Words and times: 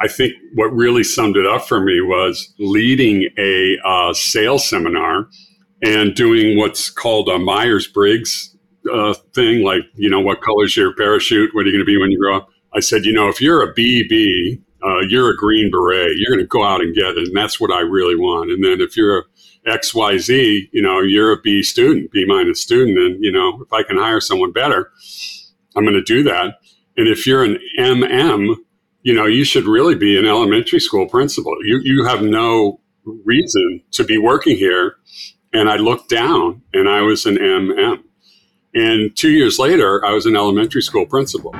I 0.00 0.08
think 0.08 0.34
what 0.54 0.68
really 0.68 1.04
summed 1.04 1.36
it 1.36 1.46
up 1.46 1.68
for 1.68 1.80
me 1.80 2.00
was 2.00 2.52
leading 2.58 3.28
a 3.38 3.76
uh, 3.84 4.14
sales 4.14 4.68
seminar 4.68 5.28
and 5.82 6.14
doing 6.14 6.56
what's 6.56 6.90
called 6.90 7.28
a 7.28 7.38
Myers 7.38 7.86
Briggs 7.86 8.56
uh, 8.90 9.14
thing, 9.34 9.62
like, 9.62 9.82
you 9.94 10.08
know, 10.08 10.20
what 10.20 10.40
color's 10.40 10.76
your 10.76 10.94
parachute? 10.94 11.54
What 11.54 11.66
are 11.66 11.68
you 11.68 11.72
going 11.72 11.84
to 11.84 11.86
be 11.86 11.98
when 11.98 12.10
you 12.10 12.18
grow 12.18 12.38
up? 12.38 12.48
I 12.74 12.80
said, 12.80 13.04
you 13.04 13.12
know, 13.12 13.28
if 13.28 13.40
you're 13.40 13.62
a 13.62 13.74
BB, 13.74 14.62
uh, 14.82 15.00
you're 15.00 15.30
a 15.30 15.36
Green 15.36 15.70
Beret. 15.70 16.16
You're 16.16 16.34
going 16.34 16.44
to 16.44 16.48
go 16.48 16.64
out 16.64 16.80
and 16.80 16.94
get 16.94 17.18
it. 17.18 17.28
And 17.28 17.36
that's 17.36 17.60
what 17.60 17.72
I 17.72 17.80
really 17.80 18.16
want. 18.16 18.50
And 18.50 18.64
then 18.64 18.80
if 18.80 18.96
you're 18.96 19.18
a 19.18 19.22
XYZ, 19.68 20.68
you 20.72 20.80
know, 20.80 21.00
you're 21.00 21.32
a 21.32 21.40
B 21.40 21.62
student, 21.62 22.10
B 22.10 22.24
minus 22.26 22.62
student. 22.62 22.98
And, 22.98 23.22
you 23.22 23.32
know, 23.32 23.60
if 23.62 23.72
I 23.72 23.82
can 23.82 23.98
hire 23.98 24.20
someone 24.20 24.52
better, 24.52 24.90
I'm 25.76 25.84
going 25.84 25.94
to 25.94 26.02
do 26.02 26.22
that. 26.22 26.54
And 26.96 27.08
if 27.08 27.26
you're 27.26 27.44
an 27.44 27.58
MM, 27.78 28.56
you 29.02 29.14
know, 29.14 29.24
you 29.24 29.44
should 29.44 29.64
really 29.64 29.94
be 29.94 30.18
an 30.18 30.26
elementary 30.26 30.78
school 30.78 31.08
principal. 31.08 31.56
You, 31.64 31.80
you 31.82 32.04
have 32.04 32.20
no 32.20 32.80
reason 33.24 33.82
to 33.92 34.04
be 34.04 34.18
working 34.18 34.56
here. 34.56 34.96
And 35.54 35.70
I 35.70 35.76
looked 35.76 36.10
down 36.10 36.60
and 36.74 36.86
I 36.86 37.00
was 37.00 37.24
an 37.24 37.36
MM. 37.36 38.02
And 38.74 39.16
two 39.16 39.30
years 39.30 39.58
later, 39.58 40.04
I 40.04 40.12
was 40.12 40.26
an 40.26 40.36
elementary 40.36 40.82
school 40.82 41.06
principal. 41.06 41.52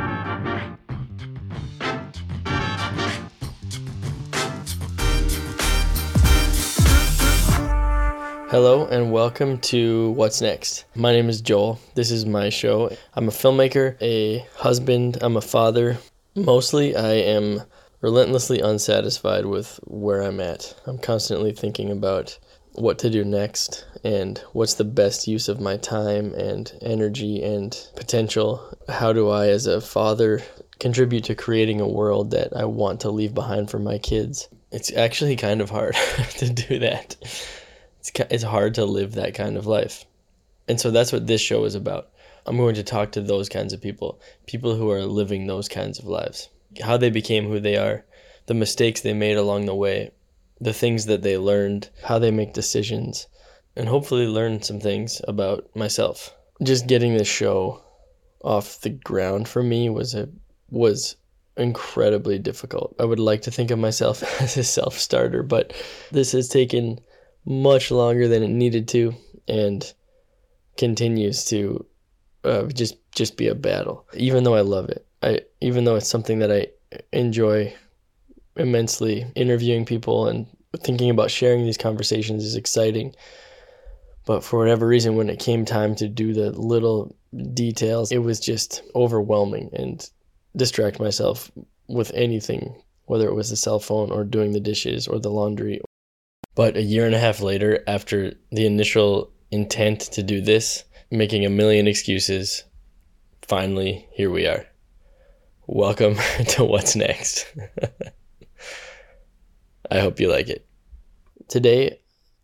Hello 8.51 8.87
and 8.89 9.13
welcome 9.13 9.59
to 9.61 10.11
What's 10.11 10.43
Next. 10.43 10.85
My 10.95 11.13
name 11.13 11.31
is 11.31 11.41
Joel. 11.41 11.81
This 11.95 12.11
is 12.11 12.27
my 12.27 12.51
show. 12.51 12.95
I'm 13.15 13.29
a 13.29 13.31
filmmaker, 13.31 13.97
a 14.03 14.45
husband, 14.57 15.19
I'm 15.23 15.39
a 15.39 15.41
father. 15.41 15.99
Mostly, 16.35 16.97
I 16.97 17.13
am 17.13 17.63
relentlessly 18.01 18.61
unsatisfied 18.61 19.47
with 19.47 19.81
where 19.85 20.23
I'm 20.23 20.41
at. 20.41 20.75
I'm 20.87 20.99
constantly 20.99 21.53
thinking 21.53 21.91
about 21.91 22.39
what 22.73 22.99
to 23.01 23.11
do 23.11 23.25
next 23.25 23.85
and 24.05 24.39
what's 24.53 24.75
the 24.75 24.85
best 24.85 25.27
use 25.27 25.49
of 25.49 25.61
my 25.61 25.77
time 25.77 26.33
and 26.35 26.73
energy 26.81 27.43
and 27.43 27.77
potential. 27.97 28.77
How 28.89 29.13
do 29.13 29.29
I, 29.29 29.49
as 29.49 29.67
a 29.67 29.81
father, 29.81 30.43
contribute 30.79 31.25
to 31.25 31.35
creating 31.35 31.81
a 31.81 31.89
world 31.89 32.31
that 32.31 32.57
I 32.57 32.65
want 32.65 33.01
to 33.01 33.11
leave 33.11 33.35
behind 33.35 33.71
for 33.71 33.79
my 33.79 33.99
kids? 33.99 34.49
It's 34.71 34.93
actually 34.93 35.37
kind 35.37 35.61
of 35.61 35.69
hard 35.71 35.95
to 36.39 36.49
do 36.49 36.79
that 36.79 37.17
it's 38.01 38.11
it's 38.31 38.43
hard 38.43 38.75
to 38.75 38.85
live 38.85 39.15
that 39.15 39.35
kind 39.35 39.57
of 39.57 39.67
life. 39.67 40.05
And 40.67 40.81
so 40.81 40.91
that's 40.91 41.13
what 41.13 41.27
this 41.27 41.41
show 41.41 41.65
is 41.65 41.75
about. 41.75 42.11
I'm 42.51 42.57
going 42.57 42.75
to 42.75 42.83
talk 42.83 43.13
to 43.13 43.21
those 43.21 43.49
kinds 43.49 43.73
of 43.73 43.81
people, 43.81 44.21
people 44.45 44.75
who 44.75 44.91
are 44.91 45.05
living 45.05 45.47
those 45.47 45.69
kinds 45.69 46.01
of 46.01 46.07
lives, 46.07 46.49
how 46.83 46.97
they 46.97 47.09
became 47.09 47.47
who 47.47 47.61
they 47.61 47.77
are, 47.77 48.05
the 48.47 48.55
mistakes 48.55 49.03
they 49.03 49.13
made 49.13 49.37
along 49.37 49.67
the 49.67 49.75
way, 49.77 50.11
the 50.61 50.73
things 50.73 51.07
that 51.07 51.23
they 51.23 51.39
learned, 51.39 51.91
how 52.03 52.19
they 52.19 52.33
make 52.33 52.53
decisions, 52.53 53.29
and 53.77 53.89
hopefully 53.89 54.27
learn 54.27 54.63
some 54.63 54.81
things 54.81 55.23
about 55.29 55.71
myself. 55.77 56.35
Just 56.61 56.89
getting 56.89 57.17
this 57.17 57.29
show 57.29 57.85
off 58.43 58.81
the 58.81 58.91
ground 58.91 59.47
for 59.47 59.63
me 59.63 59.89
was 59.89 60.17
a 60.17 60.29
was 60.71 61.15
incredibly 61.57 62.41
difficult. 62.41 62.97
I 62.99 63.05
would 63.05 63.21
like 63.21 63.43
to 63.43 63.53
think 63.53 63.71
of 63.71 63.79
myself 63.79 64.25
as 64.43 64.57
a 64.57 64.65
self-starter, 64.65 65.45
but 65.45 65.73
this 66.11 66.33
has 66.33 66.49
taken 66.49 66.99
much 67.45 67.93
longer 67.93 68.27
than 68.27 68.43
it 68.43 68.49
needed 68.49 68.89
to 68.89 69.15
and 69.47 69.93
continues 70.77 71.45
to 71.45 71.87
uh, 72.45 72.65
just 72.67 72.97
just 73.13 73.37
be 73.37 73.49
a 73.49 73.55
battle. 73.55 74.07
Even 74.15 74.45
though 74.45 74.55
i 74.55 74.61
love 74.61 74.89
it 74.89 75.07
i 75.23 75.41
even 75.61 75.85
though 75.85 75.97
it's 75.97 76.09
something 76.09 76.39
that 76.39 76.51
i 76.51 76.67
enjoy 77.13 77.73
immensely 78.57 79.27
interviewing 79.35 79.85
people 79.85 80.27
and 80.27 80.47
thinking 80.83 81.11
about 81.11 81.31
sharing 81.31 81.65
these 81.65 81.79
conversations 81.79 82.45
is 82.45 82.57
exciting. 82.57 83.15
But 84.27 84.45
for 84.45 84.59
whatever 84.59 84.87
reason 84.87 85.17
when 85.17 85.31
it 85.31 85.39
came 85.39 85.65
time 85.65 85.95
to 85.97 86.09
do 86.09 86.33
the 86.33 86.51
little 86.51 87.17
details 87.55 88.11
it 88.11 88.19
was 88.19 88.41
just 88.41 88.83
overwhelming 88.95 89.71
and 89.73 90.09
distract 90.57 90.99
myself 90.99 91.51
with 91.89 92.11
anything 92.15 92.75
whether 93.07 93.27
it 93.27 93.35
was 93.35 93.51
the 93.51 93.57
cell 93.57 93.81
phone 93.81 94.13
or 94.13 94.23
doing 94.23 94.53
the 94.53 94.61
dishes 94.61 95.09
or 95.09 95.19
the 95.19 95.31
laundry. 95.31 95.81
But 96.55 96.77
a 96.77 96.83
year 96.83 97.07
and 97.07 97.15
a 97.15 97.19
half 97.19 97.41
later, 97.41 97.83
after 97.89 98.35
the 98.53 98.67
initial 98.67 99.33
intent 99.51 100.01
to 100.13 100.23
do 100.23 100.41
this, 100.41 100.85
making 101.11 101.45
a 101.45 101.51
million 101.51 101.89
excuses, 101.89 102.65
finally, 103.43 104.07
here 104.13 104.31
we 104.31 104.47
are. 104.47 104.67
Welcome 105.67 106.15
to 106.49 106.65
What's 106.65 106.95
Next. 106.95 107.53
I 109.91 110.01
hope 110.01 110.21
you 110.21 110.31
like 110.31 110.49
it. 110.49 110.67
Today, 111.49 111.99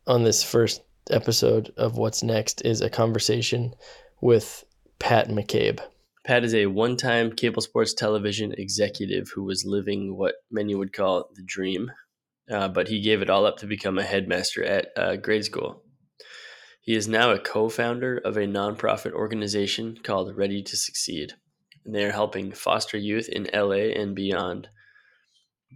on 0.06 0.24
this 0.24 0.42
first 0.42 0.82
episode 1.10 1.72
of 1.76 1.96
What's 1.96 2.22
Next, 2.22 2.62
is 2.62 2.80
a 2.80 2.90
conversation 2.90 3.74
with 4.20 4.64
Pat 4.98 5.28
McCabe. 5.28 5.80
Pat 6.24 6.42
is 6.42 6.54
a 6.54 6.66
one 6.66 6.96
time 6.96 7.30
cable 7.30 7.62
sports 7.62 7.94
television 7.94 8.52
executive 8.58 9.30
who 9.32 9.44
was 9.44 9.64
living 9.64 10.16
what 10.16 10.36
many 10.50 10.74
would 10.74 10.92
call 10.92 11.30
the 11.34 11.44
dream 11.44 11.92
uh, 12.50 12.68
but 12.68 12.88
he 12.88 13.00
gave 13.00 13.22
it 13.22 13.30
all 13.30 13.46
up 13.46 13.58
to 13.58 13.66
become 13.66 13.98
a 13.98 14.04
headmaster 14.04 14.64
at 14.64 14.88
uh, 14.96 15.16
grade 15.16 15.44
school. 15.44 15.82
He 16.86 16.94
is 16.94 17.08
now 17.08 17.32
a 17.32 17.40
co 17.40 17.68
founder 17.68 18.16
of 18.16 18.36
a 18.36 18.46
nonprofit 18.46 19.10
organization 19.10 19.98
called 20.04 20.36
Ready 20.36 20.62
to 20.62 20.76
Succeed. 20.76 21.32
And 21.84 21.92
they 21.92 22.04
are 22.04 22.12
helping 22.12 22.52
foster 22.52 22.96
youth 22.96 23.28
in 23.28 23.48
LA 23.52 23.90
and 24.00 24.14
beyond. 24.14 24.68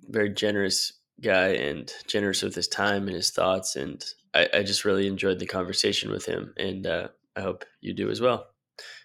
Very 0.09 0.33
generous 0.33 0.93
guy 1.21 1.49
and 1.49 1.93
generous 2.07 2.43
with 2.43 2.55
his 2.55 2.69
time 2.69 3.09
and 3.09 3.17
his 3.17 3.31
thoughts. 3.31 3.75
And 3.75 4.05
I, 4.33 4.49
I 4.55 4.63
just 4.63 4.85
really 4.85 5.09
enjoyed 5.09 5.41
the 5.41 5.47
conversation 5.47 6.13
with 6.13 6.27
him. 6.27 6.55
And 6.57 6.87
uh, 6.87 7.09
I 7.35 7.41
hope 7.41 7.65
you 7.81 7.93
do 7.93 8.09
as 8.09 8.21
well. 8.21 8.47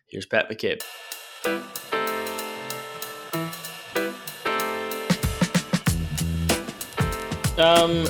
Here's 0.07 0.27
Pat 0.27 0.47
McCabe. 0.47 0.83
Um, 7.57 8.05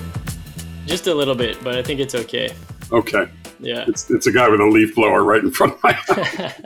just 0.85 1.07
a 1.07 1.15
little 1.15 1.35
bit, 1.35 1.63
but 1.63 1.77
I 1.77 1.81
think 1.81 2.01
it's 2.01 2.15
okay. 2.15 2.53
Okay. 2.91 3.29
Yeah. 3.59 3.85
It's, 3.87 4.09
it's 4.09 4.27
a 4.27 4.31
guy 4.31 4.49
with 4.49 4.59
a 4.59 4.65
leaf 4.65 4.95
blower 4.95 5.23
right 5.23 5.43
in 5.43 5.51
front 5.51 5.73
of 5.73 5.83
my 5.83 5.91
house. 5.93 6.61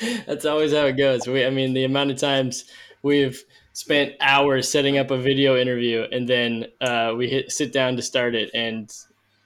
That's 0.26 0.46
always 0.46 0.72
how 0.72 0.86
it 0.86 0.96
goes. 0.96 1.26
We, 1.26 1.44
I 1.44 1.50
mean, 1.50 1.74
the 1.74 1.84
amount 1.84 2.10
of 2.10 2.18
times 2.18 2.64
we've 3.02 3.42
spent 3.72 4.14
hours 4.20 4.70
setting 4.70 4.98
up 4.98 5.10
a 5.10 5.16
video 5.16 5.56
interview 5.56 6.06
and 6.10 6.28
then 6.28 6.66
uh, 6.80 7.14
we 7.16 7.28
hit, 7.28 7.52
sit 7.52 7.72
down 7.72 7.96
to 7.96 8.02
start 8.02 8.34
it 8.34 8.50
and 8.54 8.92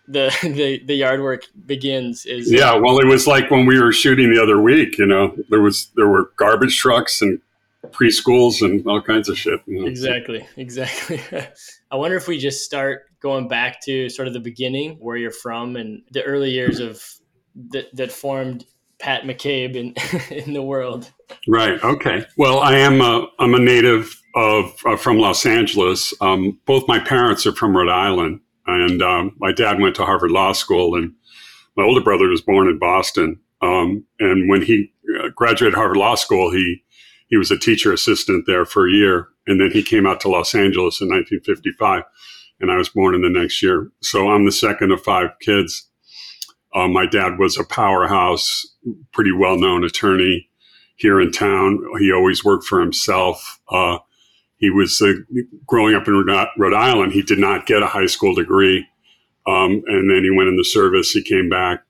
the, 0.09 0.31
the 0.43 0.83
the 0.85 0.95
yard 0.95 1.23
work 1.23 1.45
begins 1.67 2.27
is 2.27 2.51
yeah 2.53 2.75
well 2.75 2.99
it 2.99 3.07
was 3.07 3.27
like 3.27 3.51
when 3.51 3.65
we 3.65 3.81
were 3.81 3.93
shooting 3.93 4.35
the 4.35 4.43
other 4.43 4.61
week 4.61 4.99
you 4.99 5.07
know 5.07 5.35
there 5.49 5.63
was 5.63 5.89
there 5.97 6.09
were 6.09 6.31
garbage 6.37 6.77
trucks 6.77 7.23
and 7.23 7.41
preschools 7.87 8.63
and 8.63 8.87
all 8.87 9.01
kinds 9.01 9.29
of 9.29 9.39
shit 9.39 9.61
you 9.67 9.81
know? 9.81 9.87
exactly 9.87 10.47
exactly 10.57 11.21
I 11.91 11.97
wonder 11.97 12.17
if 12.17 12.29
we 12.29 12.39
just 12.39 12.65
start 12.65 13.05
going 13.25 13.49
back 13.49 13.81
to 13.81 14.11
sort 14.11 14.29
of 14.29 14.35
the 14.35 14.41
beginning, 14.41 14.99
where 15.01 15.17
you're 15.17 15.31
from, 15.33 15.75
and 15.77 16.03
the 16.13 16.23
early 16.23 16.51
years 16.51 16.79
of 16.79 17.03
that 17.71 17.87
that 17.97 18.13
formed 18.13 18.67
Pat 19.01 19.23
McCabe 19.23 19.75
in 19.75 19.95
in 20.47 20.53
the 20.53 20.63
world. 20.63 21.11
Right. 21.49 21.83
Okay. 21.83 22.27
Well, 22.37 22.61
I 22.61 22.77
am 22.77 23.01
a, 23.01 23.27
I'm 23.41 23.55
a 23.55 23.59
native 23.59 24.21
of 24.37 24.77
uh, 24.87 24.97
from 24.97 25.19
Los 25.19 25.47
Angeles. 25.47 26.13
Um, 26.21 26.61
both 26.67 26.87
my 26.87 26.99
parents 26.99 27.47
are 27.47 27.55
from 27.55 27.75
Rhode 27.75 27.89
Island, 27.89 28.41
and 28.67 29.03
um, 29.03 29.35
my 29.39 29.53
dad 29.53 29.81
went 29.81 29.97
to 29.97 30.05
Harvard 30.05 30.31
Law 30.31 30.53
School, 30.53 30.95
and 30.95 31.15
my 31.77 31.83
older 31.83 32.03
brother 32.03 32.29
was 32.29 32.43
born 32.43 32.69
in 32.69 32.79
Boston. 32.79 33.41
Um, 33.63 34.05
and 34.21 34.51
when 34.51 34.61
he 34.61 34.93
uh, 35.19 35.29
graduated 35.35 35.75
Harvard 35.75 35.97
Law 35.97 36.15
School, 36.15 36.53
he 36.53 36.85
he 37.29 37.39
was 37.39 37.51
a 37.51 37.59
teacher 37.59 37.91
assistant 37.91 38.45
there 38.47 38.67
for 38.67 38.87
a 38.87 38.93
year, 38.93 39.29
and 39.47 39.59
then 39.59 39.71
he 39.71 39.83
came 39.83 40.07
out 40.07 40.21
to 40.21 40.29
Los 40.29 40.55
Angeles 40.55 41.01
in 41.01 41.09
1955, 41.09 42.03
and 42.65 42.73
I 42.73 42.79
was 42.79 42.89
born 42.89 43.15
in 43.15 43.21
the 43.21 43.29
next 43.29 43.63
year. 43.63 43.91
So 44.01 44.31
I'm 44.31 44.47
the 44.47 44.53
second 44.53 44.91
of 44.91 45.03
five 45.03 45.29
kids. 45.41 45.87
Uh, 46.75 46.89
my 46.89 47.05
dad 47.05 47.39
was 47.39 47.59
a 47.59 47.65
powerhouse, 47.65 48.67
pretty 49.13 49.33
well 49.33 49.59
known 49.59 49.85
attorney 49.85 50.49
here 50.97 51.21
in 51.21 51.31
town. 51.31 51.79
He 52.01 52.11
always 52.11 52.43
worked 52.43 52.65
for 52.65 52.81
himself. 52.81 53.61
Uh, 53.71 53.99
he 54.57 54.71
was 54.71 55.03
uh, 55.03 55.13
growing 55.67 55.95
up 55.95 56.09
in 56.09 56.15
Rhode 56.15 56.75
Island. 56.75 57.13
He 57.13 57.21
did 57.21 57.39
not 57.39 57.67
get 57.67 57.83
a 57.83 57.87
high 57.87 58.07
school 58.07 58.35
degree. 58.35 58.87
Um, 59.47 59.83
and 59.87 60.11
then 60.11 60.25
he 60.25 60.31
went 60.31 60.49
in 60.49 60.57
the 60.57 60.65
service. 60.65 61.11
He 61.11 61.23
came 61.23 61.51
back 61.51 61.83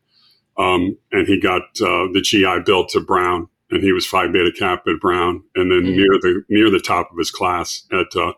um, 0.59 0.99
and 1.13 1.29
he 1.29 1.41
got 1.41 1.63
uh, 1.81 2.11
the 2.13 2.21
GI 2.21 2.65
Bill 2.67 2.85
to 2.87 3.01
Brown 3.01 3.49
and 3.71 3.83
he 3.83 3.93
was 3.93 4.07
Phi 4.07 4.27
Beta 4.29 4.53
Kappa 4.57 4.91
at 4.91 5.01
Brown, 5.01 5.43
and 5.55 5.71
then 5.71 5.83
mm. 5.93 5.97
near 5.97 6.19
the 6.21 6.43
near 6.49 6.71
the 6.71 6.81
top 6.81 7.11
of 7.11 7.19
his 7.19 7.31
class 7.31 7.87
at 7.93 8.15
uh, 8.17 8.33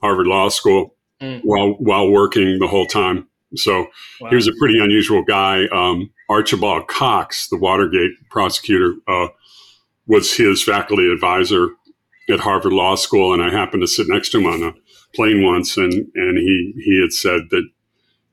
Harvard 0.00 0.26
Law 0.26 0.48
School 0.48 0.96
mm. 1.22 1.40
while 1.44 1.74
while 1.74 2.10
working 2.10 2.58
the 2.58 2.68
whole 2.68 2.86
time. 2.86 3.28
So 3.56 3.86
wow. 4.20 4.30
he 4.30 4.36
was 4.36 4.48
a 4.48 4.52
pretty 4.58 4.78
unusual 4.78 5.22
guy. 5.22 5.66
Um, 5.66 6.10
Archibald 6.28 6.88
Cox, 6.88 7.48
the 7.48 7.58
Watergate 7.58 8.12
prosecutor, 8.30 8.94
uh, 9.06 9.28
was 10.06 10.34
his 10.34 10.62
faculty 10.62 11.10
advisor 11.10 11.68
at 12.30 12.40
Harvard 12.40 12.72
Law 12.72 12.94
School, 12.94 13.32
and 13.32 13.42
I 13.42 13.50
happened 13.50 13.82
to 13.82 13.86
sit 13.86 14.08
next 14.08 14.30
to 14.30 14.38
him 14.38 14.46
on 14.46 14.62
a 14.62 14.74
plane 15.14 15.44
once, 15.44 15.76
and 15.76 15.92
and 15.92 16.38
he 16.38 16.74
he 16.84 17.00
had 17.00 17.12
said 17.12 17.50
that 17.50 17.68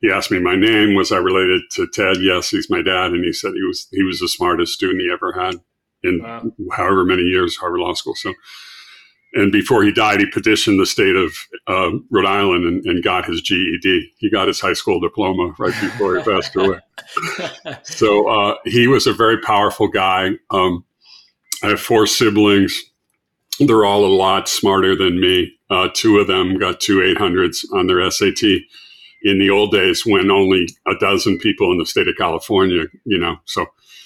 he 0.01 0.11
asked 0.11 0.31
me 0.31 0.39
my 0.39 0.55
name. 0.55 0.95
Was 0.95 1.11
I 1.11 1.17
related 1.17 1.61
to 1.71 1.87
Ted? 1.93 2.17
Yes, 2.21 2.49
he's 2.49 2.69
my 2.69 2.81
dad, 2.81 3.11
and 3.11 3.23
he 3.23 3.33
said 3.33 3.53
he 3.53 3.63
was 3.63 3.87
he 3.91 4.03
was 4.03 4.19
the 4.19 4.29
smartest 4.29 4.73
student 4.73 5.01
he 5.01 5.11
ever 5.11 5.33
had 5.33 5.55
in 6.01 6.21
wow. 6.23 6.43
however 6.71 7.03
many 7.03 7.23
years 7.23 7.57
Harvard 7.57 7.81
Law 7.81 7.93
School. 7.93 8.15
So, 8.15 8.33
and 9.33 9.51
before 9.51 9.83
he 9.83 9.91
died, 9.91 10.19
he 10.19 10.25
petitioned 10.25 10.79
the 10.79 10.85
state 10.85 11.15
of 11.15 11.31
uh, 11.67 11.91
Rhode 12.09 12.25
Island 12.25 12.65
and, 12.65 12.85
and, 12.85 13.03
got 13.03 13.25
his 13.25 13.41
GED. 13.41 14.11
He 14.17 14.29
got 14.29 14.47
his 14.47 14.59
high 14.59 14.73
school 14.73 14.99
diploma 14.99 15.53
right 15.59 15.73
before 15.81 16.17
he 16.17 16.23
passed 16.23 16.55
away. 16.55 16.79
so 17.83 18.27
uh, 18.27 18.55
he 18.65 18.87
was 18.87 19.05
a 19.05 19.13
very 19.13 19.39
powerful 19.39 19.87
guy. 19.87 20.31
Um, 20.49 20.83
I 21.63 21.67
have 21.67 21.79
four 21.79 22.07
siblings. 22.07 22.81
They're 23.59 23.85
all 23.85 24.05
a 24.05 24.07
lot 24.07 24.49
smarter 24.49 24.95
than 24.95 25.19
me. 25.19 25.53
Uh, 25.69 25.89
two 25.93 26.17
of 26.17 26.27
them 26.27 26.57
got 26.57 26.79
two 26.79 26.97
800s 26.97 27.65
on 27.73 27.85
their 27.85 28.09
SAT 28.09 28.41
in 29.21 29.37
the 29.37 29.49
old 29.49 29.71
days 29.71 30.05
when 30.05 30.31
only 30.31 30.67
a 30.87 30.95
dozen 30.99 31.37
people 31.37 31.71
in 31.71 31.77
the 31.77 31.85
state 31.85 32.07
of 32.07 32.15
California, 32.17 32.85
you 33.03 33.17
know, 33.17 33.35
so, 33.45 33.65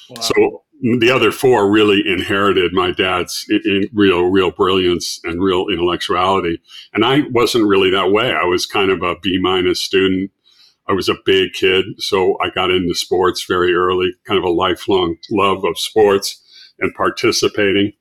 wow. 0.09 0.21
so 0.21 0.63
the 0.99 1.09
other 1.09 1.31
four 1.31 1.71
really 1.71 2.03
inherited 2.05 2.73
my 2.73 2.91
dad's 2.91 3.45
in, 3.49 3.61
in 3.65 3.89
real, 3.93 4.25
real 4.25 4.51
brilliance 4.51 5.21
and 5.23 5.41
real 5.41 5.67
intellectuality. 5.69 6.61
And 6.93 7.05
I 7.05 7.21
wasn't 7.31 7.67
really 7.67 7.89
that 7.91 8.11
way. 8.11 8.33
I 8.33 8.43
was 8.43 8.65
kind 8.65 8.91
of 8.91 9.01
a 9.01 9.15
B 9.21 9.39
minus 9.41 9.79
student. 9.79 10.31
I 10.89 10.91
was 10.91 11.07
a 11.07 11.15
big 11.25 11.53
kid, 11.53 11.85
so 11.99 12.37
I 12.41 12.49
got 12.49 12.69
into 12.69 12.93
sports 12.93 13.45
very 13.45 13.73
early, 13.73 14.11
kind 14.27 14.37
of 14.37 14.43
a 14.43 14.49
lifelong 14.49 15.15
love 15.31 15.63
of 15.63 15.79
sports 15.79 16.41
and 16.77 16.93
participating. 16.93 17.93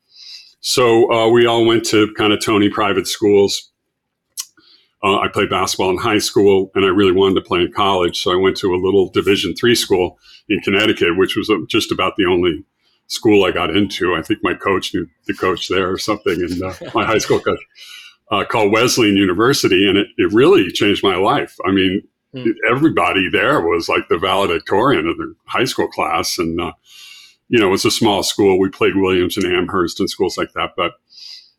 So 0.58 1.08
uh, 1.12 1.28
we 1.28 1.46
all 1.46 1.64
went 1.64 1.84
to 1.86 2.12
kind 2.14 2.32
of 2.32 2.44
Tony 2.44 2.68
private 2.68 3.06
schools. 3.06 3.70
Uh, 5.04 5.18
I 5.18 5.28
played 5.28 5.50
basketball 5.50 5.90
in 5.90 5.98
high 5.98 6.18
school, 6.18 6.72
and 6.74 6.84
I 6.84 6.88
really 6.88 7.12
wanted 7.12 7.36
to 7.36 7.42
play 7.42 7.60
in 7.60 7.72
college. 7.72 8.20
So 8.20 8.32
I 8.32 8.36
went 8.36 8.56
to 8.58 8.74
a 8.74 8.82
little 8.82 9.08
Division 9.08 9.54
three 9.54 9.76
school 9.76 10.18
in 10.48 10.58
Connecticut, 10.60 11.16
which 11.16 11.36
was 11.36 11.48
just 11.68 11.92
about 11.92 12.16
the 12.16 12.26
only 12.26 12.64
school 13.12 13.44
I 13.44 13.50
got 13.50 13.74
into. 13.74 14.14
I 14.14 14.22
think 14.22 14.40
my 14.42 14.54
coach 14.54 14.94
knew 14.94 15.06
the 15.26 15.34
coach 15.34 15.68
there 15.68 15.90
or 15.90 15.98
something, 15.98 16.40
and 16.40 16.62
uh, 16.62 16.72
my 16.94 17.04
high 17.04 17.18
school 17.18 17.40
coach 17.40 17.60
uh, 18.30 18.44
called 18.44 18.72
Wesleyan 18.72 19.16
University, 19.16 19.88
and 19.88 19.98
it, 19.98 20.08
it 20.16 20.32
really 20.32 20.70
changed 20.72 21.02
my 21.02 21.16
life. 21.16 21.56
I 21.66 21.72
mean, 21.72 22.02
mm. 22.34 22.52
everybody 22.68 23.28
there 23.28 23.60
was 23.60 23.88
like 23.88 24.08
the 24.08 24.18
valedictorian 24.18 25.06
of 25.06 25.18
the 25.18 25.34
high 25.44 25.66
school 25.66 25.88
class, 25.88 26.38
and 26.38 26.60
uh, 26.60 26.72
you 27.48 27.60
know, 27.60 27.72
it's 27.74 27.84
a 27.84 27.90
small 27.90 28.22
school. 28.22 28.58
We 28.58 28.70
played 28.70 28.96
Williams 28.96 29.36
and 29.36 29.46
Amherst 29.46 30.00
and 30.00 30.08
schools 30.08 30.38
like 30.38 30.52
that, 30.54 30.70
but 30.76 30.92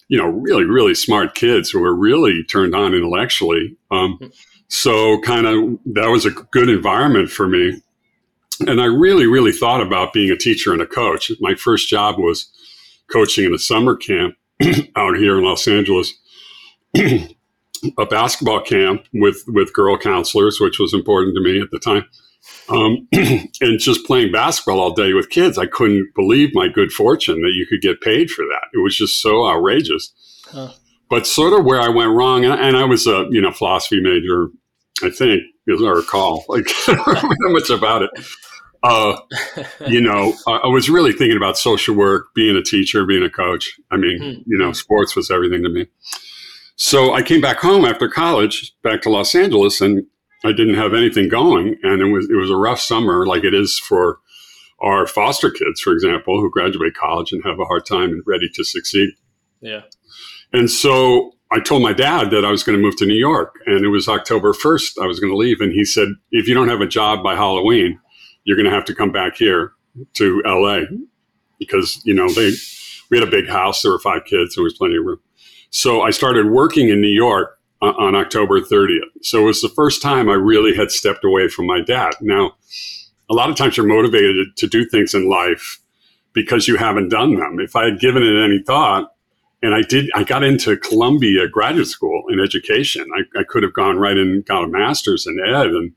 you 0.08 0.18
know, 0.18 0.28
really, 0.28 0.66
really 0.66 0.96
smart 0.96 1.36
kids 1.36 1.70
who 1.70 1.80
were 1.80 1.96
really 1.96 2.44
turned 2.44 2.76
on 2.76 2.94
intellectually. 2.94 3.78
Um, 3.92 4.18
mm. 4.20 4.34
so, 4.68 5.22
kind 5.22 5.46
of, 5.46 5.80
that 5.94 6.08
was 6.08 6.26
a 6.26 6.32
good 6.32 6.70
environment 6.70 7.30
for 7.30 7.48
me 7.48 7.82
and 8.62 8.82
I 8.82 8.86
really, 8.86 9.26
really 9.26 9.52
thought 9.52 9.82
about 9.82 10.14
being 10.14 10.32
a 10.32 10.38
teacher 10.38 10.74
and 10.74 10.82
a 10.82 10.88
coach. 10.88 11.32
My 11.40 11.56
first 11.56 11.88
job 11.90 12.18
was 12.18 12.52
coaching 13.12 13.46
in 13.46 13.54
a 13.54 13.60
summer 13.60 13.96
camp 13.96 14.36
out 14.96 15.18
here 15.18 15.38
in 15.38 15.44
Los 15.44 15.68
Angeles, 15.68 16.14
a 16.96 18.06
basketball 18.10 18.62
camp 18.62 19.06
with 19.14 19.44
with 19.48 19.74
girl 19.74 19.98
counselors, 19.98 20.60
which 20.60 20.80
was 20.80 20.94
important 20.94 21.36
to 21.36 21.42
me 21.42 21.62
at 21.62 21.72
the 21.72 21.80
time. 21.80 22.06
Um, 22.70 23.08
and 23.62 23.80
just 23.80 24.06
playing 24.06 24.32
basketball 24.32 24.80
all 24.80 24.94
day 24.94 25.14
with 25.14 25.30
kids, 25.30 25.58
I 25.58 25.66
couldn't 25.66 26.14
believe 26.16 26.50
my 26.54 26.68
good 26.68 26.92
fortune 26.92 27.42
that 27.42 27.54
you 27.56 27.66
could 27.68 27.82
get 27.82 28.02
paid 28.02 28.30
for 28.30 28.44
that. 28.46 28.68
It 28.74 28.80
was 28.80 28.96
just 28.96 29.22
so 29.22 29.48
outrageous. 29.48 30.14
Huh. 30.46 30.72
But 31.10 31.28
sort 31.28 31.58
of 31.58 31.66
where 31.66 31.80
I 31.80 31.90
went 31.90 32.12
wrong, 32.12 32.46
and, 32.46 32.60
and 32.60 32.78
I 32.78 32.86
was 32.86 33.08
a 33.08 33.28
you 33.30 33.42
know 33.42 33.52
philosophy 33.52 34.02
major, 34.02 34.48
I 35.02 35.10
think, 35.10 35.42
as 35.72 35.82
I 35.82 35.90
recall. 35.90 36.46
Like 36.48 36.68
I 36.88 36.94
don't 36.94 37.08
remember 37.08 37.50
much 37.50 37.70
about 37.70 38.04
it 38.04 38.12
uh, 38.84 39.18
you 39.88 40.02
know, 40.02 40.34
I, 40.46 40.58
I, 40.58 40.68
was 40.68 40.90
really 40.90 41.14
thinking 41.14 41.38
about 41.38 41.58
social 41.58 41.96
work, 41.96 42.28
being 42.36 42.56
a 42.56 42.62
teacher, 42.62 43.06
being 43.06 43.24
a 43.24 43.30
coach. 43.30 43.80
I 43.90 43.98
mean, 43.98 44.20
mm. 44.20 44.44
you 44.46 44.58
know, 44.58 44.74
sports 44.74 45.16
was 45.16 45.32
everything 45.32 45.64
to 45.64 45.70
me. 45.70 45.88
So 46.76 47.14
I 47.14 47.22
came 47.22 47.40
back 47.40 47.58
home 47.58 47.86
after 47.86 48.10
college, 48.10 48.74
back 48.84 49.02
to 49.04 49.10
Los 49.10 49.34
Angeles, 49.36 49.80
and 49.80 50.06
I 50.44 50.52
didn't 50.52 50.76
have 50.76 50.94
anything 50.94 51.30
going, 51.30 51.78
and 51.84 52.02
it 52.02 52.12
was 52.12 52.30
it 52.30 52.36
was 52.36 52.50
a 52.50 52.58
rough 52.58 52.80
summer, 52.80 53.26
like 53.26 53.44
it 53.44 53.54
is 53.54 53.80
for 53.80 54.20
our 54.82 55.08
foster 55.08 55.50
kids, 55.50 55.80
for 55.80 55.94
example, 55.94 56.42
who 56.42 56.52
graduate 56.52 56.94
college 56.96 57.32
and 57.32 57.44
have 57.46 57.60
a 57.60 57.66
hard 57.66 57.86
time 57.86 58.10
and 58.10 58.24
ready 58.26 58.50
to 58.54 58.66
succeed. 58.66 59.10
Yeah. 59.62 59.82
And 60.52 60.70
so 60.70 61.36
I 61.54 61.60
told 61.60 61.84
my 61.84 61.94
dad 61.94 62.32
that 62.32 62.44
I 62.44 62.52
was 62.52 62.64
going 62.64 62.78
to 62.78 62.82
move 62.82 62.98
to 62.98 63.06
New 63.06 63.14
York, 63.14 63.56
and 63.66 63.86
it 63.86 63.90
was 63.90 64.08
October 64.08 64.54
first. 64.54 64.98
I 65.00 65.06
was 65.06 65.20
going 65.20 65.32
to 65.32 65.38
leave, 65.38 65.62
and 65.62 65.72
he 65.72 65.86
said, 65.86 66.10
"If 66.32 66.48
you 66.48 66.54
don't 66.56 66.70
have 66.70 66.82
a 66.82 66.88
job 66.88 67.24
by 67.24 67.36
Halloween." 67.36 68.00
you're 68.44 68.58
going 68.58 68.70
to 68.70 68.76
have 68.76 68.86
to 68.86 68.96
come 68.96 69.12
back 69.12 69.36
here 69.36 69.74
to 70.14 70.42
LA 70.46 70.82
because, 71.60 72.02
you 72.06 72.14
know, 72.14 72.30
they, 72.32 72.52
we 73.10 73.18
had 73.18 73.28
a 73.28 73.32
big 73.32 73.48
house. 73.48 73.82
There 73.82 73.92
were 73.92 74.00
five 74.00 74.26
kids. 74.26 74.56
There 74.56 74.64
was 74.64 74.74
plenty 74.74 74.98
of 74.98 75.06
room. 75.06 75.20
So 75.70 76.02
I 76.02 76.12
started 76.12 76.48
working 76.50 76.90
in 76.90 77.02
New 77.02 77.08
York 77.08 77.58
on 77.82 78.16
October 78.16 78.62
30th. 78.62 79.00
So 79.22 79.42
it 79.42 79.46
was 79.46 79.62
the 79.62 79.70
first 79.70 80.02
time 80.02 80.30
I 80.30 80.34
really 80.34 80.76
had 80.76 80.92
stepped 80.92 81.26
away 81.26 81.50
from 81.50 81.66
my 81.66 81.82
dad. 81.82 82.14
Now, 82.22 82.54
a 83.30 83.34
lot 83.34 83.50
of 83.50 83.56
times 83.56 83.76
you're 83.76 83.86
motivated 83.86 84.56
to 84.56 84.68
do 84.68 84.86
things 84.86 85.14
in 85.14 85.30
life 85.30 85.80
because 86.34 86.68
you 86.68 86.78
haven't 86.78 87.10
done 87.10 87.36
them. 87.36 87.60
If 87.60 87.76
I 87.76 87.86
had 87.86 88.00
given 88.00 88.24
it 88.24 88.42
any 88.42 88.62
thought, 88.64 89.13
and 89.64 89.74
I 89.74 89.82
did, 89.82 90.12
I 90.14 90.24
got 90.24 90.44
into 90.44 90.78
Columbia 90.78 91.48
graduate 91.48 91.88
school 91.88 92.26
in 92.30 92.40
education. 92.40 93.08
I, 93.16 93.40
I 93.40 93.44
could 93.44 93.64
have 93.64 93.74
gone 93.74 93.98
right 93.98 94.18
and 94.18 94.46
got 94.46 94.66
a 94.66 94.68
master's 94.68 95.26
in 95.26 95.40
ed 95.40 95.68
and 95.68 95.94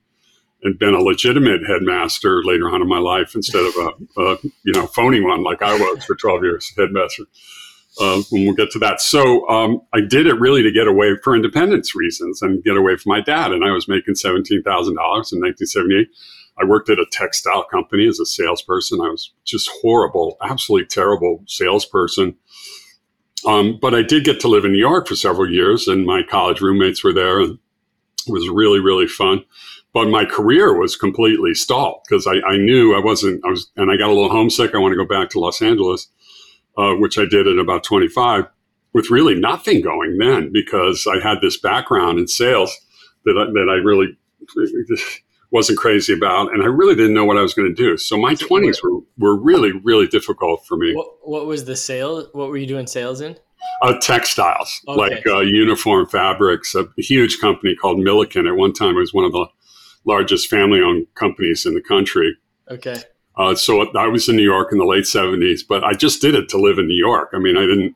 and 0.62 0.78
been 0.78 0.94
a 0.94 1.00
legitimate 1.00 1.60
headmaster 1.66 2.42
later 2.42 2.70
on 2.70 2.80
in 2.80 2.88
my 2.88 2.98
life 2.98 3.34
instead 3.34 3.64
of 3.64 3.74
a, 3.76 4.20
a 4.22 4.38
you 4.64 4.72
know 4.72 4.86
phony 4.86 5.20
one 5.20 5.42
like 5.42 5.62
I 5.62 5.74
was 5.74 6.04
for 6.04 6.14
12 6.14 6.42
years 6.42 6.72
headmaster. 6.76 7.24
Uh, 7.98 8.20
when 8.30 8.44
we'll 8.44 8.54
get 8.54 8.70
to 8.70 8.78
that. 8.78 9.00
So 9.00 9.48
um, 9.48 9.80
I 9.94 10.02
did 10.02 10.26
it 10.26 10.38
really 10.38 10.62
to 10.62 10.70
get 10.70 10.86
away 10.86 11.16
for 11.24 11.34
independence 11.34 11.94
reasons 11.94 12.42
and 12.42 12.62
get 12.62 12.76
away 12.76 12.96
from 12.96 13.08
my 13.08 13.22
dad. 13.22 13.52
And 13.52 13.64
I 13.64 13.70
was 13.70 13.88
making 13.88 14.16
seventeen 14.16 14.62
thousand 14.62 14.96
dollars 14.96 15.32
in 15.32 15.40
1978. 15.40 16.08
I 16.58 16.66
worked 16.66 16.90
at 16.90 16.98
a 16.98 17.06
textile 17.10 17.64
company 17.64 18.06
as 18.06 18.20
a 18.20 18.26
salesperson. 18.26 19.00
I 19.00 19.08
was 19.08 19.32
just 19.46 19.70
horrible, 19.80 20.36
absolutely 20.42 20.88
terrible 20.88 21.42
salesperson. 21.46 22.36
Um, 23.46 23.78
but 23.80 23.94
I 23.94 24.02
did 24.02 24.24
get 24.24 24.40
to 24.40 24.48
live 24.48 24.64
in 24.64 24.72
New 24.72 24.78
York 24.78 25.06
for 25.06 25.16
several 25.16 25.50
years, 25.50 25.86
and 25.86 26.04
my 26.04 26.22
college 26.22 26.60
roommates 26.60 27.04
were 27.04 27.12
there, 27.12 27.40
and 27.40 27.58
it 28.26 28.32
was 28.32 28.48
really, 28.48 28.80
really 28.80 29.06
fun 29.06 29.44
but 29.96 30.10
my 30.10 30.26
career 30.26 30.78
was 30.78 30.94
completely 30.94 31.54
stalled 31.54 32.02
because 32.06 32.26
I, 32.26 32.34
I, 32.46 32.58
knew 32.58 32.94
I 32.94 33.00
wasn't, 33.02 33.42
I 33.46 33.48
was, 33.48 33.70
and 33.78 33.90
I 33.90 33.96
got 33.96 34.10
a 34.10 34.12
little 34.12 34.28
homesick. 34.28 34.74
I 34.74 34.78
want 34.78 34.92
to 34.92 34.96
go 34.98 35.06
back 35.06 35.30
to 35.30 35.40
Los 35.40 35.62
Angeles, 35.62 36.08
uh, 36.76 36.92
which 36.96 37.18
I 37.18 37.24
did 37.24 37.46
at 37.46 37.56
about 37.56 37.82
25 37.82 38.44
with 38.92 39.10
really 39.10 39.34
nothing 39.34 39.80
going 39.80 40.18
then 40.18 40.52
because 40.52 41.06
I 41.10 41.26
had 41.26 41.40
this 41.40 41.58
background 41.58 42.18
in 42.18 42.28
sales 42.28 42.76
that 43.24 43.38
I, 43.38 43.46
that 43.52 43.70
I 43.70 43.76
really 43.76 44.18
wasn't 45.50 45.78
crazy 45.78 46.12
about. 46.12 46.52
And 46.52 46.62
I 46.62 46.66
really 46.66 46.94
didn't 46.94 47.14
know 47.14 47.24
what 47.24 47.36
I 47.36 47.42
was 47.42 47.54
going 47.54 47.68
to 47.68 47.74
do. 47.74 47.96
So 47.96 48.16
my 48.16 48.34
20s 48.34 48.82
were, 48.82 49.00
were 49.18 49.40
really, 49.40 49.72
really 49.84 50.06
difficult 50.06 50.66
for 50.66 50.76
me. 50.76 50.94
What, 50.94 51.08
what 51.22 51.46
was 51.46 51.64
the 51.64 51.76
sale? 51.76 52.28
What 52.32 52.48
were 52.48 52.56
you 52.56 52.66
doing 52.66 52.86
sales 52.86 53.20
in? 53.20 53.36
Uh, 53.82 53.98
textiles, 54.00 54.80
okay. 54.88 54.98
like 54.98 55.26
uh, 55.26 55.40
uniform 55.40 56.06
fabrics. 56.06 56.74
A 56.74 56.86
huge 56.98 57.40
company 57.40 57.74
called 57.74 57.98
Milliken. 57.98 58.46
At 58.46 58.56
one 58.56 58.72
time, 58.72 58.96
it 58.96 59.00
was 59.00 59.14
one 59.14 59.24
of 59.24 59.32
the 59.32 59.46
largest 60.04 60.48
family 60.48 60.80
owned 60.80 61.06
companies 61.14 61.66
in 61.66 61.74
the 61.74 61.82
country. 61.82 62.36
Okay. 62.70 62.96
Uh, 63.36 63.54
so 63.54 63.82
I 63.94 64.06
was 64.06 64.28
in 64.28 64.36
New 64.36 64.42
York 64.42 64.68
in 64.72 64.78
the 64.78 64.86
late 64.86 65.04
70s, 65.04 65.60
but 65.68 65.84
I 65.84 65.92
just 65.92 66.22
did 66.22 66.34
it 66.34 66.48
to 66.50 66.58
live 66.58 66.78
in 66.78 66.86
New 66.86 66.96
York. 66.96 67.30
I 67.34 67.38
mean, 67.38 67.56
I 67.56 67.62
didn't, 67.66 67.94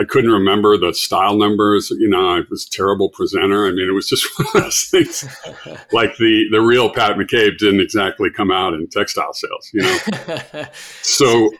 I 0.00 0.04
couldn't 0.04 0.30
remember 0.30 0.76
the 0.76 0.94
style 0.94 1.36
numbers. 1.36 1.90
You 1.90 2.08
know, 2.08 2.28
I 2.28 2.42
was 2.48 2.66
a 2.66 2.70
terrible 2.70 3.08
presenter. 3.08 3.66
I 3.66 3.72
mean, 3.72 3.88
it 3.88 3.92
was 3.92 4.08
just 4.08 4.26
one 4.38 4.46
of 4.54 4.62
those 4.62 4.84
things. 4.84 5.24
like 5.92 6.16
the, 6.18 6.46
the 6.50 6.60
real 6.60 6.88
Pat 6.90 7.16
McCabe 7.16 7.58
didn't 7.58 7.80
exactly 7.80 8.30
come 8.30 8.50
out 8.52 8.74
in 8.74 8.86
textile 8.88 9.32
sales, 9.32 9.70
you 9.72 9.82
know? 9.82 10.64
so 11.02 11.50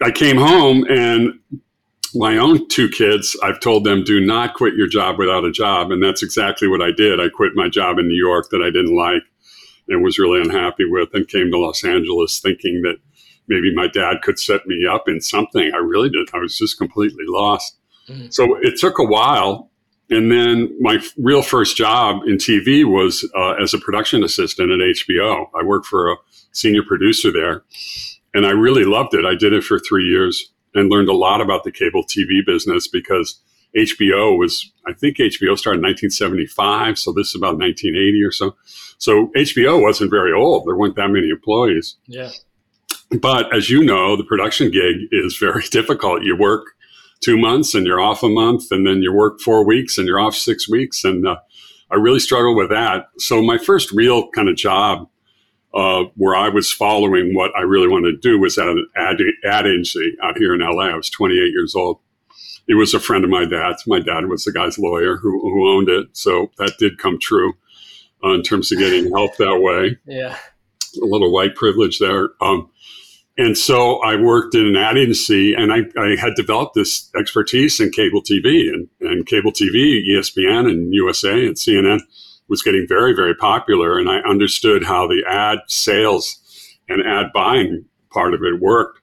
I 0.00 0.12
came 0.12 0.36
home 0.36 0.84
and 0.88 1.40
my 2.14 2.36
own 2.36 2.68
two 2.68 2.88
kids, 2.88 3.36
I've 3.42 3.58
told 3.58 3.84
them, 3.84 4.04
do 4.04 4.20
not 4.20 4.54
quit 4.54 4.74
your 4.74 4.86
job 4.86 5.18
without 5.18 5.44
a 5.44 5.50
job. 5.50 5.90
And 5.90 6.02
that's 6.02 6.22
exactly 6.22 6.68
what 6.68 6.82
I 6.82 6.92
did. 6.92 7.20
I 7.20 7.28
quit 7.28 7.52
my 7.54 7.68
job 7.68 7.98
in 7.98 8.06
New 8.06 8.14
York 8.14 8.50
that 8.50 8.62
I 8.62 8.70
didn't 8.70 8.94
like 8.94 9.22
and 9.88 10.04
was 10.04 10.18
really 10.18 10.40
unhappy 10.40 10.84
with 10.84 11.08
and 11.14 11.26
came 11.26 11.50
to 11.50 11.58
Los 11.58 11.84
Angeles 11.84 12.38
thinking 12.38 12.82
that 12.82 12.96
maybe 13.48 13.74
my 13.74 13.88
dad 13.88 14.22
could 14.22 14.38
set 14.38 14.66
me 14.66 14.86
up 14.86 15.08
in 15.08 15.20
something. 15.20 15.70
I 15.74 15.78
really 15.78 16.08
did. 16.08 16.28
I 16.32 16.38
was 16.38 16.56
just 16.56 16.78
completely 16.78 17.24
lost. 17.26 17.76
Mm-hmm. 18.08 18.28
So 18.30 18.56
it 18.60 18.78
took 18.78 18.98
a 18.98 19.04
while. 19.04 19.70
And 20.10 20.30
then 20.30 20.76
my 20.80 21.02
real 21.16 21.42
first 21.42 21.76
job 21.76 22.22
in 22.26 22.36
TV 22.36 22.84
was 22.84 23.28
uh, 23.36 23.52
as 23.52 23.72
a 23.72 23.78
production 23.78 24.22
assistant 24.22 24.70
at 24.70 24.78
HBO. 24.78 25.46
I 25.54 25.64
worked 25.64 25.86
for 25.86 26.12
a 26.12 26.16
senior 26.52 26.82
producer 26.82 27.32
there 27.32 27.62
and 28.34 28.46
I 28.46 28.50
really 28.50 28.84
loved 28.84 29.14
it. 29.14 29.24
I 29.24 29.34
did 29.34 29.52
it 29.52 29.64
for 29.64 29.78
three 29.78 30.04
years 30.04 30.52
and 30.74 30.90
learned 30.90 31.08
a 31.08 31.14
lot 31.14 31.40
about 31.40 31.64
the 31.64 31.72
cable 31.72 32.04
TV 32.04 32.44
business 32.44 32.88
because 32.88 33.40
HBO 33.76 34.38
was, 34.38 34.70
I 34.86 34.92
think 34.92 35.16
HBO 35.16 35.56
started 35.56 35.78
in 35.78 35.84
1975. 35.84 36.98
So 36.98 37.12
this 37.12 37.28
is 37.28 37.34
about 37.34 37.58
1980 37.58 38.22
or 38.22 38.32
so. 38.32 38.56
So 38.98 39.30
HBO 39.36 39.80
wasn't 39.80 40.10
very 40.10 40.32
old. 40.32 40.66
There 40.66 40.76
weren't 40.76 40.96
that 40.96 41.08
many 41.08 41.30
employees. 41.30 41.96
Yeah. 42.06 42.30
But 43.20 43.54
as 43.54 43.68
you 43.68 43.84
know, 43.84 44.16
the 44.16 44.24
production 44.24 44.70
gig 44.70 45.08
is 45.10 45.36
very 45.36 45.62
difficult. 45.70 46.22
You 46.22 46.36
work 46.36 46.64
two 47.20 47.38
months 47.38 47.74
and 47.74 47.86
you're 47.86 48.00
off 48.00 48.22
a 48.22 48.28
month, 48.28 48.70
and 48.70 48.86
then 48.86 49.02
you 49.02 49.12
work 49.12 49.40
four 49.40 49.64
weeks 49.64 49.98
and 49.98 50.06
you're 50.06 50.20
off 50.20 50.34
six 50.34 50.68
weeks. 50.68 51.04
And 51.04 51.26
uh, 51.26 51.36
I 51.90 51.96
really 51.96 52.20
struggled 52.20 52.56
with 52.56 52.70
that. 52.70 53.08
So 53.18 53.42
my 53.42 53.58
first 53.58 53.92
real 53.92 54.30
kind 54.30 54.48
of 54.48 54.56
job 54.56 55.08
uh, 55.74 56.04
where 56.16 56.34
I 56.34 56.48
was 56.48 56.70
following 56.70 57.34
what 57.34 57.50
I 57.56 57.62
really 57.62 57.88
wanted 57.88 58.12
to 58.12 58.28
do 58.28 58.38
was 58.38 58.58
at 58.58 58.68
an 58.68 58.86
ad, 58.96 59.16
ad 59.44 59.66
agency 59.66 60.16
out 60.22 60.36
here 60.36 60.54
in 60.54 60.60
LA. 60.60 60.88
I 60.88 60.96
was 60.96 61.10
28 61.10 61.36
years 61.52 61.74
old. 61.74 61.98
It 62.68 62.74
was 62.74 62.94
a 62.94 63.00
friend 63.00 63.24
of 63.24 63.30
my 63.30 63.44
dad's. 63.44 63.86
My 63.86 64.00
dad 64.00 64.26
was 64.26 64.44
the 64.44 64.52
guy's 64.52 64.78
lawyer 64.78 65.16
who, 65.16 65.40
who 65.40 65.68
owned 65.68 65.88
it. 65.88 66.08
So 66.12 66.50
that 66.58 66.74
did 66.78 66.98
come 66.98 67.18
true 67.18 67.54
uh, 68.24 68.32
in 68.32 68.42
terms 68.42 68.70
of 68.70 68.78
getting 68.78 69.10
help 69.10 69.36
that 69.36 69.60
way. 69.60 69.98
Yeah. 70.06 70.36
A 71.02 71.06
little 71.06 71.32
white 71.32 71.54
privilege 71.54 71.98
there. 71.98 72.30
Um, 72.40 72.70
and 73.38 73.56
so 73.56 74.02
I 74.02 74.16
worked 74.16 74.54
in 74.54 74.66
an 74.66 74.76
ad 74.76 74.98
agency 74.98 75.54
and 75.54 75.72
I, 75.72 75.80
I 75.98 76.16
had 76.20 76.34
developed 76.34 76.74
this 76.74 77.10
expertise 77.16 77.80
in 77.80 77.90
cable 77.90 78.22
TV 78.22 78.68
and, 78.68 78.88
and 79.00 79.26
cable 79.26 79.52
TV, 79.52 80.06
ESPN 80.10 80.70
and 80.70 80.92
USA 80.92 81.46
and 81.46 81.56
CNN 81.56 82.00
was 82.48 82.62
getting 82.62 82.86
very, 82.86 83.14
very 83.14 83.34
popular. 83.34 83.98
And 83.98 84.10
I 84.10 84.18
understood 84.18 84.84
how 84.84 85.06
the 85.06 85.24
ad 85.26 85.60
sales 85.66 86.38
and 86.88 87.02
ad 87.06 87.32
buying 87.32 87.86
part 88.10 88.34
of 88.34 88.42
it 88.42 88.60
worked. 88.60 89.00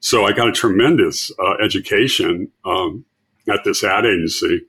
So 0.00 0.24
I 0.24 0.32
got 0.32 0.48
a 0.48 0.52
tremendous 0.52 1.30
uh, 1.38 1.54
education 1.62 2.50
um, 2.64 3.04
at 3.48 3.64
this 3.64 3.84
ad 3.84 4.04
agency, 4.04 4.62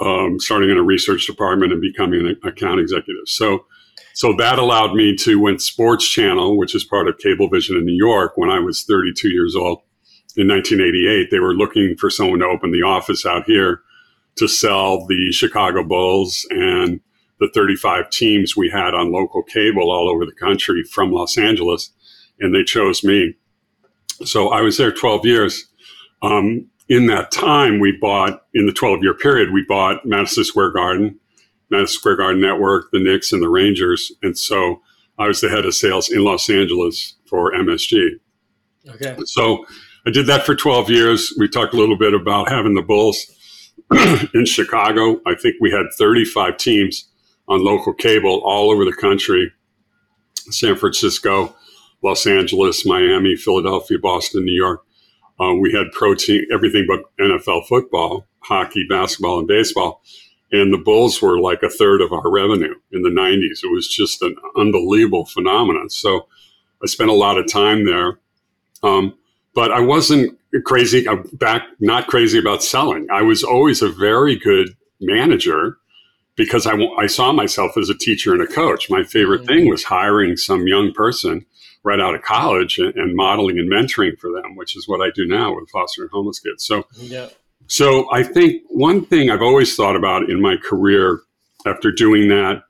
um, 0.00 0.38
starting 0.40 0.70
in 0.70 0.78
a 0.78 0.82
research 0.82 1.26
department 1.26 1.72
and 1.72 1.80
becoming 1.80 2.26
an 2.26 2.36
account 2.44 2.80
executive. 2.80 3.26
So, 3.26 3.66
so 4.18 4.32
that 4.32 4.58
allowed 4.58 4.94
me 4.94 5.14
to, 5.14 5.38
when 5.38 5.60
Sports 5.60 6.04
Channel, 6.04 6.58
which 6.58 6.74
is 6.74 6.82
part 6.82 7.06
of 7.06 7.18
Cablevision 7.18 7.78
in 7.78 7.84
New 7.84 7.94
York, 7.94 8.32
when 8.34 8.50
I 8.50 8.58
was 8.58 8.82
32 8.82 9.28
years 9.28 9.54
old 9.54 9.82
in 10.36 10.48
1988, 10.48 11.30
they 11.30 11.38
were 11.38 11.54
looking 11.54 11.96
for 11.96 12.10
someone 12.10 12.40
to 12.40 12.46
open 12.46 12.72
the 12.72 12.82
office 12.82 13.24
out 13.24 13.44
here 13.44 13.80
to 14.34 14.48
sell 14.48 15.06
the 15.06 15.30
Chicago 15.30 15.84
Bulls 15.84 16.44
and 16.50 16.98
the 17.38 17.48
35 17.54 18.10
teams 18.10 18.56
we 18.56 18.68
had 18.68 18.92
on 18.92 19.12
local 19.12 19.44
cable 19.44 19.88
all 19.88 20.10
over 20.10 20.26
the 20.26 20.32
country 20.32 20.82
from 20.82 21.12
Los 21.12 21.38
Angeles, 21.38 21.92
and 22.40 22.52
they 22.52 22.64
chose 22.64 23.04
me. 23.04 23.36
So 24.24 24.48
I 24.48 24.62
was 24.62 24.78
there 24.78 24.90
12 24.90 25.26
years. 25.26 25.68
Um, 26.22 26.66
in 26.88 27.06
that 27.06 27.30
time, 27.30 27.78
we 27.78 27.96
bought, 27.96 28.46
in 28.52 28.66
the 28.66 28.72
12 28.72 29.04
year 29.04 29.14
period, 29.14 29.52
we 29.52 29.64
bought 29.68 30.04
Madison 30.04 30.42
Square 30.42 30.72
Garden, 30.72 31.20
Madison 31.70 31.94
Square 31.94 32.16
Garden 32.16 32.40
Network, 32.40 32.90
the 32.92 33.00
Knicks, 33.02 33.32
and 33.32 33.42
the 33.42 33.48
Rangers. 33.48 34.12
And 34.22 34.36
so 34.36 34.82
I 35.18 35.26
was 35.26 35.40
the 35.40 35.48
head 35.48 35.66
of 35.66 35.74
sales 35.74 36.08
in 36.10 36.24
Los 36.24 36.48
Angeles 36.48 37.14
for 37.26 37.52
MSG. 37.52 38.12
Okay. 38.88 39.16
So 39.24 39.66
I 40.06 40.10
did 40.10 40.26
that 40.26 40.46
for 40.46 40.54
12 40.54 40.90
years. 40.90 41.34
We 41.38 41.48
talked 41.48 41.74
a 41.74 41.76
little 41.76 41.98
bit 41.98 42.14
about 42.14 42.48
having 42.48 42.74
the 42.74 42.82
Bulls 42.82 43.26
in 44.34 44.46
Chicago. 44.46 45.20
I 45.26 45.34
think 45.34 45.56
we 45.60 45.70
had 45.70 45.86
35 45.96 46.56
teams 46.56 47.08
on 47.48 47.64
local 47.64 47.92
cable 47.92 48.40
all 48.44 48.70
over 48.70 48.84
the 48.84 48.92
country 48.92 49.52
San 50.50 50.76
Francisco, 50.76 51.54
Los 52.02 52.26
Angeles, 52.26 52.86
Miami, 52.86 53.36
Philadelphia, 53.36 53.98
Boston, 53.98 54.44
New 54.44 54.54
York. 54.54 54.82
Uh, 55.40 55.54
we 55.54 55.72
had 55.72 55.92
pro 55.92 56.14
team, 56.14 56.44
everything 56.52 56.86
but 56.88 57.00
NFL 57.20 57.66
football, 57.66 58.26
hockey, 58.40 58.86
basketball, 58.88 59.38
and 59.40 59.48
baseball. 59.48 60.02
And 60.50 60.72
the 60.72 60.78
Bulls 60.78 61.20
were 61.20 61.38
like 61.38 61.62
a 61.62 61.68
third 61.68 62.00
of 62.00 62.12
our 62.12 62.30
revenue 62.30 62.74
in 62.90 63.02
the 63.02 63.10
90s. 63.10 63.62
It 63.62 63.72
was 63.72 63.86
just 63.86 64.22
an 64.22 64.34
unbelievable 64.56 65.26
phenomenon. 65.26 65.90
So 65.90 66.26
I 66.82 66.86
spent 66.86 67.10
a 67.10 67.14
lot 67.14 67.38
of 67.38 67.50
time 67.50 67.84
there. 67.84 68.18
Um, 68.82 69.14
but 69.54 69.72
I 69.72 69.80
wasn't 69.80 70.38
crazy, 70.64 71.06
uh, 71.06 71.16
back, 71.32 71.64
not 71.80 72.06
crazy 72.06 72.38
about 72.38 72.62
selling. 72.62 73.08
I 73.12 73.22
was 73.22 73.42
always 73.42 73.82
a 73.82 73.88
very 73.88 74.36
good 74.36 74.76
manager 75.00 75.76
because 76.36 76.66
I, 76.66 76.76
I 76.96 77.08
saw 77.08 77.32
myself 77.32 77.76
as 77.76 77.90
a 77.90 77.98
teacher 77.98 78.32
and 78.32 78.42
a 78.42 78.46
coach. 78.46 78.88
My 78.88 79.02
favorite 79.02 79.42
mm-hmm. 79.42 79.48
thing 79.48 79.68
was 79.68 79.84
hiring 79.84 80.36
some 80.36 80.68
young 80.68 80.92
person 80.92 81.44
right 81.82 82.00
out 82.00 82.14
of 82.14 82.22
college 82.22 82.78
and, 82.78 82.94
and, 82.94 83.16
modeling 83.16 83.58
and 83.58 83.70
mentoring 83.70 84.18
for 84.18 84.30
them, 84.30 84.56
which 84.56 84.76
is 84.76 84.88
what 84.88 85.00
I 85.00 85.10
do 85.14 85.26
now 85.26 85.54
with 85.54 85.70
foster 85.70 86.02
and 86.02 86.10
homeless 86.10 86.38
kids. 86.38 86.64
So, 86.64 86.86
yeah. 86.96 87.28
So 87.68 88.10
I 88.12 88.22
think 88.22 88.62
one 88.68 89.04
thing 89.04 89.30
I've 89.30 89.42
always 89.42 89.76
thought 89.76 89.96
about 89.96 90.28
in 90.28 90.40
my 90.40 90.56
career 90.56 91.20
after 91.66 91.92
doing 91.92 92.28
that 92.28 92.62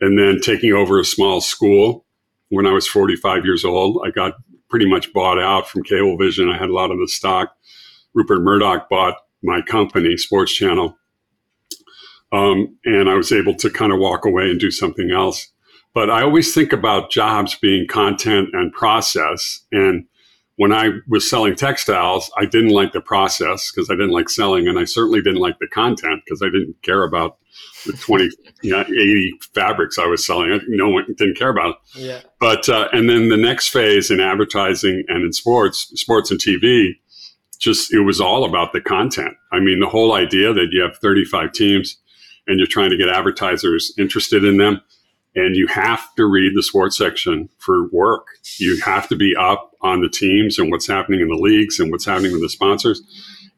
and 0.00 0.18
then 0.18 0.40
taking 0.40 0.72
over 0.72 1.00
a 1.00 1.04
small 1.04 1.40
school 1.40 2.04
when 2.50 2.66
I 2.66 2.72
was 2.72 2.86
45 2.86 3.44
years 3.46 3.64
old, 3.64 4.02
I 4.04 4.10
got 4.10 4.34
pretty 4.68 4.88
much 4.88 5.12
bought 5.12 5.38
out 5.38 5.68
from 5.68 5.84
Cablevision. 5.84 6.52
I 6.52 6.58
had 6.58 6.68
a 6.68 6.74
lot 6.74 6.90
of 6.90 6.98
the 6.98 7.08
stock. 7.08 7.56
Rupert 8.12 8.42
Murdoch 8.42 8.90
bought 8.90 9.16
my 9.42 9.62
company, 9.62 10.16
Sports 10.18 10.52
Channel 10.52 10.98
um, 12.32 12.78
and 12.84 13.10
I 13.10 13.14
was 13.14 13.30
able 13.30 13.54
to 13.56 13.70
kind 13.70 13.92
of 13.92 13.98
walk 13.98 14.24
away 14.24 14.50
and 14.50 14.58
do 14.58 14.70
something 14.70 15.10
else. 15.10 15.48
But 15.94 16.10
I 16.10 16.22
always 16.22 16.54
think 16.54 16.72
about 16.72 17.10
jobs 17.10 17.54
being 17.54 17.86
content 17.86 18.48
and 18.54 18.72
process. 18.72 19.60
And 19.70 20.06
when 20.56 20.72
I 20.72 20.90
was 21.08 21.28
selling 21.28 21.54
textiles, 21.54 22.30
I 22.36 22.44
didn't 22.44 22.70
like 22.70 22.92
the 22.92 23.00
process 23.00 23.70
because 23.70 23.90
I 23.90 23.94
didn't 23.94 24.10
like 24.10 24.28
selling, 24.28 24.68
and 24.68 24.78
I 24.78 24.84
certainly 24.84 25.22
didn't 25.22 25.40
like 25.40 25.58
the 25.58 25.68
content 25.68 26.22
because 26.24 26.42
I 26.42 26.46
didn't 26.46 26.76
care 26.82 27.04
about 27.04 27.38
the 27.86 27.92
20, 27.92 28.30
you 28.62 28.70
know, 28.72 28.80
80 28.82 29.32
fabrics 29.54 29.98
I 29.98 30.06
was 30.06 30.24
selling. 30.24 30.60
No 30.68 30.88
one 30.88 31.04
didn't 31.16 31.36
care 31.36 31.50
about. 31.50 31.76
it. 31.94 32.02
Yeah. 32.02 32.20
But 32.38 32.68
uh, 32.68 32.88
and 32.92 33.08
then 33.08 33.28
the 33.28 33.36
next 33.36 33.68
phase 33.68 34.10
in 34.10 34.20
advertising 34.20 35.04
and 35.08 35.24
in 35.24 35.32
sports, 35.32 35.90
sports 36.00 36.30
and 36.30 36.38
TV, 36.38 36.92
just 37.58 37.92
it 37.92 38.00
was 38.00 38.20
all 38.20 38.44
about 38.44 38.72
the 38.72 38.80
content. 38.80 39.34
I 39.52 39.60
mean, 39.60 39.80
the 39.80 39.88
whole 39.88 40.12
idea 40.14 40.52
that 40.52 40.68
you 40.72 40.82
have 40.82 40.96
35 40.98 41.52
teams 41.52 41.96
and 42.46 42.58
you're 42.58 42.66
trying 42.66 42.90
to 42.90 42.96
get 42.96 43.08
advertisers 43.08 43.94
interested 43.98 44.44
in 44.44 44.56
them. 44.58 44.80
And 45.34 45.56
you 45.56 45.66
have 45.68 46.14
to 46.16 46.26
read 46.26 46.52
the 46.54 46.62
sports 46.62 46.96
section 46.96 47.48
for 47.58 47.88
work. 47.90 48.26
You 48.58 48.78
have 48.80 49.08
to 49.08 49.16
be 49.16 49.34
up 49.34 49.70
on 49.80 50.02
the 50.02 50.08
teams 50.08 50.58
and 50.58 50.70
what's 50.70 50.86
happening 50.86 51.20
in 51.20 51.28
the 51.28 51.36
leagues 51.36 51.80
and 51.80 51.90
what's 51.90 52.04
happening 52.04 52.32
with 52.32 52.42
the 52.42 52.48
sponsors. 52.48 53.02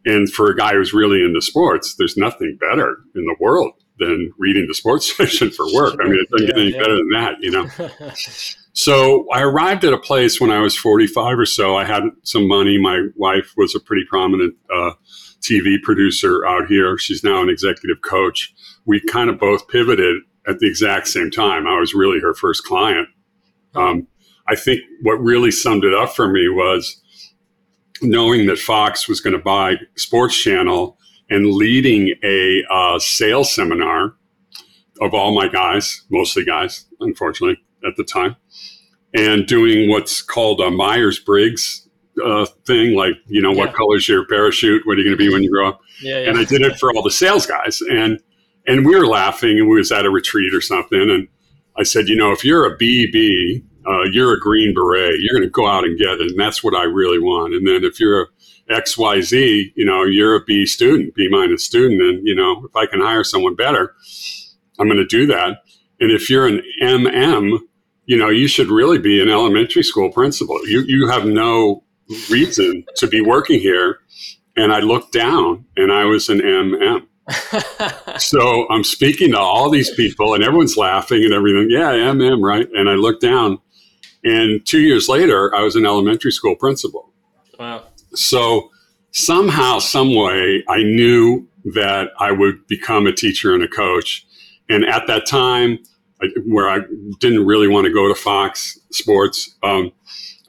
And 0.07 0.31
for 0.31 0.51
a 0.51 0.57
guy 0.57 0.75
who's 0.75 0.93
really 0.93 1.25
into 1.25 1.41
sports, 1.41 1.97
there's 1.97 2.17
nothing 2.17 2.59
better 2.61 2.99
in 3.15 3.25
the 3.25 3.37
world 3.41 3.73
than 3.99 4.33
reading 4.39 4.67
the 4.69 4.75
sports 4.75 5.13
section 5.17 5.51
for 5.51 5.67
work. 5.73 5.97
I 6.01 6.05
mean, 6.05 6.21
it 6.21 6.31
doesn't 6.31 6.49
yeah, 6.49 6.55
get 6.55 6.61
any 6.61 6.73
yeah. 6.73 6.79
better 6.79 6.95
than 6.95 7.11
that, 7.11 7.35
you 7.41 7.51
know? 7.51 8.13
so 8.73 9.27
I 9.33 9.43
arrived 9.43 9.85
at 9.85 9.93
a 9.93 9.99
place 9.99 10.41
when 10.41 10.51
I 10.51 10.61
was 10.61 10.77
45 10.77 11.39
or 11.39 11.47
so. 11.47 11.77
I 11.77 11.85
had 11.85 12.05
some 12.23 12.47
money. 12.47 12.79
My 12.79 13.09
wife 13.17 13.55
was 13.57 13.75
a 13.75 13.81
pretty 13.81 14.05
prominent 14.09 14.55
uh, 14.73 14.93
TV 15.41 15.83
producer 15.83 16.47
out 16.47 16.67
here. 16.67 16.99
She's 16.99 17.25
now 17.25 17.43
an 17.43 17.49
executive 17.49 18.03
coach 18.03 18.55
we 18.85 19.01
kind 19.01 19.31
of 19.31 19.39
both 19.39 19.69
pivoted 19.69 20.23
at 20.47 20.59
the 20.59 20.67
exact 20.67 21.09
same 21.09 21.31
time. 21.31 21.67
I 21.67 21.79
was 21.79 21.95
really 21.95 22.21
her 22.21 22.35
first 22.35 22.65
client. 22.65 23.09
Um, 23.75 24.07
I 24.47 24.57
think 24.57 24.83
what 25.03 25.15
really 25.15 25.51
summed 25.51 25.85
it 25.85 25.95
up 25.95 26.15
for 26.15 26.29
me 26.29 26.49
was 26.49 27.01
knowing 28.03 28.47
that 28.47 28.59
Fox 28.59 29.09
was 29.09 29.21
going 29.21 29.33
to 29.33 29.43
buy 29.43 29.77
Sports 29.97 30.37
Channel 30.37 30.99
and 31.31 31.53
leading 31.53 32.15
a 32.23 32.63
uh, 32.71 32.99
sales 32.99 33.53
seminar 33.55 34.15
of 35.01 35.15
all 35.15 35.35
my 35.35 35.49
guys, 35.49 36.05
mostly 36.11 36.45
guys, 36.45 36.87
unfortunately, 37.01 37.59
at 37.87 37.97
the 37.97 38.05
time, 38.05 38.37
and 39.15 39.47
doing 39.47 39.89
what's 39.89 40.23
called 40.23 40.61
a 40.61 40.71
Myers 40.71 41.19
Briggs 41.19 41.89
uh, 42.25 42.47
thing, 42.67 42.95
like, 42.95 43.15
you 43.27 43.41
know, 43.41 43.53
yeah. 43.53 43.59
what 43.59 43.75
color's 43.75 44.09
your 44.09 44.27
parachute? 44.27 44.87
What 44.87 44.99
are 44.99 45.01
you 45.01 45.05
going 45.05 45.19
to 45.19 45.25
be 45.25 45.33
when 45.33 45.43
you 45.43 45.51
grow 45.51 45.69
up? 45.69 45.81
Yeah, 46.01 46.21
yeah. 46.21 46.29
And 46.29 46.39
I 46.39 46.45
did 46.45 46.63
it 46.63 46.79
for 46.79 46.91
all 46.95 47.03
the 47.03 47.11
sales 47.11 47.47
guys. 47.47 47.81
And 47.81 48.21
and 48.67 48.87
we 48.87 48.97
were 48.97 49.07
laughing 49.07 49.59
and 49.59 49.69
we 49.69 49.77
was 49.77 49.93
at 49.93 50.07
a 50.07 50.11
retreat 50.11 50.55
or 50.55 50.61
something. 50.61 51.01
And 51.01 51.29
I 51.77 51.83
said, 51.83 52.09
you 52.09 52.17
know, 52.17 52.33
if 52.33 52.45
you're 52.45 52.67
a 52.67 52.79
BB, 52.79 53.63
uh, 53.87 54.05
you're 54.05 54.35
a 54.35 54.41
Green 54.41 54.75
Beret, 54.75 55.21
you're 55.21 55.35
going 55.35 55.47
to 55.47 55.51
go 55.51 55.67
out 55.67 55.85
and 55.85 55.99
get 55.99 56.21
it. 56.21 56.31
And 56.31 56.41
that's 56.41 56.65
what 56.65 56.75
I 56.75 56.85
really 56.85 57.19
want. 57.19 57.55
And 57.55 57.67
then 57.67 57.85
if 57.85 58.01
you're 58.01 58.23
a 58.23 58.27
XYZ, 58.71 59.73
you 59.75 59.85
know, 59.85 60.05
you're 60.05 60.35
a 60.37 60.45
B 60.45 60.65
student, 60.65 61.15
B 61.15 61.29
minus 61.31 61.65
student. 61.65 62.01
And, 62.01 62.27
you 62.27 62.35
know, 62.35 62.65
if 62.65 62.75
I 62.75 62.87
can 62.87 63.01
hire 63.01 63.25
someone 63.25 63.55
better, 63.55 63.95
I'm 64.79 64.87
going 64.87 64.97
to 64.97 65.07
do 65.07 65.27
that. 65.27 65.59
And 66.01 66.11
if 66.11 66.31
you're 66.31 66.47
an 66.47 66.63
MM, 66.83 67.59
you 68.07 68.17
know, 68.17 68.29
you 68.29 68.49
should 68.49 68.69
really 68.69 68.99
be 68.99 69.21
an 69.23 69.29
elementary 69.29 69.83
school 69.83 70.11
principal. 70.11 70.59
You, 70.67 70.83
you 70.87 71.09
have 71.09 71.27
no 71.27 71.85
reason 72.31 72.85
to 72.97 73.07
be 73.07 73.21
working 73.21 73.61
here. 73.61 73.99
And 74.57 74.73
I 74.73 74.81
looked 74.81 75.13
down 75.13 75.67
and 75.77 75.93
I 75.93 76.05
was 76.05 76.29
an 76.29 76.41
MM 76.41 77.07
so 78.19 78.69
I'm 78.71 78.85
speaking 78.85 79.33
to 79.33 79.39
all 79.39 79.71
these 79.71 79.91
people, 79.91 80.35
and 80.35 80.45
everyone's 80.45 80.77
laughing 80.77 81.25
and 81.25 81.33
everything. 81.33 81.69
Yeah, 81.71 81.89
I 81.89 81.97
am 81.97 82.21
him, 82.21 82.43
right? 82.43 82.69
And 82.75 82.89
I 82.89 82.95
look 82.95 83.21
down, 83.21 83.59
and 84.25 84.65
two 84.67 84.81
years 84.81 85.09
later, 85.09 85.55
I 85.55 85.63
was 85.63 85.77
an 85.77 85.87
elementary 85.87 86.33
school 86.33 86.57
principal. 86.57 87.13
Wow. 87.59 87.85
So 88.15 88.71
somehow, 89.13 89.79
some 89.79 90.15
way, 90.15 90.63
I 90.69 90.83
knew 90.83 91.49
that 91.65 92.11
I 92.19 92.33
would 92.33 92.67
become 92.67 93.07
a 93.07 93.13
teacher 93.13 93.55
and 93.55 93.63
a 93.63 93.69
coach. 93.69 94.27
And 94.69 94.85
at 94.85 95.07
that 95.07 95.27
time, 95.27 95.79
I, 96.23 96.27
where 96.47 96.69
I 96.69 96.81
didn't 97.21 97.47
really 97.47 97.69
want 97.69 97.87
to 97.87 97.93
go 97.93 98.09
to 98.09 98.15
Fox 98.15 98.79
Sports, 98.93 99.55
um, 99.63 99.93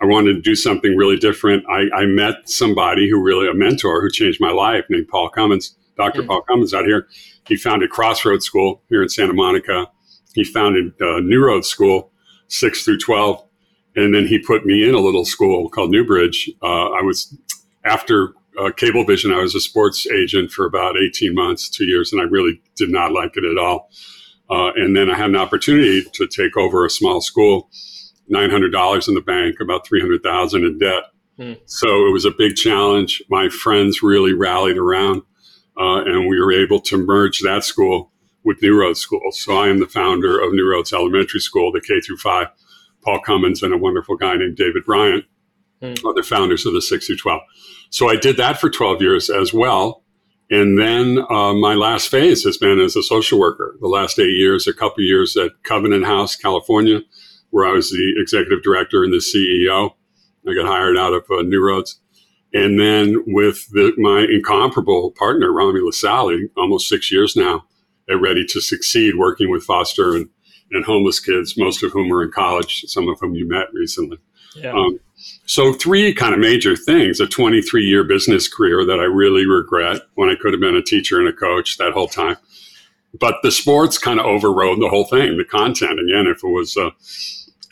I 0.02 0.06
wanted 0.06 0.34
to 0.34 0.42
do 0.42 0.56
something 0.56 0.96
really 0.96 1.18
different. 1.18 1.64
I, 1.70 1.90
I, 1.96 2.06
met 2.06 2.50
somebody 2.50 3.10
who 3.10 3.22
really, 3.22 3.48
a 3.48 3.54
mentor 3.54 4.02
who 4.02 4.10
changed 4.10 4.42
my 4.42 4.52
life 4.52 4.86
named 4.90 5.08
Paul 5.08 5.30
Cummins, 5.30 5.76
Dr. 5.98 6.24
Mm. 6.24 6.28
Paul 6.28 6.42
Cummins 6.44 6.74
out 6.74 6.86
here. 6.86 7.08
He 7.48 7.56
founded 7.56 7.90
Crossroads 7.90 8.46
School 8.46 8.82
here 8.90 9.02
in 9.04 9.10
Santa 9.10 9.34
Monica. 9.34 9.88
He 10.34 10.44
founded 10.44 10.94
uh, 11.02 11.20
New 11.20 11.44
Road 11.44 11.66
School, 11.66 12.12
6 12.48 12.84
through 12.84 13.00
12. 13.00 13.44
And 13.96 14.14
then 14.14 14.28
he 14.28 14.40
put 14.40 14.66
me 14.66 14.88
in 14.88 14.94
a 14.94 15.00
little 15.00 15.24
school 15.24 15.70
called 15.70 15.92
Newbridge. 15.92 16.50
Uh, 16.62 16.90
I 16.92 17.02
was, 17.02 17.38
after 17.86 18.34
uh, 18.58 18.72
Cablevision, 18.72 19.34
I 19.34 19.42
was 19.42 19.56
a 19.56 19.62
sports 19.62 20.06
agent 20.08 20.52
for 20.52 20.66
about 20.66 20.98
18 20.98 21.34
months, 21.34 21.70
two 21.70 21.86
years, 21.86 22.12
and 22.12 22.22
I 22.22 22.26
really 22.26 22.62
did 22.76 22.90
not 22.90 23.14
like 23.14 23.38
it 23.38 23.46
at 23.46 23.58
all. 23.58 23.90
Uh, 24.50 24.72
and 24.76 24.96
then 24.96 25.10
I 25.10 25.16
had 25.16 25.30
an 25.30 25.38
opportunity 25.38 26.04
to 26.04 26.28
take 26.28 26.58
over 26.58 26.86
a 26.86 26.90
small 26.90 27.22
school 27.22 27.70
$900 28.32 29.08
in 29.08 29.14
the 29.14 29.22
bank, 29.22 29.58
about 29.62 29.88
300,000 29.88 30.64
in 30.64 30.80
debt. 30.80 31.04
Hmm. 31.38 31.54
So 31.66 32.08
it 32.08 32.12
was 32.12 32.26
a 32.26 32.32
big 32.32 32.56
challenge. 32.56 33.22
My 33.30 33.50
friends 33.50 34.02
really 34.02 34.34
rallied 34.34 34.78
around, 34.78 35.22
uh, 35.78 36.04
and 36.04 36.28
we 36.28 36.40
were 36.40 36.52
able 36.52 36.80
to 36.82 36.98
merge 36.98 37.42
that 37.42 37.64
school 37.64 38.12
with 38.44 38.62
New 38.62 38.80
Roads 38.80 39.00
School. 39.00 39.32
So 39.32 39.58
I 39.58 39.68
am 39.70 39.80
the 39.80 39.88
founder 39.88 40.40
of 40.40 40.54
New 40.54 40.70
Roads 40.70 40.94
Elementary 40.94 41.40
School, 41.40 41.72
the 41.72 41.82
K 41.82 42.00
through 42.00 42.18
five. 42.18 42.48
Paul 43.06 43.22
Cummins 43.22 43.62
and 43.62 43.74
a 43.74 43.78
wonderful 43.78 44.18
guy 44.18 44.36
named 44.36 44.58
David 44.58 44.84
Bryant 44.84 45.26
hmm. 45.82 45.94
are 46.06 46.14
the 46.14 46.24
founders 46.24 46.66
of 46.66 46.74
the 46.74 46.82
6 46.82 47.06
through 47.06 47.18
12. 47.18 47.42
So 47.92 48.10
I 48.10 48.16
did 48.16 48.38
that 48.38 48.60
for 48.60 48.70
12 48.70 49.02
years 49.02 49.30
as 49.30 49.54
well. 49.54 50.04
And 50.50 50.80
then 50.80 51.20
uh, 51.30 51.54
my 51.54 51.74
last 51.74 52.10
phase 52.10 52.44
has 52.44 52.58
been 52.58 52.80
as 52.80 52.96
a 52.96 53.04
social 53.04 53.40
worker. 53.40 53.78
The 53.80 53.88
last 53.88 54.20
eight 54.20 54.36
years, 54.36 54.68
a 54.68 54.74
couple 54.74 55.04
years 55.04 55.38
at 55.38 55.52
Covenant 55.64 56.06
House, 56.06 56.36
California, 56.36 57.02
where 57.50 57.66
I 57.66 57.72
was 57.72 57.90
the 57.90 58.14
executive 58.18 58.62
director 58.62 59.04
and 59.04 59.14
the 59.14 59.18
CEO. 59.18 59.92
I 60.48 60.54
got 60.54 60.68
hired 60.68 60.98
out 60.98 61.14
of 61.14 61.26
uh, 61.32 61.42
New 61.42 61.64
Roads. 61.64 62.00
And 62.56 62.80
then 62.80 63.22
with 63.28 63.70
the, 63.72 63.92
my 63.98 64.22
incomparable 64.22 65.12
partner, 65.12 65.52
Rami 65.52 65.82
Lasali, 65.82 66.50
almost 66.56 66.88
six 66.88 67.12
years 67.12 67.36
now 67.36 67.66
at 68.10 68.22
Ready 68.22 68.46
to 68.46 68.62
Succeed, 68.62 69.18
working 69.18 69.52
with 69.52 69.66
foster 69.66 70.16
and, 70.16 70.30
and 70.72 70.86
homeless 70.86 71.20
kids, 71.20 71.58
most 71.58 71.84
of 71.84 71.92
whom 71.92 72.10
are 72.14 72.24
in 72.24 72.32
college, 72.32 72.86
some 72.88 73.10
of 73.10 73.20
whom 73.20 73.36
you 73.36 73.46
met 73.46 73.68
recently. 73.74 74.20
Yeah. 74.56 74.72
Um, 74.72 75.02
so, 75.46 75.74
three 75.74 76.14
kind 76.14 76.34
of 76.34 76.40
major 76.40 76.78
things 76.78 77.20
a 77.20 77.28
23 77.28 77.84
year 77.84 78.06
business 78.06 78.48
career 78.48 78.86
that 78.86 79.02
I 79.02 79.04
really 79.04 79.46
regret 79.46 80.04
when 80.14 80.30
I 80.30 80.36
could 80.36 80.54
have 80.54 80.62
been 80.62 80.78
a 80.78 80.82
teacher 80.82 81.20
and 81.20 81.28
a 81.28 81.34
coach 81.34 81.78
that 81.78 81.92
whole 81.92 82.08
time. 82.08 82.38
But 83.20 83.40
the 83.44 83.52
sports 83.52 83.98
kind 83.98 84.18
of 84.18 84.26
overrode 84.26 84.80
the 84.80 84.88
whole 84.88 85.06
thing, 85.06 85.36
the 85.36 85.44
content. 85.44 86.00
Again, 86.00 86.28
if 86.28 86.42
it 86.42 86.48
was 86.48 86.78
uh, 86.78 86.92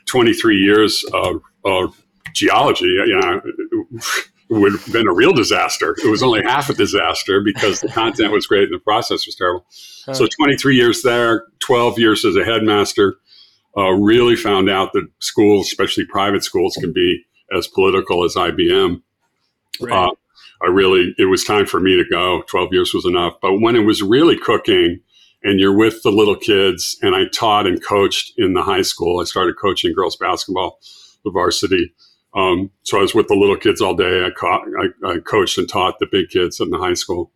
23 0.07 0.57
years 0.57 1.05
of, 1.13 1.41
of 1.63 2.03
geology, 2.33 2.85
you 2.85 3.17
know, 3.17 3.41
would 4.50 4.73
have 4.73 4.91
been 4.91 5.07
a 5.07 5.13
real 5.13 5.33
disaster. 5.33 5.95
It 6.03 6.09
was 6.09 6.21
only 6.23 6.43
half 6.43 6.69
a 6.69 6.73
disaster 6.73 7.41
because 7.41 7.81
the 7.81 7.88
content 7.88 8.31
was 8.31 8.45
great 8.45 8.63
and 8.63 8.73
the 8.73 8.79
process 8.79 9.25
was 9.25 9.35
terrible. 9.35 9.65
Huh. 10.05 10.13
So 10.13 10.27
23 10.27 10.75
years 10.75 11.01
there, 11.01 11.47
12 11.59 12.00
years 12.00 12.25
as 12.25 12.35
a 12.35 12.43
headmaster, 12.43 13.17
uh, 13.77 13.91
really 13.91 14.35
found 14.35 14.69
out 14.69 14.93
that 14.93 15.07
schools, 15.19 15.67
especially 15.67 16.05
private 16.05 16.43
schools, 16.43 16.77
can 16.79 16.93
be 16.93 17.23
as 17.55 17.67
political 17.67 18.23
as 18.23 18.35
IBM. 18.35 19.01
Right. 19.81 19.91
Uh, 19.91 20.12
I 20.62 20.67
really, 20.69 21.13
it 21.17 21.25
was 21.25 21.43
time 21.43 21.65
for 21.65 21.79
me 21.79 21.95
to 21.97 22.05
go. 22.09 22.43
12 22.47 22.73
years 22.73 22.93
was 22.93 23.05
enough. 23.05 23.33
But 23.41 23.59
when 23.59 23.75
it 23.75 23.85
was 23.85 24.01
really 24.01 24.38
cooking, 24.38 25.01
and 25.43 25.59
you're 25.59 25.75
with 25.75 26.01
the 26.03 26.12
little 26.12 26.35
kids. 26.35 26.97
And 27.01 27.15
I 27.15 27.25
taught 27.25 27.67
and 27.67 27.83
coached 27.83 28.33
in 28.38 28.53
the 28.53 28.63
high 28.63 28.81
school. 28.81 29.19
I 29.19 29.25
started 29.25 29.57
coaching 29.57 29.93
girls 29.93 30.15
basketball, 30.15 30.79
the 31.24 31.31
varsity. 31.31 31.94
Um, 32.35 32.72
so 32.83 32.98
I 32.98 33.01
was 33.01 33.13
with 33.13 33.27
the 33.27 33.35
little 33.35 33.57
kids 33.57 33.81
all 33.81 33.96
day. 33.96 34.25
I, 34.25 34.29
co- 34.31 34.65
I, 34.79 35.07
I, 35.07 35.19
coached 35.19 35.57
and 35.57 35.69
taught 35.69 36.00
the 36.00 36.07
big 36.11 36.29
kids 36.29 36.59
in 36.59 36.72
the 36.72 36.79
high 36.79 36.96
school. 36.96 37.31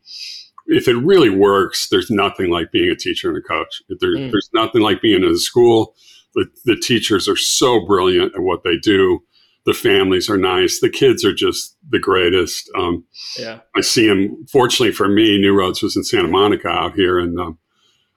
If 0.66 0.88
it 0.88 0.96
really 0.96 1.30
works, 1.30 1.90
there's 1.90 2.10
nothing 2.10 2.50
like 2.50 2.72
being 2.72 2.90
a 2.90 2.96
teacher 2.96 3.30
and 3.30 3.38
a 3.38 3.42
coach. 3.42 3.82
There, 3.90 4.16
mm. 4.16 4.32
There's 4.32 4.50
nothing 4.54 4.82
like 4.82 5.02
being 5.02 5.24
in 5.24 5.30
a 5.30 5.38
school. 5.38 5.96
The, 6.34 6.48
the 6.66 6.76
teachers 6.76 7.28
are 7.28 7.38
so 7.38 7.86
brilliant 7.86 8.34
at 8.36 8.42
what 8.42 8.64
they 8.64 8.78
do. 8.78 9.24
The 9.66 9.74
families 9.74 10.30
are 10.30 10.38
nice. 10.38 10.80
The 10.80 10.90
kids 10.90 11.24
are 11.24 11.34
just 11.34 11.76
the 11.90 12.00
greatest. 12.00 12.70
Um, 12.76 13.06
yeah. 13.38 13.60
I 13.76 13.82
see 13.82 14.08
them. 14.08 14.46
Fortunately 14.52 14.94
for 14.94 15.08
me, 15.08 15.38
New 15.38 15.54
Roads 15.54 15.84
was 15.84 15.96
in 15.96 16.04
Santa 16.04 16.28
Monica 16.28 16.70
out 16.70 16.96
here, 16.96 17.20
and 17.20 17.40
um, 17.40 17.60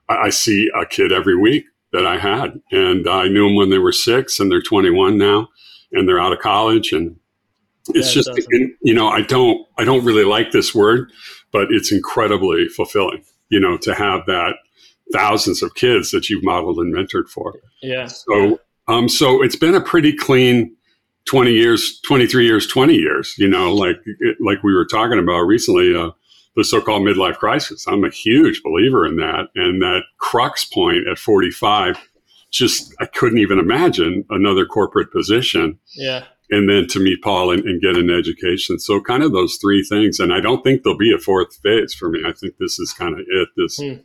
I 0.09 0.29
see 0.29 0.69
a 0.79 0.85
kid 0.85 1.11
every 1.11 1.37
week 1.37 1.65
that 1.91 2.05
I 2.05 2.17
had, 2.17 2.59
and 2.71 3.07
I 3.07 3.27
knew 3.27 3.47
them 3.47 3.55
when 3.55 3.69
they 3.69 3.77
were 3.77 3.91
six, 3.91 4.39
and 4.39 4.51
they're 4.51 4.61
21 4.61 5.17
now, 5.17 5.49
and 5.91 6.07
they're 6.07 6.19
out 6.19 6.33
of 6.33 6.39
college, 6.39 6.91
and 6.91 7.17
it's 7.89 8.15
yeah, 8.15 8.21
just 8.21 8.29
you 8.81 8.93
know 8.93 9.07
I 9.07 9.21
don't 9.21 9.67
I 9.77 9.83
don't 9.83 10.05
really 10.05 10.23
like 10.23 10.51
this 10.51 10.73
word, 10.73 11.11
but 11.51 11.67
it's 11.71 11.91
incredibly 11.91 12.67
fulfilling, 12.67 13.23
you 13.49 13.59
know, 13.59 13.77
to 13.77 13.93
have 13.93 14.25
that 14.27 14.55
thousands 15.13 15.61
of 15.61 15.75
kids 15.75 16.11
that 16.11 16.29
you've 16.29 16.43
modeled 16.43 16.77
and 16.77 16.93
mentored 16.93 17.27
for. 17.27 17.55
Yeah. 17.81 18.07
So 18.07 18.59
um 18.87 19.09
so 19.09 19.41
it's 19.41 19.55
been 19.55 19.75
a 19.75 19.81
pretty 19.81 20.13
clean 20.13 20.75
20 21.25 21.51
years, 21.51 21.99
23 22.01 22.45
years, 22.45 22.67
20 22.67 22.95
years, 22.95 23.35
you 23.37 23.47
know, 23.47 23.73
like 23.73 23.97
like 24.39 24.63
we 24.63 24.73
were 24.73 24.85
talking 24.85 25.19
about 25.19 25.41
recently 25.41 25.95
uh 25.95 26.11
the 26.55 26.63
so-called 26.63 27.03
midlife 27.03 27.37
crisis. 27.37 27.85
I'm 27.87 28.03
a 28.03 28.09
huge 28.09 28.61
believer 28.61 29.05
in 29.05 29.15
that. 29.17 29.47
And 29.55 29.81
that 29.81 30.01
crux 30.17 30.65
point 30.65 31.07
at 31.07 31.17
45, 31.17 31.97
just 32.51 32.93
I 32.99 33.05
couldn't 33.05 33.39
even 33.39 33.57
imagine 33.57 34.25
another 34.29 34.65
corporate 34.65 35.11
position. 35.11 35.79
Yeah. 35.95 36.25
And 36.49 36.69
then 36.69 36.85
to 36.87 36.99
meet 36.99 37.21
Paul 37.23 37.51
and, 37.51 37.63
and, 37.63 37.81
get 37.81 37.95
an 37.95 38.09
education. 38.09 38.77
So 38.77 38.99
kind 38.99 39.23
of 39.23 39.31
those 39.31 39.55
three 39.55 39.83
things. 39.83 40.19
And 40.19 40.33
I 40.33 40.41
don't 40.41 40.61
think 40.63 40.83
there'll 40.83 40.97
be 40.97 41.13
a 41.13 41.17
fourth 41.17 41.55
phase 41.63 41.93
for 41.93 42.09
me. 42.09 42.23
I 42.27 42.33
think 42.33 42.57
this 42.57 42.77
is 42.77 42.91
kind 42.91 43.13
of 43.13 43.21
it. 43.25 43.47
This 43.55 43.77
hmm. 43.77 44.01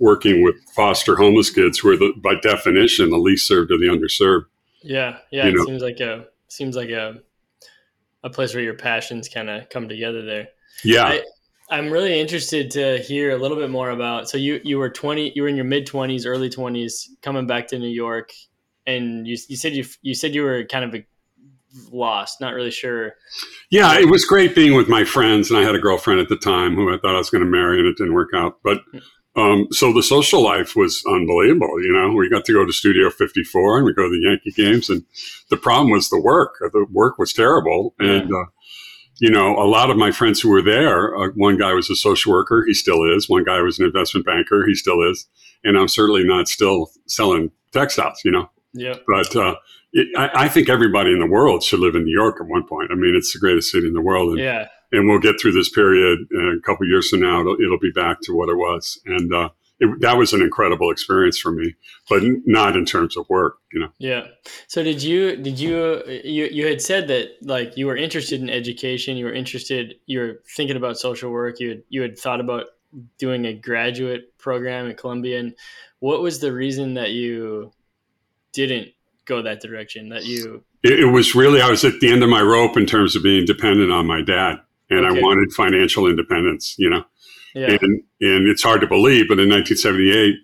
working 0.00 0.42
with 0.42 0.56
foster 0.74 1.14
homeless 1.14 1.50
kids 1.50 1.78
who 1.78 1.90
are 1.90 1.96
the, 1.96 2.12
by 2.20 2.34
definition 2.34 3.10
the 3.10 3.16
least 3.16 3.46
served 3.46 3.70
or 3.70 3.78
the 3.78 3.86
underserved. 3.86 4.46
Yeah. 4.82 5.18
Yeah. 5.30 5.44
You 5.44 5.50
it 5.50 5.54
know? 5.54 5.64
seems 5.66 5.82
like 5.82 6.00
a 6.00 6.26
seems 6.48 6.74
like 6.74 6.90
a 6.90 7.20
a 8.24 8.30
place 8.30 8.54
where 8.54 8.64
your 8.64 8.74
passions 8.74 9.28
kind 9.28 9.48
of 9.48 9.68
come 9.68 9.88
together 9.88 10.24
there. 10.24 10.48
Yeah. 10.82 11.04
I, 11.04 11.22
I'm 11.70 11.90
really 11.90 12.20
interested 12.20 12.70
to 12.72 12.98
hear 12.98 13.30
a 13.30 13.38
little 13.38 13.56
bit 13.56 13.70
more 13.70 13.90
about. 13.90 14.28
So 14.28 14.36
you 14.36 14.60
you 14.64 14.78
were 14.78 14.90
20, 14.90 15.32
you 15.34 15.42
were 15.42 15.48
in 15.48 15.56
your 15.56 15.64
mid 15.64 15.86
20s, 15.86 16.26
early 16.26 16.50
20s, 16.50 17.08
coming 17.22 17.46
back 17.46 17.68
to 17.68 17.78
New 17.78 17.88
York, 17.88 18.32
and 18.86 19.26
you 19.26 19.36
you 19.48 19.56
said 19.56 19.74
you 19.74 19.84
you 20.02 20.14
said 20.14 20.34
you 20.34 20.42
were 20.42 20.64
kind 20.64 20.84
of 20.84 21.02
lost, 21.90 22.40
not 22.40 22.54
really 22.54 22.70
sure. 22.70 23.14
Yeah, 23.70 23.98
it 23.98 24.10
was 24.10 24.24
great 24.24 24.54
being 24.54 24.76
with 24.76 24.88
my 24.88 25.04
friends, 25.04 25.50
and 25.50 25.58
I 25.58 25.62
had 25.62 25.74
a 25.74 25.80
girlfriend 25.80 26.20
at 26.20 26.28
the 26.28 26.36
time 26.36 26.74
who 26.76 26.92
I 26.92 26.98
thought 26.98 27.14
I 27.14 27.18
was 27.18 27.30
going 27.30 27.44
to 27.44 27.50
marry, 27.50 27.78
and 27.78 27.88
it 27.88 27.96
didn't 27.96 28.14
work 28.14 28.30
out. 28.34 28.58
But 28.62 28.82
um, 29.36 29.66
so 29.72 29.92
the 29.92 30.02
social 30.02 30.42
life 30.42 30.76
was 30.76 31.02
unbelievable. 31.06 31.82
You 31.82 31.92
know, 31.92 32.12
we 32.12 32.30
got 32.30 32.44
to 32.44 32.52
go 32.52 32.64
to 32.64 32.72
Studio 32.72 33.10
54 33.10 33.78
and 33.78 33.86
we 33.86 33.92
go 33.92 34.04
to 34.04 34.08
the 34.08 34.28
Yankee 34.28 34.52
games, 34.52 34.88
and 34.88 35.04
the 35.50 35.56
problem 35.56 35.90
was 35.90 36.08
the 36.10 36.20
work. 36.20 36.56
The 36.60 36.86
work 36.90 37.18
was 37.18 37.32
terrible, 37.32 37.94
and 37.98 38.32
uh, 38.32 38.44
you 39.18 39.30
know, 39.30 39.56
a 39.56 39.66
lot 39.66 39.90
of 39.90 39.96
my 39.96 40.10
friends 40.10 40.40
who 40.40 40.48
were 40.48 40.62
there, 40.62 41.16
uh, 41.16 41.28
one 41.34 41.56
guy 41.56 41.72
was 41.72 41.88
a 41.90 41.96
social 41.96 42.32
worker, 42.32 42.64
he 42.66 42.74
still 42.74 43.04
is. 43.16 43.28
One 43.28 43.44
guy 43.44 43.60
was 43.60 43.78
an 43.78 43.86
investment 43.86 44.26
banker, 44.26 44.66
he 44.66 44.74
still 44.74 45.02
is. 45.08 45.28
And 45.62 45.78
I'm 45.78 45.88
certainly 45.88 46.24
not 46.24 46.48
still 46.48 46.90
selling 47.06 47.50
textiles, 47.72 48.20
you 48.24 48.30
know. 48.30 48.50
Yeah. 48.72 48.96
But 49.06 49.34
uh, 49.36 49.54
it, 49.92 50.08
I, 50.18 50.44
I, 50.44 50.48
think 50.48 50.68
everybody 50.68 51.12
in 51.12 51.20
the 51.20 51.26
world 51.26 51.62
should 51.62 51.78
live 51.78 51.94
in 51.94 52.04
New 52.04 52.12
York 52.12 52.36
at 52.40 52.48
one 52.48 52.66
point. 52.66 52.90
I 52.90 52.96
mean, 52.96 53.14
it's 53.14 53.32
the 53.32 53.38
greatest 53.38 53.70
city 53.70 53.86
in 53.86 53.94
the 53.94 54.02
world. 54.02 54.30
And, 54.30 54.38
yeah. 54.38 54.66
And 54.90 55.08
we'll 55.08 55.20
get 55.20 55.40
through 55.40 55.52
this 55.52 55.70
period 55.70 56.18
uh, 56.34 56.56
a 56.56 56.60
couple 56.60 56.86
years 56.86 57.08
from 57.08 57.20
now. 57.20 57.40
It'll, 57.40 57.56
it'll, 57.60 57.78
be 57.78 57.92
back 57.92 58.20
to 58.22 58.34
what 58.34 58.48
it 58.48 58.56
was. 58.56 59.00
And 59.06 59.32
uh, 59.32 59.50
it, 59.80 60.00
that 60.00 60.16
was 60.16 60.32
an 60.32 60.40
incredible 60.40 60.90
experience 60.90 61.38
for 61.38 61.50
me, 61.50 61.74
but 62.08 62.22
not 62.46 62.76
in 62.76 62.84
terms 62.84 63.16
of 63.16 63.28
work, 63.28 63.58
you 63.72 63.80
know. 63.80 63.88
Yeah. 63.98 64.26
So 64.68 64.82
did 64.82 65.02
you 65.02 65.36
did 65.36 65.58
you 65.58 66.02
you 66.24 66.46
you 66.46 66.66
had 66.66 66.80
said 66.80 67.08
that 67.08 67.30
like 67.42 67.76
you 67.76 67.86
were 67.86 67.96
interested 67.96 68.40
in 68.40 68.50
education, 68.50 69.16
you 69.16 69.24
were 69.24 69.32
interested, 69.32 69.96
you 70.06 70.20
were 70.20 70.42
thinking 70.56 70.76
about 70.76 70.98
social 70.98 71.30
work, 71.30 71.58
you 71.60 71.70
had, 71.70 71.82
you 71.88 72.02
had 72.02 72.18
thought 72.18 72.40
about 72.40 72.66
doing 73.18 73.44
a 73.46 73.52
graduate 73.52 74.36
program 74.38 74.88
at 74.88 74.96
Columbia. 74.96 75.40
And 75.40 75.54
what 75.98 76.22
was 76.22 76.38
the 76.38 76.52
reason 76.52 76.94
that 76.94 77.10
you 77.10 77.72
didn't 78.52 78.88
go 79.24 79.42
that 79.42 79.60
direction? 79.60 80.10
That 80.10 80.24
you 80.24 80.62
it, 80.84 81.00
it 81.00 81.06
was 81.06 81.34
really 81.34 81.60
I 81.60 81.68
was 81.68 81.84
at 81.84 81.98
the 82.00 82.12
end 82.12 82.22
of 82.22 82.28
my 82.28 82.42
rope 82.42 82.76
in 82.76 82.86
terms 82.86 83.16
of 83.16 83.22
being 83.22 83.44
dependent 83.44 83.90
on 83.90 84.06
my 84.06 84.22
dad, 84.22 84.60
and 84.88 85.04
okay. 85.04 85.18
I 85.18 85.22
wanted 85.22 85.52
financial 85.52 86.06
independence, 86.06 86.76
you 86.78 86.90
know. 86.90 87.04
Yeah. 87.54 87.76
And, 87.80 88.02
and 88.20 88.48
it's 88.48 88.62
hard 88.62 88.80
to 88.80 88.86
believe, 88.86 89.28
but 89.28 89.38
in 89.38 89.48
1978, 89.48 90.34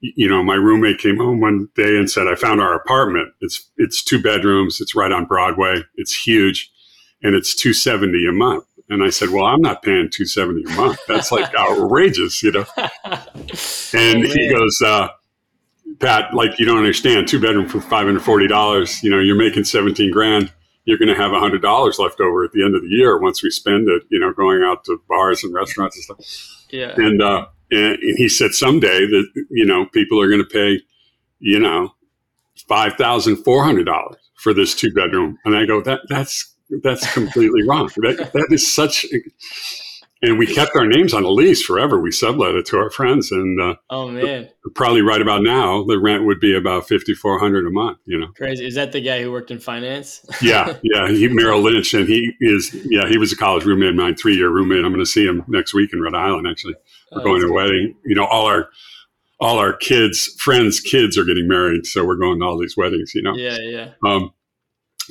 you 0.00 0.28
know, 0.28 0.42
my 0.42 0.54
roommate 0.54 0.98
came 0.98 1.16
home 1.16 1.40
one 1.40 1.68
day 1.74 1.96
and 1.96 2.10
said, 2.10 2.26
I 2.28 2.34
found 2.34 2.60
our 2.60 2.74
apartment. 2.74 3.32
It's, 3.40 3.70
it's 3.78 4.04
two 4.04 4.20
bedrooms. 4.22 4.80
It's 4.80 4.94
right 4.94 5.10
on 5.10 5.24
Broadway. 5.24 5.82
It's 5.96 6.14
huge 6.14 6.70
and 7.22 7.34
it's 7.34 7.54
270 7.54 8.26
a 8.28 8.32
month. 8.32 8.64
And 8.90 9.02
I 9.02 9.08
said, 9.08 9.30
well, 9.30 9.46
I'm 9.46 9.62
not 9.62 9.82
paying 9.82 10.10
270 10.10 10.64
a 10.64 10.76
month. 10.76 10.98
That's 11.08 11.32
like 11.32 11.52
outrageous, 11.58 12.42
you 12.42 12.52
know? 12.52 12.66
And 13.94 14.24
Oh, 14.26 14.28
he 14.28 14.50
goes, 14.50 14.82
uh, 14.82 15.08
Pat, 16.00 16.34
like 16.34 16.58
you 16.58 16.66
don't 16.66 16.78
understand, 16.78 17.28
two 17.28 17.40
bedroom 17.40 17.68
for 17.68 17.78
$540, 17.78 19.02
you 19.02 19.10
know, 19.10 19.20
you're 19.20 19.36
making 19.36 19.64
17 19.64 20.10
grand. 20.10 20.52
You're 20.84 20.98
going 20.98 21.08
to 21.08 21.14
have 21.14 21.30
$100 21.30 21.98
left 21.98 22.20
over 22.20 22.44
at 22.44 22.52
the 22.52 22.64
end 22.64 22.74
of 22.74 22.82
the 22.82 22.88
year 22.88 23.18
once 23.18 23.42
we 23.42 23.50
spend 23.50 23.88
it, 23.88 24.02
you 24.10 24.20
know, 24.20 24.32
going 24.32 24.62
out 24.62 24.84
to 24.84 25.00
bars 25.08 25.42
and 25.42 25.54
restaurants 25.54 25.96
and 25.96 26.04
stuff. 26.04 26.66
yeah. 26.70 26.94
And, 26.96 27.22
uh, 27.22 27.46
and 27.70 27.98
he 28.00 28.28
said 28.28 28.52
someday 28.52 29.06
that, 29.06 29.44
you 29.50 29.64
know, 29.64 29.86
people 29.86 30.20
are 30.20 30.28
going 30.28 30.42
to 30.42 30.46
pay, 30.46 30.80
you 31.38 31.58
know, 31.58 31.94
$5,400 32.70 34.16
for 34.36 34.52
this 34.52 34.74
two 34.74 34.92
bedroom. 34.92 35.38
And 35.44 35.56
I 35.56 35.64
go, 35.64 35.80
that, 35.82 36.02
that's, 36.08 36.54
that's 36.82 37.12
completely 37.14 37.62
wrong. 37.66 37.90
That, 37.96 38.30
that 38.34 38.48
is 38.50 38.70
such, 38.70 39.06
and 40.24 40.38
we 40.38 40.46
kept 40.46 40.74
our 40.76 40.86
names 40.86 41.12
on 41.14 41.22
the 41.22 41.30
lease 41.30 41.62
forever. 41.62 42.00
We 42.00 42.10
sublet 42.10 42.54
it 42.54 42.66
to 42.66 42.78
our 42.78 42.90
friends 42.90 43.30
and, 43.30 43.60
uh, 43.60 43.74
Oh 43.90 44.08
man, 44.08 44.48
probably 44.74 45.02
right 45.02 45.20
about 45.20 45.42
now, 45.42 45.84
the 45.84 45.98
rent 45.98 46.24
would 46.24 46.40
be 46.40 46.56
about 46.56 46.88
fifty 46.88 47.14
four 47.14 47.38
hundred 47.38 47.66
a 47.66 47.70
month. 47.70 47.98
You 48.06 48.18
know, 48.18 48.28
crazy. 48.36 48.66
Is 48.66 48.74
that 48.74 48.92
the 48.92 49.00
guy 49.00 49.22
who 49.22 49.30
worked 49.30 49.50
in 49.50 49.58
finance? 49.58 50.24
yeah, 50.42 50.76
yeah. 50.82 51.08
He 51.08 51.28
Merrill 51.28 51.60
Lynch, 51.60 51.94
and 51.94 52.08
he 52.08 52.32
is 52.40 52.74
yeah. 52.86 53.06
He 53.08 53.18
was 53.18 53.32
a 53.32 53.36
college 53.36 53.64
roommate 53.64 53.90
of 53.90 53.96
mine, 53.96 54.16
three 54.16 54.36
year 54.36 54.50
roommate. 54.50 54.84
I'm 54.84 54.92
going 54.92 55.04
to 55.04 55.06
see 55.06 55.24
him 55.26 55.44
next 55.48 55.74
week 55.74 55.90
in 55.92 56.00
Rhode 56.00 56.14
Island. 56.14 56.46
Actually, 56.48 56.74
we're 57.12 57.20
Oh, 57.20 57.24
going 57.24 57.40
to 57.42 57.48
a 57.48 57.52
wedding. 57.52 57.94
You 58.04 58.14
know, 58.14 58.24
all 58.24 58.46
our 58.46 58.68
all 59.40 59.58
our 59.58 59.72
kids, 59.72 60.34
friends' 60.38 60.80
kids 60.80 61.18
are 61.18 61.24
getting 61.24 61.48
married, 61.48 61.86
so 61.86 62.04
we're 62.04 62.16
going 62.16 62.38
to 62.40 62.44
all 62.46 62.58
these 62.58 62.76
weddings. 62.76 63.12
You 63.14 63.22
know. 63.22 63.34
Yeah, 63.36 63.58
yeah, 63.58 63.90
um, 64.04 64.32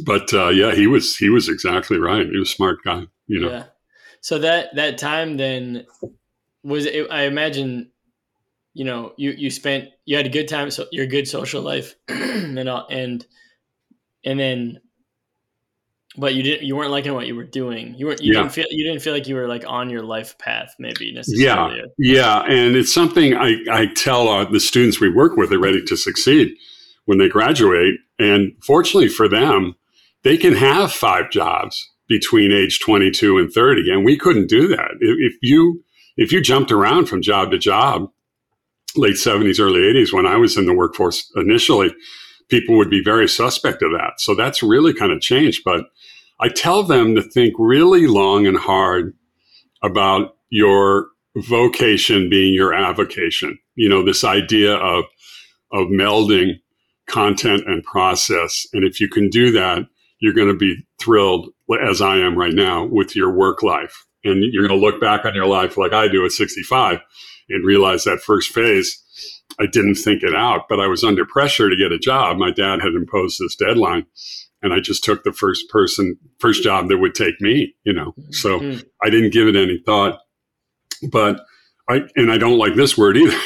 but 0.05 0.33
uh, 0.33 0.49
yeah, 0.49 0.73
he 0.73 0.87
was 0.87 1.17
he 1.17 1.29
was 1.29 1.49
exactly 1.49 1.97
right. 1.99 2.25
He 2.27 2.37
was 2.37 2.49
a 2.49 2.53
smart 2.53 2.79
guy. 2.83 3.03
You 3.27 3.39
know, 3.41 3.49
yeah. 3.49 3.63
So 4.23 4.39
that 4.39 4.73
that 4.75 4.97
time 4.97 5.35
then 5.35 5.85
was 6.63 6.85
it, 6.85 7.11
I 7.11 7.23
imagine, 7.23 7.91
you 8.73 8.85
know, 8.85 9.11
you 9.17 9.31
you 9.31 9.49
spent 9.49 9.89
you 10.05 10.15
had 10.15 10.25
a 10.25 10.29
good 10.29 10.47
time, 10.47 10.71
so 10.71 10.85
your 10.93 11.07
good 11.07 11.27
social 11.27 11.61
life, 11.61 11.95
and 12.07 12.69
all, 12.69 12.87
and 12.89 13.25
and 14.23 14.39
then, 14.39 14.79
but 16.15 16.35
you 16.35 16.41
didn't 16.41 16.65
you 16.65 16.77
weren't 16.77 16.91
liking 16.91 17.13
what 17.13 17.27
you 17.27 17.35
were 17.35 17.43
doing. 17.43 17.95
You 17.95 18.05
weren't 18.05 18.21
you 18.21 18.31
Yeah. 18.31 18.43
didn't 18.43 18.53
feel 18.53 18.65
you 18.69 18.87
didn't 18.87 19.01
feel 19.01 19.11
like 19.13 19.27
you 19.27 19.35
were 19.35 19.49
like 19.49 19.65
on 19.67 19.89
your 19.89 20.03
life 20.03 20.37
path 20.37 20.73
maybe 20.79 21.11
necessarily 21.11 21.81
Yeah, 21.97 22.43
yeah, 22.43 22.43
and 22.43 22.77
it's 22.77 22.93
something 22.93 23.35
I, 23.35 23.57
I 23.69 23.87
tell 23.87 24.29
uh, 24.29 24.45
the 24.45 24.61
students 24.61 25.01
we 25.01 25.09
work 25.09 25.35
with 25.35 25.51
are 25.51 25.59
ready 25.59 25.83
to 25.83 25.97
succeed 25.97 26.55
when 27.03 27.17
they 27.17 27.27
graduate. 27.27 27.95
And 28.19 28.53
fortunately 28.63 29.09
for 29.09 29.27
them, 29.27 29.75
they 30.23 30.37
can 30.37 30.53
have 30.53 30.93
five 30.93 31.29
jobs 31.29 31.89
between 32.07 32.51
age 32.51 32.79
22 32.79 33.37
and 33.37 33.51
30, 33.51 33.91
and 33.91 34.05
we 34.05 34.17
couldn't 34.17 34.47
do 34.47 34.67
that. 34.67 34.91
If, 34.99 35.35
you 35.41 35.83
if 36.17 36.31
you 36.31 36.41
jumped 36.41 36.71
around 36.71 37.05
from 37.05 37.21
job 37.21 37.51
to 37.51 37.57
job, 37.57 38.09
late 38.95 39.15
70s, 39.15 39.59
early 39.59 39.81
80s, 39.81 40.13
when 40.13 40.25
I 40.25 40.37
was 40.37 40.57
in 40.57 40.65
the 40.65 40.73
workforce 40.73 41.31
initially, 41.35 41.93
people 42.49 42.77
would 42.77 42.89
be 42.89 43.03
very 43.03 43.27
suspect 43.27 43.81
of 43.81 43.91
that. 43.91 44.19
So 44.19 44.35
that's 44.35 44.61
really 44.61 44.93
kind 44.93 45.11
of 45.11 45.21
changed. 45.21 45.63
But 45.63 45.85
I 46.39 46.49
tell 46.49 46.83
them 46.83 47.15
to 47.15 47.21
think 47.21 47.53
really 47.57 48.07
long 48.07 48.45
and 48.45 48.57
hard 48.57 49.13
about 49.81 50.35
your 50.49 51.07
vocation 51.35 52.29
being 52.29 52.53
your 52.53 52.73
avocation. 52.73 53.57
You 53.75 53.89
know, 53.89 54.03
this 54.03 54.23
idea 54.23 54.75
of 54.75 55.05
of 55.71 55.87
melding 55.87 56.59
content 57.07 57.63
and 57.65 57.83
process. 57.83 58.67
And 58.73 58.83
if 58.83 59.01
you 59.01 59.09
can 59.09 59.29
do 59.29 59.51
that, 59.51 59.87
you're 60.19 60.33
going 60.33 60.47
to 60.47 60.53
be 60.53 60.77
thrilled, 60.99 61.49
as 61.81 62.01
I 62.01 62.17
am 62.17 62.37
right 62.37 62.53
now, 62.53 62.85
with 62.85 63.15
your 63.15 63.31
work 63.31 63.63
life. 63.63 64.05
And 64.23 64.43
you're 64.51 64.67
going 64.67 64.79
to 64.79 64.85
look 64.85 65.01
back 65.01 65.25
on 65.25 65.35
your 65.35 65.47
life 65.47 65.77
like 65.77 65.93
I 65.93 66.07
do 66.07 66.25
at 66.25 66.31
65 66.31 66.99
and 67.49 67.65
realize 67.65 68.03
that 68.05 68.21
first 68.21 68.51
phase, 68.51 69.01
I 69.59 69.65
didn't 69.65 69.95
think 69.95 70.23
it 70.23 70.35
out, 70.35 70.63
but 70.69 70.79
I 70.79 70.87
was 70.87 71.03
under 71.03 71.25
pressure 71.25 71.69
to 71.69 71.75
get 71.75 71.91
a 71.91 71.99
job. 71.99 72.37
My 72.37 72.51
dad 72.51 72.81
had 72.81 72.93
imposed 72.93 73.39
this 73.39 73.55
deadline. 73.55 74.05
And 74.61 74.73
I 74.73 74.79
just 74.79 75.03
took 75.03 75.25
the 75.25 75.33
first 75.33 75.69
person, 75.69 76.15
first 76.39 76.63
job 76.63 76.87
that 76.87 76.99
would 76.99 77.15
take 77.15 77.41
me, 77.41 77.75
you 77.83 77.91
know. 77.91 78.15
So 78.31 78.59
Mhm. 78.61 78.85
I 79.03 79.09
didn't 79.09 79.33
give 79.33 79.47
it 79.49 79.57
any 79.57 79.77
thought. 79.85 80.19
But 81.11 81.41
I, 81.89 82.03
and 82.15 82.31
I 82.31 82.37
don't 82.37 82.57
like 82.57 82.75
this 82.75 82.97
word 82.97 83.17
either, 83.17 83.37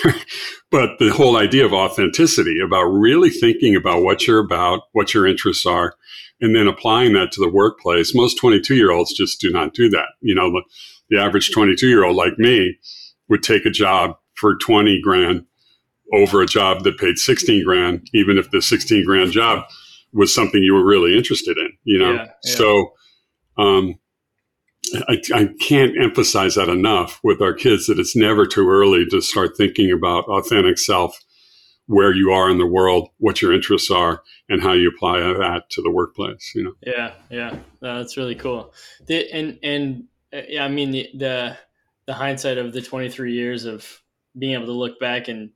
but 0.70 1.00
the 1.00 1.10
whole 1.10 1.36
idea 1.38 1.66
of 1.66 1.74
authenticity, 1.74 2.60
about 2.60 2.84
really 2.84 3.32
thinking 3.32 3.76
about 3.76 4.04
what 4.04 4.28
you're 4.28 4.38
about, 4.38 4.82
what 4.92 5.16
your 5.16 5.26
interests 5.26 5.66
are, 5.66 5.96
and 6.41 6.56
then 6.56 6.67
applying 6.67 7.13
that 7.13 7.32
to 7.32 7.41
the 7.41 7.50
workplace. 7.50 8.13
Most 8.15 8.36
22 8.36 8.76
year 8.76 8.91
olds 8.91 9.13
just 9.13 9.39
do 9.39 9.50
not 9.50 9.73
do 9.73 9.89
that. 9.89 10.10
You 10.21 10.36
know, 10.36 10.52
the, 10.52 10.63
the 11.10 11.21
average 11.21 11.52
22 11.52 11.88
year 11.88 12.04
old 12.04 12.15
like 12.15 12.38
me 12.38 12.78
would 13.30 13.43
take 13.43 13.65
a 13.65 13.71
job 13.71 14.17
for 14.36 14.56
20 14.56 15.02
grand 15.02 15.45
over 16.13 16.41
a 16.41 16.47
job 16.47 16.84
that 16.84 16.97
paid 16.97 17.17
16 17.17 17.65
grand, 17.65 18.10
even 18.13 18.38
if 18.38 18.52
the 18.52 18.62
16 18.62 19.06
grand 19.06 19.32
job 19.32 19.65
was 20.13 20.34
something 20.34 20.63
you 20.63 20.73
were 20.73 20.86
really 20.86 21.17
interested 21.17 21.58
in, 21.58 21.71
you 21.84 22.00
know? 22.00 22.13
Yeah, 22.13 22.26
yeah. 22.26 22.56
So, 22.56 22.93
um, 23.58 24.00
I, 25.10 25.21
I 25.34 25.50
can't 25.60 25.97
emphasize 26.02 26.56
that 26.56 26.69
enough 26.69 27.19
with 27.23 27.41
our 27.41 27.54
kids 27.54 27.88
that 27.88 28.00
it's 28.00 28.15
never 28.15 28.45
too 28.45 28.69
early 28.69 29.06
to 29.08 29.21
start 29.21 29.58
thinking 29.58 29.91
about 29.91 30.26
authentic 30.26 30.78
self, 30.78 31.19
where 31.88 32.13
you 32.13 32.32
are 32.32 32.50
in 32.50 32.58
the 32.58 32.67
world, 32.67 33.10
what 33.17 33.41
your 33.41 33.54
interests 33.54 33.89
are, 33.89 34.21
and 34.50 34.62
how 34.62 34.73
you 34.73 34.89
apply 34.89 35.19
that 35.19 35.63
to 35.71 35.82
the 35.82 35.91
workplace. 35.91 36.52
You 36.54 36.63
know, 36.65 36.73
Yeah, 36.86 37.13
yeah, 37.30 37.58
No, 37.82 37.97
that's 37.97 38.17
really 38.17 38.36
cool. 38.36 38.73
The, 39.08 39.32
and 39.32 39.58
and 39.63 40.04
uh, 40.34 40.41
yeah, 40.47 40.65
I 40.65 40.67
mean 40.67 40.91
the, 40.91 41.58
the 42.06 42.13
hindsight 42.13 42.58
of 42.58 42.73
the 42.73 42.82
23 42.82 43.34
years 43.34 43.65
of 43.65 44.02
being 44.38 44.54
able 44.54 44.67
to 44.67 44.71
look 44.73 45.00
back 45.00 45.28
and 45.28 45.50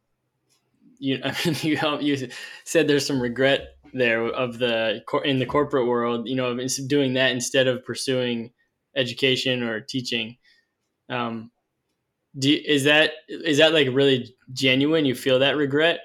you, 1.00 1.20
I 1.24 1.36
mean, 1.46 1.56
you 1.62 1.78
you 2.00 2.30
said 2.64 2.88
there's 2.88 3.06
some 3.06 3.22
regret 3.22 3.76
there 3.94 4.26
of 4.26 4.60
the 4.60 5.04
in 5.26 5.40
the 5.40 5.46
corporate 5.46 5.88
world, 5.88 6.28
you 6.28 6.36
know, 6.36 6.52
of 6.52 6.88
doing 6.88 7.14
that 7.14 7.32
instead 7.32 7.68
of 7.68 7.86
pursuing 7.86 8.52
education 8.96 9.64
or 9.64 9.82
teaching. 9.82 10.38
Um, 11.10 11.52
do 12.38 12.50
you, 12.50 12.62
is 12.66 12.86
that 12.86 13.12
is 13.28 13.58
that 13.58 13.74
like 13.74 13.90
really 13.92 14.34
genuine? 14.54 15.06
You 15.06 15.16
feel 15.16 15.40
that 15.40 15.58
regret, 15.58 16.00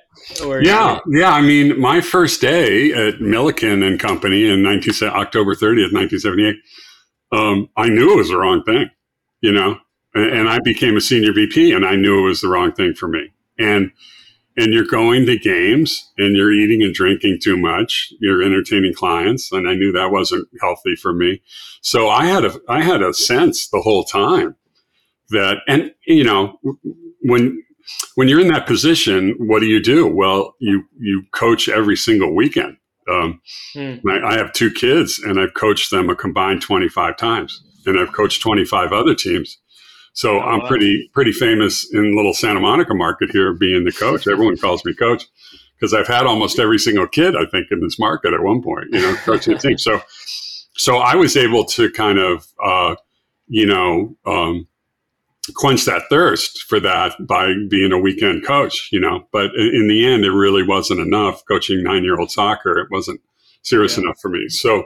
or 0.45 0.63
yeah, 0.63 0.99
yeah. 1.09 1.31
I 1.31 1.41
mean, 1.41 1.79
my 1.81 2.01
first 2.01 2.41
day 2.41 2.93
at 2.93 3.21
Milliken 3.21 3.83
and 3.83 4.01
Company 4.01 4.49
in 4.49 4.63
19, 4.63 5.09
October 5.09 5.55
30th, 5.55 5.93
1978, 5.93 6.57
um, 7.33 7.69
I 7.77 7.89
knew 7.89 8.13
it 8.13 8.17
was 8.17 8.29
the 8.29 8.39
wrong 8.39 8.63
thing, 8.65 8.91
you 9.41 9.53
know, 9.53 9.79
and, 10.15 10.33
and 10.33 10.49
I 10.49 10.59
became 10.61 10.97
a 10.97 11.01
senior 11.01 11.33
VP 11.33 11.73
and 11.73 11.87
I 11.87 11.95
knew 11.95 12.19
it 12.19 12.29
was 12.29 12.41
the 12.41 12.49
wrong 12.49 12.73
thing 12.73 12.95
for 12.95 13.09
me. 13.09 13.33
And, 13.59 13.93
and 14.57 14.73
you're 14.73 14.87
going 14.87 15.27
to 15.27 15.39
games 15.39 16.11
and 16.19 16.37
you're 16.37 16.53
eating 16.53 16.83
and 16.83 16.95
drinking 16.95 17.39
too 17.43 17.57
much. 17.57 18.13
You're 18.21 18.43
entertaining 18.43 18.95
clients. 18.95 19.53
And 19.53 19.69
I 19.69 19.75
knew 19.75 19.93
that 19.93 20.11
wasn't 20.11 20.49
healthy 20.61 20.97
for 20.97 21.13
me. 21.13 21.43
So 21.83 22.09
I 22.09 22.27
had 22.27 22.45
a, 22.45 22.55
I 22.69 22.83
had 22.83 23.03
a 23.03 23.13
sense 23.13 23.69
the 23.69 23.81
whole 23.81 24.05
time 24.05 24.57
that, 25.31 25.59
and 25.69 25.93
you 26.07 26.25
know, 26.25 26.59
when, 27.23 27.63
when 28.15 28.29
you're 28.29 28.41
in 28.41 28.49
that 28.49 28.67
position, 28.67 29.35
what 29.39 29.61
do 29.61 29.67
you 29.67 29.81
do? 29.81 30.07
Well, 30.07 30.55
you, 30.61 30.85
you 30.99 31.25
coach 31.33 31.69
every 31.69 31.97
single 31.97 32.35
weekend. 32.35 32.77
Um, 33.11 33.41
Hmm. 33.75 33.97
I, 34.09 34.21
I 34.21 34.37
have 34.37 34.53
two 34.53 34.71
kids 34.71 35.21
and 35.21 35.39
I've 35.39 35.55
coached 35.55 35.91
them 35.93 36.11
a 36.11 36.17
combined 36.17 36.63
25 36.63 37.17
times 37.17 37.63
and 37.87 37.99
I've 37.99 38.13
coached 38.13 38.43
25 38.43 38.93
other 38.93 39.15
teams. 39.15 39.59
So 40.13 40.39
Oh, 40.39 40.41
I'm 40.41 40.61
wow. 40.61 40.67
pretty, 40.69 41.09
pretty 41.15 41.31
famous 41.33 41.87
in 41.95 42.17
little 42.17 42.33
Santa 42.35 42.59
Monica 42.59 42.95
market 42.95 43.31
here 43.31 43.53
being 43.53 43.85
the 43.85 43.93
coach. 43.93 44.27
Everyone 44.33 44.57
calls 44.57 44.85
me 44.85 44.93
coach 44.95 45.25
because 45.79 45.93
I've 45.95 46.09
had 46.09 46.27
almost 46.27 46.59
every 46.59 46.79
single 46.79 47.07
kid, 47.07 47.37
I 47.37 47.45
think, 47.45 47.67
in 47.71 47.81
this 47.81 47.99
market 47.99 48.33
at 48.33 48.41
one 48.43 48.63
point, 48.63 48.87
you 48.91 49.01
know, 49.03 49.15
coaching 49.25 49.55
a 49.55 49.59
team. 49.59 49.77
So, 49.79 50.01
so 50.79 50.97
I 50.99 51.15
was 51.15 51.37
able 51.37 51.65
to 51.67 51.91
kind 51.93 52.19
of, 52.19 52.47
uh, 52.65 52.97
you 53.47 53.67
know, 53.67 54.17
um, 54.27 54.67
quench 55.55 55.85
that 55.85 56.03
thirst 56.11 56.63
for 56.65 56.81
that 56.81 57.15
by 57.27 57.53
being 57.69 57.93
a 57.93 57.99
weekend 57.99 58.45
coach, 58.45 58.89
you 58.93 59.01
know. 59.01 59.27
But 59.33 59.55
in, 59.55 59.89
the 59.89 60.07
end, 60.07 60.25
it 60.25 60.33
really 60.33 60.63
wasn't 60.63 61.01
enough. 61.01 61.43
Coaching 61.47 61.83
nine 61.83 62.05
year 62.05 62.19
old 62.19 62.31
soccer, 62.31 62.79
it 62.79 62.91
wasn't 62.91 63.21
serious 63.63 63.97
Yeah. 63.97 64.05
enough 64.05 64.19
for 64.21 64.29
me. 64.29 64.49
So, 64.49 64.85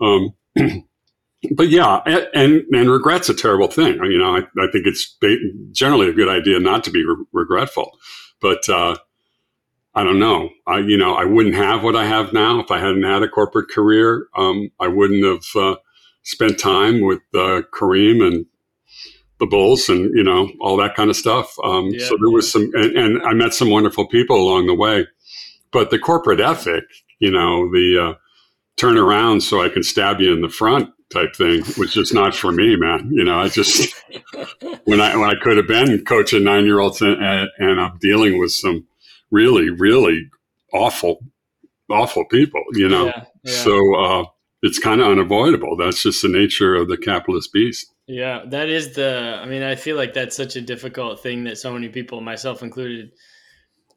um, 0.00 0.34
but 1.54 1.68
yeah, 1.68 2.00
and, 2.06 2.28
and 2.34 2.62
and 2.74 2.90
regret's 2.90 3.28
a 3.28 3.34
terrible 3.34 3.68
thing. 3.68 3.94
You 4.04 4.18
know, 4.18 4.36
I, 4.36 4.40
I 4.62 4.70
think 4.70 4.86
it's 4.86 5.16
generally 5.72 6.08
a 6.08 6.12
good 6.14 6.28
idea 6.28 6.58
not 6.60 6.84
to 6.84 6.90
be 6.90 7.04
re- 7.04 7.24
regretful, 7.32 7.90
but 8.40 8.68
uh, 8.68 8.96
I 9.94 10.04
don't 10.04 10.18
know. 10.18 10.50
I 10.66 10.78
you 10.78 10.96
know 10.96 11.14
I 11.14 11.24
wouldn't 11.24 11.54
have 11.54 11.82
what 11.82 11.96
I 11.96 12.06
have 12.06 12.32
now 12.32 12.60
if 12.60 12.70
I 12.70 12.78
hadn't 12.78 13.04
had 13.04 13.22
a 13.22 13.28
corporate 13.28 13.70
career. 13.70 14.28
Um, 14.36 14.70
I 14.80 14.88
wouldn't 14.88 15.24
have 15.24 15.62
uh, 15.62 15.76
spent 16.22 16.58
time 16.58 17.00
with 17.00 17.20
uh, 17.34 17.62
Kareem 17.72 18.26
and 18.26 18.46
the 19.38 19.46
Bulls 19.46 19.88
and 19.88 20.14
you 20.16 20.22
know 20.22 20.50
all 20.60 20.76
that 20.78 20.94
kind 20.94 21.10
of 21.10 21.16
stuff. 21.16 21.54
Um, 21.62 21.88
Yeah, 21.90 22.06
so 22.06 22.16
there 22.20 22.30
was 22.30 22.50
some, 22.50 22.70
and, 22.74 22.96
and 22.96 23.22
I 23.22 23.34
met 23.34 23.54
some 23.54 23.70
wonderful 23.70 24.06
people 24.06 24.36
along 24.36 24.66
the 24.66 24.74
way. 24.74 25.06
But 25.72 25.90
the 25.90 25.98
corporate 25.98 26.40
ethic, 26.40 26.84
you 27.18 27.30
know, 27.30 27.70
the 27.70 28.10
uh, 28.10 28.14
turn 28.76 28.96
around 28.96 29.42
so 29.42 29.62
I 29.62 29.68
can 29.68 29.82
stab 29.82 30.20
you 30.20 30.32
in 30.32 30.40
the 30.40 30.48
front 30.48 30.90
type 31.12 31.36
thing 31.36 31.62
was 31.78 31.92
just 31.92 32.12
not 32.12 32.34
for 32.34 32.52
me, 32.52 32.76
man. 32.76 33.10
You 33.12 33.24
know, 33.24 33.38
I 33.38 33.48
just 33.48 33.94
when 34.84 35.00
I 35.00 35.16
when 35.16 35.28
I 35.28 35.34
could 35.40 35.56
have 35.56 35.68
been 35.68 36.04
coaching 36.04 36.44
nine 36.44 36.64
year 36.64 36.80
olds 36.80 37.00
and, 37.00 37.22
and 37.58 37.80
I'm 37.80 37.98
dealing 37.98 38.38
with 38.38 38.52
some 38.52 38.86
really 39.30 39.70
really 39.70 40.30
awful 40.72 41.20
awful 41.90 42.24
people. 42.26 42.62
You 42.72 42.88
know, 42.88 43.06
yeah, 43.06 43.24
yeah. 43.44 43.52
so 43.52 43.94
uh, 43.96 44.24
it's 44.62 44.78
kind 44.78 45.00
of 45.00 45.08
unavoidable. 45.08 45.76
That's 45.76 46.02
just 46.02 46.22
the 46.22 46.28
nature 46.28 46.74
of 46.74 46.88
the 46.88 46.96
capitalist 46.96 47.52
beast. 47.52 47.92
Yeah, 48.06 48.44
that 48.46 48.68
is 48.68 48.94
the. 48.94 49.40
I 49.42 49.46
mean, 49.46 49.62
I 49.62 49.74
feel 49.74 49.96
like 49.96 50.14
that's 50.14 50.36
such 50.36 50.56
a 50.56 50.60
difficult 50.60 51.20
thing 51.20 51.44
that 51.44 51.58
so 51.58 51.72
many 51.72 51.88
people, 51.88 52.20
myself 52.20 52.62
included, 52.62 53.12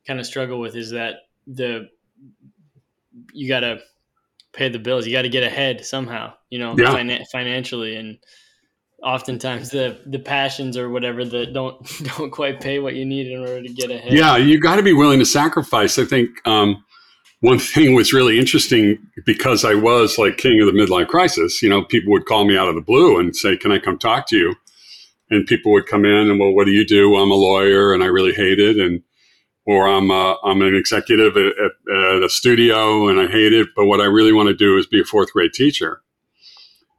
kind 0.08 0.19
of 0.19 0.26
struggle 0.26 0.60
with. 0.60 0.76
Is 0.76 0.91
that 0.91 1.15
the 1.45 1.89
you 3.34 3.48
got 3.48 3.62
to 3.62 3.80
pay 4.54 4.69
the 4.69 4.80
bills. 4.80 5.06
You 5.06 5.13
got 5.13 5.24
to 5.24 5.30
get 5.30 5.43
ahead 5.43 5.86
somehow, 5.86 6.34
you 6.50 6.60
know, 6.60 6.76
yeah. 6.78 7.24
financially. 7.32 7.95
And 7.95 8.17
oftentimes 9.04 9.69
the 9.69 10.00
the 10.06 10.19
passions 10.19 10.76
or 10.76 10.89
whatever 10.89 11.24
that 11.24 11.54
don't 11.54 11.86
don't 12.17 12.32
quite 12.32 12.60
pay 12.60 12.80
what 12.80 12.95
you 12.95 13.06
need 13.06 13.28
in 13.28 13.39
order 13.39 13.62
to 13.62 13.74
get 13.74 13.91
ahead. 13.91 14.13
Yeah, 14.13 14.38
you 14.38 14.60
got 14.60 14.78
to 14.78 14.84
be 14.84 14.93
willing 14.93 15.19
to 15.19 15.26
sacrifice. 15.26 15.98
I 15.98 16.06
think 16.06 16.45
um, 16.48 16.84
one 17.41 17.60
thing 17.60 17.93
was 17.93 18.13
really 18.13 18.38
interesting 18.38 18.97
because 19.25 19.63
I 19.63 19.73
was 19.73 20.17
like 20.17 20.38
king 20.38 20.60
of 20.60 20.67
the 20.67 20.73
midlife 20.73 21.08
crisis. 21.08 21.62
You 21.62 21.69
know, 21.69 21.84
people 21.84 22.12
would 22.12 22.25
call 22.25 22.45
me 22.45 22.58
out 22.58 22.67
of 22.67 22.75
the 22.75 22.82
blue 22.82 23.19
and 23.19 23.36
say, 23.36 23.58
"Can 23.58 23.71
I 23.71 23.80
come 23.80 23.97
talk 23.97 24.28
to 24.28 24.38
you?" 24.38 24.56
And 25.30 25.45
people 25.45 25.71
would 25.71 25.86
come 25.86 26.06
in 26.06 26.30
and, 26.30 26.39
"Well, 26.39 26.54
what 26.54 26.65
do 26.65 26.71
you 26.71 26.86
do?" 26.86 27.15
I'm 27.15 27.32
a 27.32 27.36
lawyer, 27.36 27.93
and 27.93 28.04
I 28.04 28.08
really 28.08 28.34
hate 28.34 28.60
it, 28.60 28.78
and 28.78 29.04
or 29.69 29.88
I'm 29.88 30.10
a, 30.10 30.36
I'm 30.43 30.63
an 30.63 30.75
executive 30.75 31.38
at, 31.38 31.45
at, 31.45 32.15
at, 32.15 32.23
a 32.23 32.30
studio 32.30 33.08
and 33.08 33.19
I 33.19 33.28
hate 33.28 33.54
it, 33.54 33.67
but 33.75 33.86
what 33.86 34.02
I 34.02 34.06
really 34.06 34.34
want 34.34 34.47
to 34.49 34.56
do 34.56 34.78
is 34.78 34.88
be 34.88 35.02
a 35.02 35.04
fourth 35.04 35.32
grade 35.32 35.54
teacher. 35.54 36.02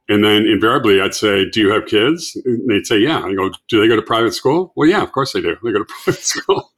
And 0.07 0.23
then 0.23 0.45
invariably 0.45 1.01
I'd 1.01 1.13
say, 1.13 1.49
Do 1.49 1.59
you 1.59 1.69
have 1.71 1.85
kids? 1.85 2.37
And 2.45 2.69
they'd 2.69 2.87
say, 2.87 2.97
Yeah. 2.97 3.19
I 3.23 3.33
go, 3.33 3.49
Do 3.67 3.81
they 3.81 3.89
go 3.89 3.97
to 3.97 4.01
private 4.01 4.33
school? 4.33 4.71
Well, 4.77 4.87
yeah, 4.87 5.01
of 5.01 5.11
course 5.11 5.33
they 5.33 5.41
do. 5.41 5.57
They 5.61 5.73
go 5.73 5.79
to 5.79 5.85
private 6.03 6.21
school. 6.21 6.71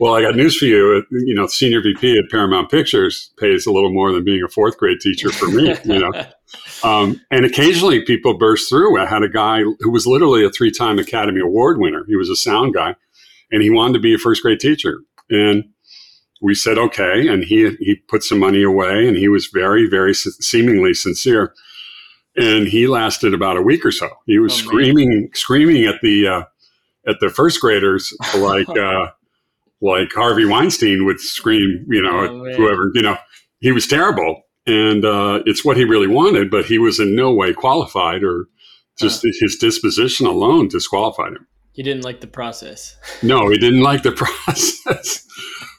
Well, 0.00 0.14
I 0.14 0.22
got 0.22 0.34
news 0.34 0.56
for 0.56 0.64
you. 0.64 1.04
You 1.10 1.34
know, 1.34 1.46
senior 1.46 1.82
VP 1.82 2.18
at 2.18 2.30
Paramount 2.30 2.70
Pictures 2.70 3.30
pays 3.38 3.66
a 3.66 3.70
little 3.70 3.92
more 3.92 4.12
than 4.12 4.24
being 4.24 4.42
a 4.42 4.48
fourth 4.48 4.78
grade 4.78 4.98
teacher 4.98 5.30
for 5.30 5.46
me, 5.46 5.76
you 5.84 6.00
know. 6.00 6.10
Um, 6.82 7.20
and 7.30 7.44
occasionally 7.44 8.02
people 8.02 8.36
burst 8.36 8.68
through. 8.68 8.98
I 8.98 9.06
had 9.06 9.22
a 9.22 9.28
guy 9.28 9.60
who 9.60 9.90
was 9.90 10.06
literally 10.06 10.44
a 10.44 10.50
three 10.50 10.72
time 10.72 10.98
Academy 10.98 11.40
Award 11.40 11.78
winner. 11.78 12.04
He 12.08 12.16
was 12.16 12.28
a 12.28 12.34
sound 12.34 12.74
guy 12.74 12.96
and 13.52 13.62
he 13.62 13.70
wanted 13.70 13.92
to 13.92 13.98
be 14.00 14.14
a 14.14 14.18
first 14.18 14.42
grade 14.42 14.58
teacher. 14.58 14.98
And 15.28 15.64
we 16.40 16.54
said, 16.54 16.76
okay. 16.76 17.28
And 17.28 17.44
he, 17.44 17.76
he 17.78 17.96
put 18.08 18.24
some 18.24 18.40
money 18.40 18.64
away 18.64 19.06
and 19.06 19.16
he 19.16 19.28
was 19.28 19.46
very, 19.46 19.88
very 19.88 20.12
seemingly 20.14 20.94
sincere. 20.94 21.54
And 22.34 22.66
he 22.66 22.88
lasted 22.88 23.32
about 23.32 23.58
a 23.58 23.62
week 23.62 23.84
or 23.84 23.92
so. 23.92 24.08
He 24.26 24.38
was 24.38 24.52
oh, 24.54 24.56
screaming, 24.56 25.30
screaming 25.34 25.84
at 25.84 26.00
the, 26.02 26.26
uh, 26.26 26.44
at 27.06 27.20
the 27.20 27.30
first 27.30 27.60
graders 27.60 28.12
like, 28.34 28.68
uh, 28.76 29.10
like 29.80 30.12
Harvey 30.12 30.44
Weinstein 30.44 31.04
would 31.06 31.20
scream, 31.20 31.86
you 31.88 32.02
know, 32.02 32.26
oh, 32.28 32.54
whoever, 32.54 32.90
you 32.94 33.02
know, 33.02 33.16
he 33.60 33.72
was 33.72 33.86
terrible. 33.86 34.42
And 34.66 35.04
uh, 35.04 35.40
it's 35.46 35.64
what 35.64 35.76
he 35.76 35.84
really 35.84 36.06
wanted, 36.06 36.50
but 36.50 36.66
he 36.66 36.78
was 36.78 37.00
in 37.00 37.16
no 37.16 37.32
way 37.32 37.52
qualified 37.52 38.22
or 38.22 38.46
just 38.98 39.22
huh. 39.22 39.32
his 39.40 39.56
disposition 39.56 40.26
alone 40.26 40.68
disqualified 40.68 41.32
him. 41.32 41.46
He 41.72 41.82
didn't 41.82 42.04
like 42.04 42.20
the 42.20 42.26
process. 42.26 42.96
no, 43.22 43.48
he 43.48 43.58
didn't 43.58 43.82
like 43.82 44.02
the 44.02 44.12
process. 44.46 45.26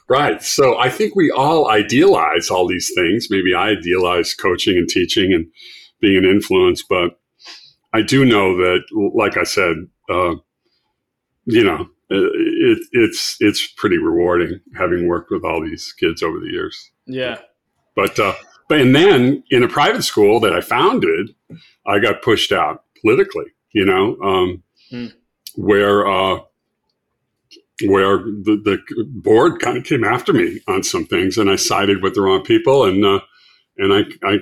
right. 0.08 0.42
So 0.42 0.78
I 0.78 0.88
think 0.88 1.14
we 1.14 1.30
all 1.30 1.70
idealize 1.70 2.50
all 2.50 2.66
these 2.66 2.90
things. 2.94 3.28
Maybe 3.30 3.54
I 3.54 3.70
idealize 3.70 4.34
coaching 4.34 4.76
and 4.76 4.88
teaching 4.88 5.32
and 5.32 5.46
being 6.00 6.16
an 6.16 6.24
influence, 6.24 6.82
but 6.82 7.20
I 7.94 8.02
do 8.02 8.24
know 8.24 8.56
that, 8.56 8.80
like 9.14 9.36
I 9.36 9.44
said, 9.44 9.76
uh, 10.10 10.34
you 11.44 11.62
know, 11.62 11.88
it, 12.12 12.78
it's 12.92 13.36
it's 13.40 13.66
pretty 13.66 13.98
rewarding 13.98 14.60
having 14.76 15.08
worked 15.08 15.30
with 15.30 15.44
all 15.44 15.62
these 15.62 15.92
kids 15.92 16.22
over 16.22 16.38
the 16.38 16.50
years. 16.50 16.90
Yeah. 17.06 17.38
But 17.96 18.18
uh, 18.18 18.34
but 18.68 18.80
and 18.80 18.94
then 18.94 19.44
in 19.50 19.62
a 19.62 19.68
private 19.68 20.02
school 20.02 20.40
that 20.40 20.54
I 20.54 20.60
founded, 20.60 21.34
I 21.86 21.98
got 21.98 22.22
pushed 22.22 22.52
out 22.52 22.84
politically. 23.00 23.46
You 23.72 23.84
know, 23.84 24.16
um, 24.22 24.62
mm 24.90 25.12
where 25.56 26.06
uh, 26.06 26.40
where 27.84 28.18
the, 28.18 28.60
the 28.64 29.04
board 29.06 29.60
kind 29.60 29.76
of 29.76 29.84
came 29.84 30.04
after 30.04 30.32
me 30.32 30.60
on 30.68 30.82
some 30.82 31.06
things, 31.06 31.36
and 31.36 31.50
I 31.50 31.56
sided 31.56 32.02
with 32.02 32.14
the 32.14 32.22
wrong 32.22 32.42
people, 32.42 32.84
and 32.84 33.04
uh, 33.04 33.20
and 33.78 33.92
I 33.92 34.28
I 34.28 34.38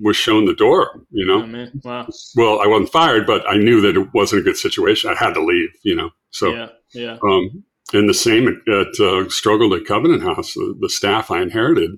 was 0.00 0.16
shown 0.16 0.44
the 0.44 0.54
door. 0.54 1.02
You 1.10 1.26
know, 1.26 1.42
oh, 1.44 1.80
wow. 1.82 2.08
Well, 2.36 2.60
I 2.60 2.66
wasn't 2.66 2.92
fired, 2.92 3.26
but 3.26 3.48
I 3.48 3.56
knew 3.56 3.80
that 3.80 3.96
it 3.96 4.12
wasn't 4.14 4.42
a 4.42 4.44
good 4.44 4.56
situation. 4.56 5.10
I 5.10 5.14
had 5.14 5.34
to 5.34 5.44
leave. 5.44 5.70
You 5.82 5.96
know, 5.96 6.10
so 6.30 6.52
yeah, 6.52 6.68
yeah. 6.94 7.18
Um, 7.22 7.64
and 7.92 8.08
the 8.08 8.14
same 8.14 8.48
at, 8.48 8.72
at 8.72 9.00
uh, 9.00 9.28
struggled 9.28 9.72
at 9.74 9.84
Covenant 9.84 10.22
House. 10.22 10.54
The, 10.54 10.74
the, 10.80 10.88
staff 10.88 11.30
I 11.30 11.42
inherited 11.42 11.90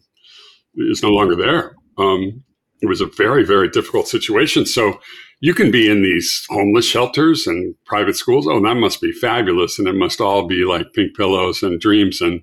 is 0.74 1.02
no 1.02 1.10
longer 1.10 1.36
there. 1.36 1.76
Um, 1.96 2.42
it 2.82 2.88
was 2.88 3.00
a 3.00 3.06
very 3.06 3.44
very 3.44 3.68
difficult 3.68 4.08
situation. 4.08 4.66
So 4.66 5.00
you 5.40 5.54
can 5.54 5.70
be 5.70 5.90
in 5.90 6.02
these 6.02 6.46
homeless 6.50 6.86
shelters 6.86 7.46
and 7.46 7.74
private 7.84 8.16
schools. 8.16 8.46
Oh, 8.48 8.60
that 8.60 8.74
must 8.74 9.00
be 9.00 9.12
fabulous, 9.12 9.78
and 9.78 9.88
it 9.88 9.94
must 9.94 10.20
all 10.20 10.46
be 10.46 10.64
like 10.64 10.92
pink 10.92 11.16
pillows 11.16 11.62
and 11.62 11.80
dreams. 11.80 12.20
And 12.20 12.42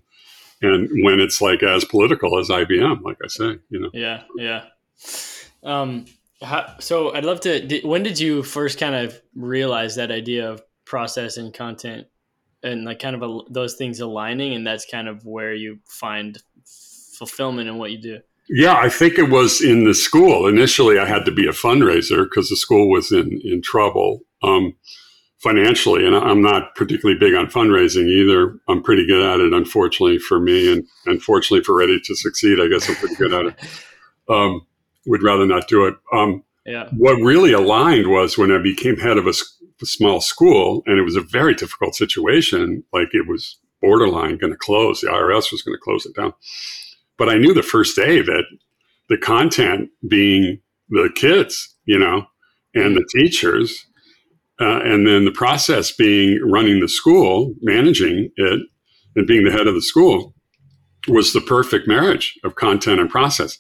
and 0.62 0.90
when 1.04 1.20
it's 1.20 1.42
like 1.42 1.64
as 1.64 1.86
political 1.86 2.40
as 2.40 2.50
IBM, 2.50 3.02
like 3.04 3.18
I 3.24 3.28
say, 3.28 3.60
you 3.70 3.80
know. 3.80 3.90
Yeah, 3.94 4.24
yeah. 4.38 4.66
Um, 5.64 6.06
how, 6.42 6.76
so 6.80 7.14
I'd 7.14 7.26
love 7.26 7.42
to. 7.42 7.66
Did, 7.66 7.86
when 7.86 8.04
did 8.04 8.20
you 8.20 8.44
first 8.44 8.80
kind 8.80 8.96
of 8.96 9.20
realize 9.36 9.96
that 9.96 10.12
idea 10.12 10.50
of 10.50 10.62
process 10.86 11.38
and 11.38 11.54
content, 11.54 12.08
and 12.64 12.86
like 12.86 13.00
kind 13.00 13.16
of 13.16 13.22
a, 13.24 13.40
those 13.50 13.76
things 13.76 14.00
aligning, 14.00 14.54
and 14.54 14.66
that's 14.66 14.86
kind 14.86 15.08
of 15.08 15.26
where 15.26 15.54
you 15.54 15.80
find 15.86 16.42
fulfillment 17.18 17.70
in 17.70 17.78
what 17.78 17.92
you 17.92 18.02
do? 18.02 18.20
Yeah, 18.50 18.76
I 18.76 18.90
think 18.90 19.18
it 19.18 19.30
was 19.30 19.62
in 19.62 19.86
the 19.86 19.94
school. 19.94 20.48
Initially, 20.48 21.00
I 21.00 21.06
had 21.06 21.26
to 21.26 21.32
be 21.32 21.48
a 21.48 21.52
fundraiser 21.52 22.24
because 22.24 22.50
the 22.50 22.58
school 22.58 22.90
was 22.90 23.12
in, 23.12 23.40
in 23.44 23.62
trouble 23.62 24.22
um, 24.42 24.76
financially. 25.40 26.06
And 26.06 26.16
I'm 26.16 26.42
not 26.42 26.76
particularly 26.76 27.20
big 27.20 27.36
on 27.36 27.48
fundraising 27.48 28.08
either. 28.08 28.60
I'm 28.68 28.84
pretty 28.84 29.08
good 29.08 29.24
at 29.24 29.40
it, 29.40 29.54
unfortunately 29.54 30.20
for 30.20 30.40
me. 30.40 30.72
And 30.72 30.86
unfortunately 31.06 31.64
for 31.64 31.76
Ready 31.76 32.00
to 32.00 32.16
Succeed, 32.16 32.60
I 32.60 32.68
guess 32.68 32.90
I'm 32.90 32.96
pretty 32.96 33.16
good 33.16 33.34
at 33.34 33.46
it. 33.48 33.56
Um, 34.30 34.66
would 35.06 35.22
rather 35.22 35.46
not 35.46 35.68
do 35.68 35.86
it. 35.86 35.96
Um, 36.14 36.46
What 36.94 37.16
really 37.16 37.52
aligned 37.52 38.08
was 38.08 38.38
when 38.38 38.52
I 38.52 38.62
became 38.62 38.98
head 38.98 39.18
of 39.18 39.28
a, 39.28 39.34
a 39.82 39.86
small 39.86 40.22
school, 40.22 40.84
and 40.86 40.98
it 40.98 41.04
was 41.04 41.16
a 41.16 41.22
very 41.22 41.54
difficult 41.54 41.96
situation. 41.96 42.84
Like 42.94 43.10
it 43.12 43.28
was 43.28 43.58
borderline 43.82 44.38
going 44.38 44.54
to 44.54 44.58
close. 44.58 45.02
The 45.02 45.08
IRS 45.08 45.52
was 45.52 45.62
going 45.62 45.76
to 45.76 45.82
close 45.82 46.06
it 46.06 46.16
down. 46.16 46.34
But 47.18 47.30
I 47.30 47.38
knew 47.38 47.54
the 47.54 47.64
first 47.64 47.96
day 47.96 48.22
that 48.22 48.46
the 49.10 49.18
content 49.18 49.90
being 50.08 50.60
the 50.90 51.10
kids, 51.14 51.76
you 51.86 52.00
know, 52.00 52.26
and 52.74 52.96
the 52.96 53.06
teachers, 53.14 53.86
uh, 54.60 54.80
and 54.84 55.06
then 55.06 55.26
the 55.26 55.32
process 55.32 55.92
being 55.92 56.40
running 56.44 56.80
the 56.80 56.88
school, 56.88 57.54
managing 57.62 58.30
it, 58.36 58.62
and 59.16 59.28
being 59.28 59.44
the 59.44 59.52
head 59.52 59.68
of 59.68 59.76
the 59.76 59.82
school 59.82 60.34
was 61.08 61.34
the 61.34 61.42
perfect 61.42 61.88
marriage 61.88 62.40
of 62.44 62.56
content 62.56 63.00
and 63.00 63.10
process. 63.10 63.58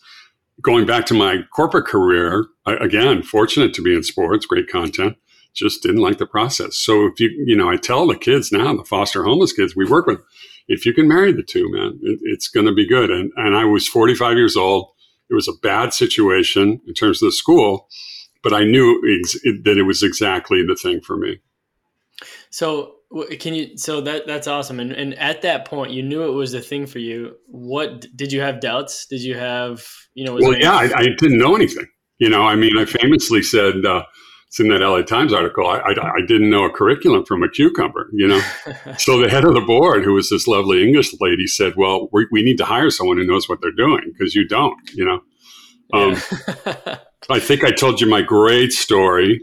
Going 0.62 0.86
back 0.86 1.06
to 1.08 1.14
my 1.14 1.42
corporate 1.52 1.86
career, 1.86 2.46
I, 2.66 2.74
again, 2.76 3.24
fortunate 3.24 3.74
to 3.74 3.82
be 3.82 3.96
in 3.96 4.04
sports, 4.04 4.46
great 4.46 4.70
content, 4.70 5.18
just 5.54 5.84
didn't 5.84 6.02
like 6.02 6.18
the 6.18 6.26
process. 6.26 6.78
So 6.78 7.06
if 7.06 7.20
you, 7.20 7.30
you 7.46 7.56
know, 7.56 7.70
I 7.70 7.78
tell 7.78 8.08
the 8.08 8.18
kids 8.18 8.52
now, 8.52 8.76
the 8.76 8.84
foster 8.84 9.24
homeless 9.24 9.54
kids 9.54 9.76
we 9.76 9.86
work 9.86 10.08
with, 10.08 10.20
if 10.68 10.86
you 10.86 10.94
can 10.94 11.08
marry 11.08 11.32
the 11.32 11.44
two, 11.44 11.70
man, 11.72 12.00
it, 12.02 12.20
it's 12.24 12.48
going 12.48 12.66
to 12.66 12.74
be 12.74 12.88
good. 12.88 13.12
And, 13.12 13.32
and 13.36 13.56
I 13.56 13.66
was 13.66 13.88
45 13.88 14.38
years 14.38 14.56
old. 14.56 14.92
It 15.30 15.34
was 15.34 15.48
a 15.48 15.60
bad 15.62 15.94
situation 15.94 16.82
in 16.88 16.94
terms 16.94 17.22
of 17.22 17.28
the 17.28 17.32
school, 17.32 17.88
but 18.42 18.54
I 18.54 18.64
knew 18.64 19.02
ex- 19.20 19.42
that 19.64 19.78
it 19.78 19.84
was 19.84 20.04
exactly 20.04 20.64
the 20.66 20.76
thing 20.76 21.02
for 21.02 21.18
me. 21.18 21.40
So 22.50 22.96
can 23.40 23.54
you, 23.54 23.78
so 23.78 24.02
that, 24.02 24.28
that's 24.28 24.48
awesome. 24.48 24.80
And, 24.80 24.92
and 24.92 25.14
at 25.16 25.42
that 25.44 25.66
point, 25.66 25.92
you 25.92 26.02
knew 26.02 26.24
it 26.24 26.32
was 26.32 26.52
the 26.52 26.62
thing 26.62 26.86
for 26.86 27.00
you. 27.00 27.36
What 27.48 28.06
did 28.16 28.32
you 28.32 28.42
have 28.42 28.60
doubts? 28.60 29.06
Did 29.06 29.22
you 29.22 29.38
have, 29.38 29.86
you 30.14 30.26
know, 30.26 30.36
well, 30.36 30.58
yeah, 30.58 30.74
I, 30.74 30.92
I, 30.96 31.04
didn't 31.18 31.38
know 31.38 31.56
anything. 31.56 31.86
You 32.18 32.30
know, 32.30 32.44
I 32.44 32.56
mean, 32.56 32.78
I 32.78 32.86
famously 32.86 33.44
said, 33.44 33.86
uh, 33.86 34.04
it's 34.48 34.60
in 34.60 34.68
that 34.70 34.82
LA 34.82 35.02
Times 35.02 35.34
article. 35.34 35.66
I, 35.68 35.78
I, 35.78 35.92
I, 35.92 36.26
didn't 36.28 36.52
know 36.52 36.64
a 36.64 36.70
curriculum 36.70 37.26
from 37.26 37.42
a 37.42 37.50
cucumber, 37.50 38.08
you 38.14 38.28
know. 38.28 38.42
so 39.00 39.20
the 39.20 39.28
head 39.28 39.46
of 39.46 39.56
the 39.56 39.62
board, 39.62 40.04
who 40.04 40.14
was 40.14 40.30
this 40.30 40.48
lovely 40.48 40.88
English 40.88 41.12
lady, 41.20 41.48
said, 41.48 41.74
"Well, 41.76 42.08
we, 42.12 42.28
we 42.32 42.44
need 42.44 42.60
to 42.60 42.66
hire 42.66 42.92
someone 42.92 43.18
who 43.18 43.26
knows 43.26 43.50
what 43.50 43.62
they're 43.62 43.72
doing 43.72 44.14
because 44.14 44.36
you 44.36 44.48
don't, 44.48 44.78
you 44.94 45.06
know." 45.06 45.22
Um, 45.92 46.16
yeah. 46.68 46.98
I 47.32 47.40
think 47.40 47.64
I 47.64 47.72
told 47.72 48.00
you 48.00 48.08
my 48.08 48.22
great 48.22 48.74
story 48.74 49.42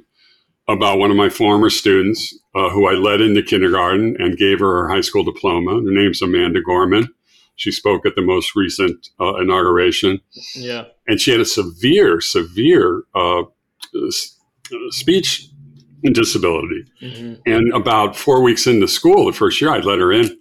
about 0.68 0.98
one 0.98 1.10
of 1.10 1.16
my 1.16 1.28
former 1.28 1.70
students 1.70 2.32
uh, 2.54 2.70
who 2.70 2.88
I 2.88 2.94
led 2.94 3.20
into 3.20 3.42
kindergarten 3.42 4.16
and 4.18 4.36
gave 4.36 4.60
her 4.60 4.82
her 4.82 4.88
high 4.88 5.00
school 5.02 5.24
diploma. 5.24 5.74
Her 5.74 5.82
name's 5.84 6.22
Amanda 6.22 6.60
Gorman. 6.60 7.08
She 7.56 7.70
spoke 7.70 8.06
at 8.06 8.14
the 8.16 8.22
most 8.22 8.56
recent 8.56 9.08
uh, 9.20 9.36
inauguration. 9.36 10.20
Yeah, 10.54 10.86
and 11.06 11.20
she 11.20 11.30
had 11.30 11.40
a 11.40 11.44
severe, 11.44 12.20
severe 12.20 13.02
uh, 13.14 13.42
speech 14.90 15.48
disability. 16.02 16.86
Mm-hmm. 17.02 17.34
And 17.44 17.72
about 17.74 18.16
four 18.16 18.42
weeks 18.42 18.66
into 18.66 18.88
school, 18.88 19.26
the 19.26 19.32
first 19.32 19.60
year, 19.60 19.70
I 19.70 19.80
let 19.80 19.98
her 19.98 20.10
in 20.10 20.38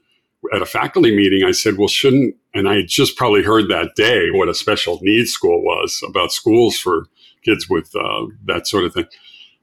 at 0.54 0.62
a 0.62 0.66
faculty 0.66 1.16
meeting. 1.16 1.44
I 1.44 1.52
said, 1.52 1.78
"Well, 1.78 1.88
shouldn't?" 1.88 2.36
And 2.54 2.68
I 2.68 2.84
just 2.84 3.18
probably 3.18 3.44
heard 3.44 3.70
that 3.70 3.96
day 3.96 4.30
what 4.32 4.50
a 4.50 4.54
special 4.54 5.00
needs 5.02 5.32
school 5.32 5.62
was 5.62 6.02
about 6.08 6.32
schools 6.32 6.78
for 6.78 7.06
kids 7.44 7.70
with 7.70 7.94
uh, 7.96 8.28
that 8.46 8.68
sort 8.68 8.86
of 8.86 8.94
thing. 8.94 9.06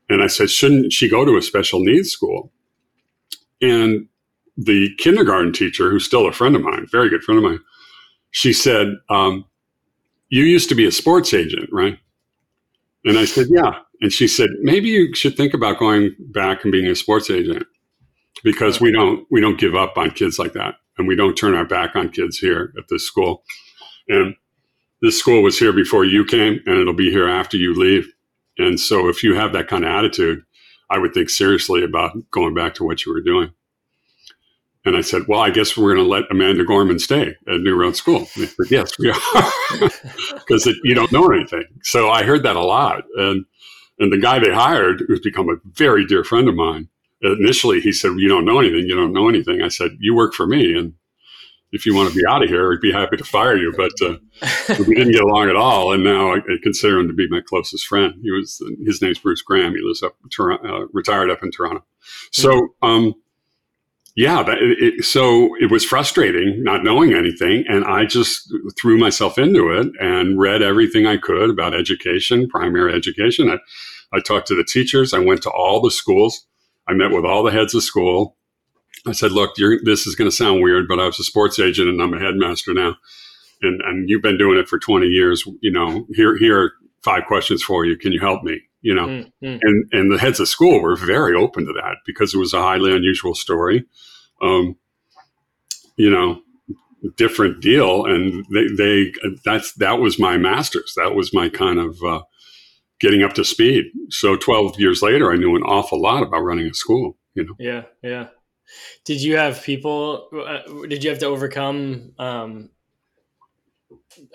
And 0.08 0.22
I 0.22 0.28
said, 0.28 0.50
"Shouldn't 0.50 0.92
she 0.92 1.08
go 1.08 1.24
to 1.24 1.36
a 1.36 1.42
special 1.42 1.80
needs 1.80 2.10
school?" 2.10 2.52
And 3.60 4.08
the 4.56 4.94
kindergarten 4.98 5.52
teacher, 5.52 5.90
who's 5.90 6.04
still 6.04 6.26
a 6.26 6.32
friend 6.32 6.54
of 6.56 6.62
mine, 6.62 6.86
very 6.90 7.08
good 7.08 7.22
friend 7.22 7.38
of 7.38 7.44
mine, 7.44 7.60
she 8.30 8.52
said, 8.52 8.94
um, 9.10 9.44
"You 10.28 10.44
used 10.44 10.68
to 10.68 10.74
be 10.74 10.86
a 10.86 10.92
sports 10.92 11.34
agent, 11.34 11.68
right?" 11.72 11.98
And 13.04 13.18
I 13.18 13.24
said, 13.24 13.46
"Yeah." 13.50 13.80
And 14.00 14.12
she 14.12 14.28
said, 14.28 14.50
maybe 14.60 14.88
you 14.88 15.14
should 15.14 15.36
think 15.36 15.54
about 15.54 15.78
going 15.78 16.14
back 16.18 16.64
and 16.64 16.72
being 16.72 16.86
a 16.86 16.94
sports 16.94 17.30
agent 17.30 17.66
because 18.44 18.80
we 18.80 18.92
don't 18.92 19.26
we 19.30 19.40
don't 19.40 19.58
give 19.58 19.74
up 19.74 19.96
on 19.96 20.10
kids 20.10 20.38
like 20.38 20.52
that 20.52 20.74
and 20.98 21.08
we 21.08 21.16
don't 21.16 21.34
turn 21.34 21.54
our 21.54 21.64
back 21.64 21.96
on 21.96 22.10
kids 22.10 22.38
here 22.38 22.72
at 22.76 22.88
this 22.88 23.06
school. 23.06 23.42
And 24.08 24.34
this 25.02 25.18
school 25.18 25.42
was 25.42 25.58
here 25.58 25.72
before 25.72 26.04
you 26.04 26.24
came 26.24 26.60
and 26.66 26.78
it'll 26.78 26.94
be 26.94 27.10
here 27.10 27.28
after 27.28 27.56
you 27.56 27.74
leave. 27.74 28.12
And 28.58 28.78
so 28.80 29.08
if 29.08 29.22
you 29.22 29.34
have 29.34 29.52
that 29.52 29.68
kind 29.68 29.84
of 29.84 29.90
attitude, 29.90 30.42
I 30.90 30.98
would 30.98 31.14
think 31.14 31.30
seriously 31.30 31.82
about 31.82 32.12
going 32.30 32.54
back 32.54 32.74
to 32.74 32.84
what 32.84 33.04
you 33.04 33.12
were 33.12 33.20
doing. 33.20 33.52
And 34.84 34.96
I 34.96 35.00
said, 35.00 35.22
well, 35.26 35.40
I 35.40 35.50
guess 35.50 35.76
we're 35.76 35.94
going 35.94 36.06
to 36.06 36.10
let 36.10 36.30
Amanda 36.30 36.64
Gorman 36.64 37.00
stay 37.00 37.34
at 37.48 37.60
New 37.60 37.74
Roads 37.74 37.98
School. 37.98 38.28
And 38.36 38.48
said, 38.48 38.70
yes, 38.70 38.96
we 39.00 39.10
are, 39.10 39.16
because 40.34 40.66
you 40.84 40.94
don't 40.94 41.10
know 41.10 41.28
anything. 41.32 41.64
So 41.82 42.08
I 42.08 42.22
heard 42.22 42.44
that 42.44 42.54
a 42.54 42.64
lot. 42.64 43.02
And 43.16 43.44
and 43.98 44.12
the 44.12 44.18
guy 44.18 44.38
they 44.38 44.52
hired, 44.52 45.02
who's 45.08 45.20
become 45.20 45.48
a 45.48 45.56
very 45.72 46.06
dear 46.06 46.22
friend 46.22 46.48
of 46.48 46.54
mine, 46.54 46.88
initially 47.22 47.80
he 47.80 47.92
said, 47.92 48.12
You 48.16 48.28
don't 48.28 48.44
know 48.44 48.60
anything. 48.60 48.86
You 48.86 48.94
don't 48.94 49.12
know 49.12 49.28
anything. 49.28 49.62
I 49.62 49.68
said, 49.68 49.96
You 49.98 50.14
work 50.14 50.34
for 50.34 50.46
me. 50.46 50.76
And 50.76 50.94
if 51.76 51.86
you 51.86 51.94
want 51.94 52.10
to 52.10 52.16
be 52.16 52.24
out 52.28 52.42
of 52.42 52.48
here, 52.48 52.72
I'd 52.72 52.80
be 52.80 52.90
happy 52.90 53.16
to 53.16 53.24
fire 53.24 53.56
you. 53.56 53.72
But 53.76 53.92
uh, 54.02 54.16
we 54.86 54.94
didn't 54.94 55.12
get 55.12 55.22
along 55.22 55.48
at 55.48 55.56
all. 55.56 55.92
And 55.92 56.02
now 56.02 56.32
I, 56.32 56.38
I, 56.38 56.56
consider 56.62 56.98
him 56.98 57.06
to 57.08 57.14
be 57.14 57.28
my 57.28 57.40
closest 57.40 57.86
friend. 57.86 58.14
He 58.22 58.30
was, 58.30 58.60
his 58.84 59.00
name's 59.00 59.18
Bruce 59.18 59.42
Graham. 59.42 59.74
He 59.74 59.82
lives 59.82 60.02
up, 60.02 60.16
uh, 60.40 60.86
retired 60.92 61.30
up 61.30 61.42
in 61.42 61.50
Toronto. 61.52 61.84
So, 62.32 62.68
um, 62.82 63.14
yeah, 64.16 64.42
that, 64.42 64.56
it, 64.60 65.04
so 65.04 65.54
it 65.60 65.70
was 65.70 65.84
frustrating 65.84 66.64
not 66.64 66.82
knowing 66.82 67.12
anything. 67.12 67.64
And 67.68 67.84
I 67.84 68.06
just 68.06 68.52
threw 68.80 68.98
myself 68.98 69.38
into 69.38 69.70
it 69.70 69.88
and 70.00 70.38
read 70.40 70.62
everything 70.62 71.06
I 71.06 71.18
could 71.18 71.50
about 71.50 71.74
education, 71.74 72.48
primary 72.48 72.94
education. 72.94 73.50
I, 73.50 73.58
I 74.16 74.20
talked 74.20 74.48
to 74.48 74.54
the 74.54 74.64
teachers. 74.64 75.12
I 75.12 75.18
went 75.18 75.42
to 75.42 75.50
all 75.50 75.82
the 75.82 75.90
schools. 75.90 76.46
I 76.88 76.94
met 76.94 77.10
with 77.10 77.24
all 77.24 77.42
the 77.42 77.50
heads 77.50 77.74
of 77.74 77.82
school. 77.82 78.35
I 79.06 79.12
said, 79.12 79.32
look, 79.32 79.54
this 79.84 80.06
is 80.06 80.14
going 80.14 80.30
to 80.30 80.36
sound 80.36 80.62
weird, 80.62 80.88
but 80.88 80.98
I 80.98 81.06
was 81.06 81.18
a 81.20 81.24
sports 81.24 81.58
agent 81.58 81.88
and 81.88 82.00
I'm 82.00 82.14
a 82.14 82.18
headmaster 82.18 82.74
now. 82.74 82.96
And, 83.62 83.80
and 83.82 84.08
you've 84.08 84.22
been 84.22 84.38
doing 84.38 84.58
it 84.58 84.68
for 84.68 84.78
20 84.78 85.06
years. 85.06 85.44
You 85.60 85.70
know, 85.70 86.06
here, 86.14 86.36
here 86.36 86.60
are 86.60 86.72
five 87.02 87.24
questions 87.26 87.62
for 87.62 87.84
you. 87.84 87.96
Can 87.96 88.12
you 88.12 88.20
help 88.20 88.42
me? 88.42 88.60
You 88.82 88.94
know, 88.94 89.06
mm-hmm. 89.06 89.58
and, 89.62 89.84
and 89.92 90.12
the 90.12 90.18
heads 90.18 90.38
of 90.38 90.48
school 90.48 90.80
were 90.80 90.96
very 90.96 91.34
open 91.34 91.66
to 91.66 91.72
that 91.72 91.96
because 92.04 92.34
it 92.34 92.38
was 92.38 92.52
a 92.52 92.62
highly 92.62 92.94
unusual 92.94 93.34
story. 93.34 93.84
Um, 94.42 94.76
you 95.96 96.10
know, 96.10 96.42
different 97.16 97.62
deal. 97.62 98.04
And 98.04 98.44
they, 98.52 98.66
they, 98.68 99.12
that's, 99.44 99.72
that 99.74 99.98
was 99.98 100.18
my 100.18 100.36
master's. 100.36 100.92
That 100.96 101.14
was 101.14 101.32
my 101.32 101.48
kind 101.48 101.78
of, 101.78 101.96
uh, 102.02 102.22
getting 103.00 103.22
up 103.22 103.34
to 103.34 103.44
speed. 103.44 103.86
So 104.10 104.36
12 104.36 104.78
years 104.80 105.02
later, 105.02 105.30
I 105.30 105.36
knew 105.36 105.54
an 105.56 105.62
awful 105.62 106.00
lot 106.00 106.22
about 106.22 106.40
running 106.40 106.66
a 106.66 106.74
school, 106.74 107.16
you 107.34 107.44
know? 107.44 107.54
Yeah. 107.58 107.82
Yeah. 108.02 108.28
Did 109.04 109.22
you 109.22 109.36
have 109.36 109.62
people, 109.62 110.28
uh, 110.32 110.86
did 110.86 111.02
you 111.04 111.10
have 111.10 111.18
to 111.20 111.26
overcome, 111.26 112.12
um, 112.18 112.70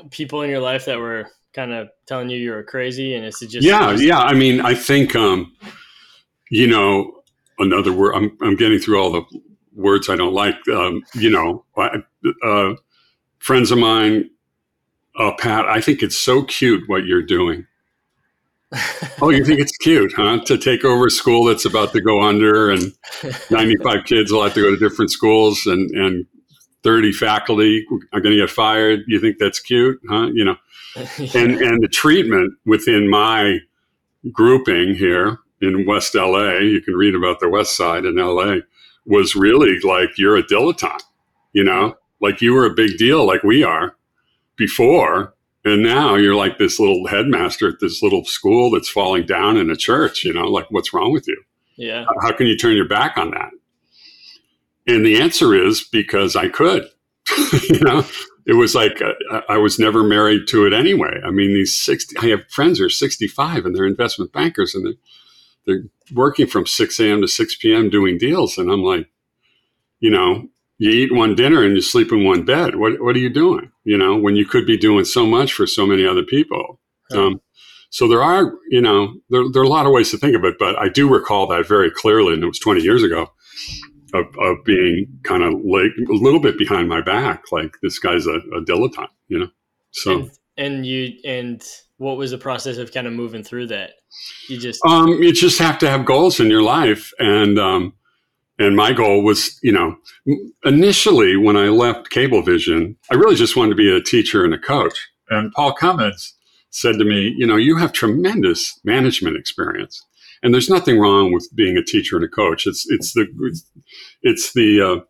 people 0.10 0.41
in 0.41 0.50
your 0.50 0.60
life 0.62 0.86
that 0.86 1.00
were 1.00 1.28
kind 1.54 1.74
of 1.74 1.89
telling 2.06 2.30
you 2.30 2.38
you 2.38 2.52
were 2.52 2.63
crazy 2.63 3.13
and 3.15 3.26
it's 3.26 3.39
just, 3.39 3.65
yeah, 3.65 3.91
just- 3.91 4.04
yeah. 4.04 4.20
I 4.20 4.34
mean, 4.34 4.62
I 4.62 4.74
think, 4.76 5.15
um, 5.15 5.54
you 6.50 6.67
know, 6.67 7.24
another 7.60 7.91
word, 7.91 8.13
I'm, 8.15 8.38
I'm 8.41 8.56
getting 8.56 8.80
through 8.80 9.02
all 9.02 9.12
the 9.12 9.24
words 9.74 10.10
I 10.10 10.15
don't 10.15 10.34
like. 10.34 10.56
Um, 10.70 11.04
you 11.15 11.30
know, 11.30 11.65
uh, 12.44 12.74
friends 13.39 13.72
of 13.72 13.78
mine, 13.80 14.30
uh, 15.17 15.34
Pat, 15.38 15.65
I 15.65 15.82
think 15.82 16.02
it's 16.02 16.17
so 16.17 16.44
cute 16.44 16.88
what 16.88 17.06
you're 17.06 17.22
doing. 17.22 17.67
Oh, 19.21 19.29
you 19.29 19.43
think 19.43 19.60
it's 19.60 19.75
cute, 19.77 20.13
huh? 20.15 20.39
To 20.45 20.57
take 20.57 20.86
over 20.86 21.07
a 21.07 21.12
school 21.12 21.45
that's 21.45 21.65
about 21.65 21.91
to 21.93 22.01
go 22.01 22.21
under, 22.21 22.71
and 22.71 22.93
95 23.51 24.05
kids 24.05 24.31
will 24.31 24.43
have 24.43 24.53
to 24.53 24.62
go 24.62 24.71
to 24.71 24.77
different 24.77 25.12
schools, 25.12 25.65
and 25.65 25.89
and 25.91 26.25
30 26.84 27.12
faculty 27.12 27.86
are 28.13 28.21
going 28.21 28.36
to 28.36 28.41
get 28.41 28.49
fired. 28.49 29.01
You 29.07 29.19
think 29.19 29.38
that's 29.39 29.60
cute, 29.60 29.99
huh? 30.10 30.29
You 30.34 30.45
know, 30.45 30.55
and 31.36 31.62
and 31.62 31.84
the 31.84 31.89
treatment 31.91 32.53
within 32.65 33.10
my 33.10 33.60
grouping 34.31 34.95
here 34.95 35.39
in 35.62 35.86
West 35.86 36.15
LA, 36.15 36.57
you 36.60 36.81
can 36.81 36.95
read 36.95 37.15
about 37.15 37.39
the 37.39 37.49
West 37.49 37.75
Side 37.75 38.05
in 38.05 38.15
LA, 38.15 38.57
was 39.05 39.36
really 39.36 39.79
like 39.81 40.17
you're 40.17 40.38
a 40.38 40.43
dilettante, 40.43 41.03
you 41.53 41.63
know, 41.63 41.95
like 42.19 42.41
you 42.41 42.53
were 42.53 42.65
a 42.65 42.73
big 42.73 42.97
deal, 42.97 43.25
like 43.25 43.43
we 43.43 43.63
are 43.63 43.95
before, 44.55 45.34
and 45.63 45.84
now 45.84 46.15
you're 46.15 46.36
like 46.36 46.58
this 46.58 46.80
little 46.80 47.08
headmaster 47.08 47.67
at 47.67 47.80
this 47.80 48.02
little 48.02 48.26
school 48.26 48.71
that's 48.71 48.89
falling 48.89 49.26
down 49.26 49.58
in 49.58 49.69
a 49.69 49.76
church, 49.76 50.24
you 50.24 50.34
know, 50.34 50.45
like 50.45 50.65
what's 50.71 50.93
wrong 50.93 51.12
with 51.12 51.28
you? 51.28 51.41
Yeah. 51.78 52.06
How 52.21 52.32
can 52.32 52.47
you 52.47 52.58
turn 52.58 52.76
your 52.76 52.88
back 52.88 53.17
on 53.17 53.32
that? 53.32 53.52
And 54.88 55.06
the 55.06 55.21
answer 55.21 55.54
is 55.54 55.84
because 55.84 56.36
I 56.36 56.50
could. 56.50 56.89
you 57.69 57.80
know, 57.80 58.04
it 58.45 58.54
was 58.54 58.74
like 58.74 59.02
uh, 59.02 59.41
I 59.47 59.58
was 59.58 59.78
never 59.78 60.04
married 60.04 60.47
to 60.50 60.65
it 60.65 60.74
anyway. 60.74 61.21
I 61.26 61.30
mean, 61.30 61.54
these 61.54 61.74
60, 61.74 62.17
I 62.17 62.30
have 62.30 62.50
friends 62.50 62.80
who 62.80 62.86
are 62.86 62.89
65 62.89 63.65
and 63.65 63.76
they're 63.76 63.86
investment 63.86 64.34
bankers 64.34 64.74
and 64.74 64.86
they're, 64.86 64.93
they're 65.65 65.84
working 66.13 66.47
from 66.47 66.65
6 66.65 67.00
a.m. 67.00 67.21
to 67.21 67.28
6 67.28 67.56
p.m. 67.58 67.89
doing 67.89 68.17
deals. 68.17 68.58
And 68.58 68.71
I'm 68.71 68.84
like, 68.84 69.08
you 70.00 70.10
know, 70.10 70.50
you 70.80 70.89
eat 70.89 71.13
one 71.13 71.36
dinner 71.36 71.63
and 71.63 71.76
you 71.76 71.82
sleep 71.82 72.12
in 72.12 72.26
one 72.26 72.43
bed. 72.43 72.76
What 72.76 73.00
what 73.02 73.15
are 73.15 73.19
you 73.19 73.30
doing? 73.30 73.70
You 73.84 73.98
know, 73.98 74.17
when 74.17 74.36
you 74.36 74.46
could 74.46 74.65
be 74.65 74.78
doing 74.78 75.06
so 75.06 75.26
much 75.26 75.54
for 75.54 75.65
so 75.65 75.86
many 75.86 76.06
other 76.06 76.24
people. 76.24 76.80
Um, 77.12 77.41
so 77.89 78.08
there 78.08 78.24
are, 78.24 78.54
you 78.70 78.80
know, 78.80 79.15
there, 79.30 79.44
there 79.52 79.62
are 79.62 79.65
a 79.65 79.70
lot 79.70 79.86
of 79.86 79.91
ways 79.91 80.12
to 80.12 80.17
think 80.17 80.36
of 80.36 80.46
it, 80.46 80.56
but 80.58 80.80
I 80.80 80.88
do 80.88 81.10
recall 81.10 81.46
that 81.48 81.67
very 81.67 81.91
clearly, 81.91 82.34
and 82.34 82.41
it 82.41 82.48
was 82.48 82.60
20 82.60 82.82
years 82.82 83.04
ago, 83.04 83.28
of, 84.13 84.26
of 84.39 84.63
being 84.63 85.08
kind 85.24 85.44
of 85.44 85.54
like 85.65 85.91
a 86.10 86.13
little 86.13 86.39
bit 86.39 86.58
behind 86.58 86.88
my 86.88 87.02
back, 87.02 87.44
like 87.52 87.76
this 87.82 88.00
guy's 88.00 88.28
a, 88.28 88.36
a 88.36 88.62
dilettante, 88.63 89.10
you 89.28 89.39
know. 89.39 89.50
So 89.91 90.12
and, 90.12 90.32
and 90.58 90.86
you 90.86 91.13
and 91.26 91.62
what 91.98 92.17
was 92.17 92.32
the 92.32 92.38
process 92.38 92.78
of 92.78 92.94
kind 92.94 93.08
of 93.08 93.13
moving 93.13 93.44
through 93.44 93.67
that? 93.67 93.91
You 94.50 94.58
just 94.58 94.84
um, 94.86 95.10
you 95.22 95.34
just 95.34 95.60
have 95.60 95.78
to 95.80 95.89
have 95.89 96.06
goals 96.06 96.39
in 96.39 96.50
your 96.50 96.63
life, 96.63 97.12
and 97.20 97.60
um, 97.60 97.94
and 98.62 98.76
my 98.76 98.93
goal 98.93 99.24
was, 99.24 99.60
you 99.63 99.71
know, 99.71 99.97
initially 100.63 101.36
when 101.36 101.58
I 101.58 101.69
left 101.69 102.12
Cablevision, 102.12 102.95
I 103.12 103.15
really 103.15 103.36
just 103.36 103.56
wanted 103.56 103.71
to 103.71 103.76
be 103.76 103.91
a 103.91 104.02
teacher 104.02 104.45
and 104.45 104.54
a 104.54 104.60
coach. 104.60 104.93
And 105.32 105.52
Paul 105.54 105.74
Cummins 105.74 106.36
said 106.69 107.00
to 107.00 107.04
me, 107.04 107.34
you 107.36 107.47
know, 107.47 107.56
you 107.56 107.78
have 107.78 107.91
tremendous 107.91 108.80
management 108.84 109.36
experience. 109.36 110.06
And 110.43 110.54
there's 110.54 110.69
nothing 110.69 111.00
wrong 111.00 111.34
with 111.34 111.50
being 111.56 111.76
a 111.76 111.84
teacher 111.84 112.15
and 112.15 112.26
a 112.26 112.28
coach. 112.28 112.67
It's 112.67 112.86
it's 112.89 113.13
the 113.13 113.28
it's 114.21 114.54
the 114.54 114.82
uh, 114.82 115.04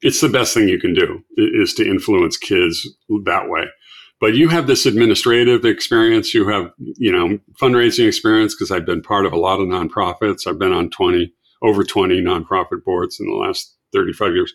it's 0.00 0.20
the 0.20 0.28
best 0.28 0.52
thing 0.52 0.68
you 0.68 0.80
can 0.80 0.94
do 0.94 1.22
is 1.36 1.74
to 1.74 1.88
influence 1.88 2.36
kids 2.36 2.88
that 3.24 3.48
way. 3.48 3.66
But 4.20 4.34
you 4.34 4.48
have 4.48 4.66
this 4.66 4.86
administrative 4.86 5.64
experience. 5.64 6.34
You 6.34 6.48
have 6.48 6.70
you 6.78 7.12
know 7.12 7.38
fundraising 7.60 8.06
experience 8.06 8.54
because 8.54 8.70
I've 8.70 8.86
been 8.86 9.02
part 9.02 9.26
of 9.26 9.32
a 9.32 9.38
lot 9.38 9.60
of 9.60 9.68
nonprofits. 9.68 10.46
I've 10.46 10.60
been 10.60 10.72
on 10.72 10.90
twenty 10.90 11.32
over 11.62 11.84
20 11.84 12.20
nonprofit 12.20 12.84
boards 12.84 13.20
in 13.20 13.26
the 13.26 13.36
last 13.36 13.76
35 13.92 14.34
years. 14.34 14.54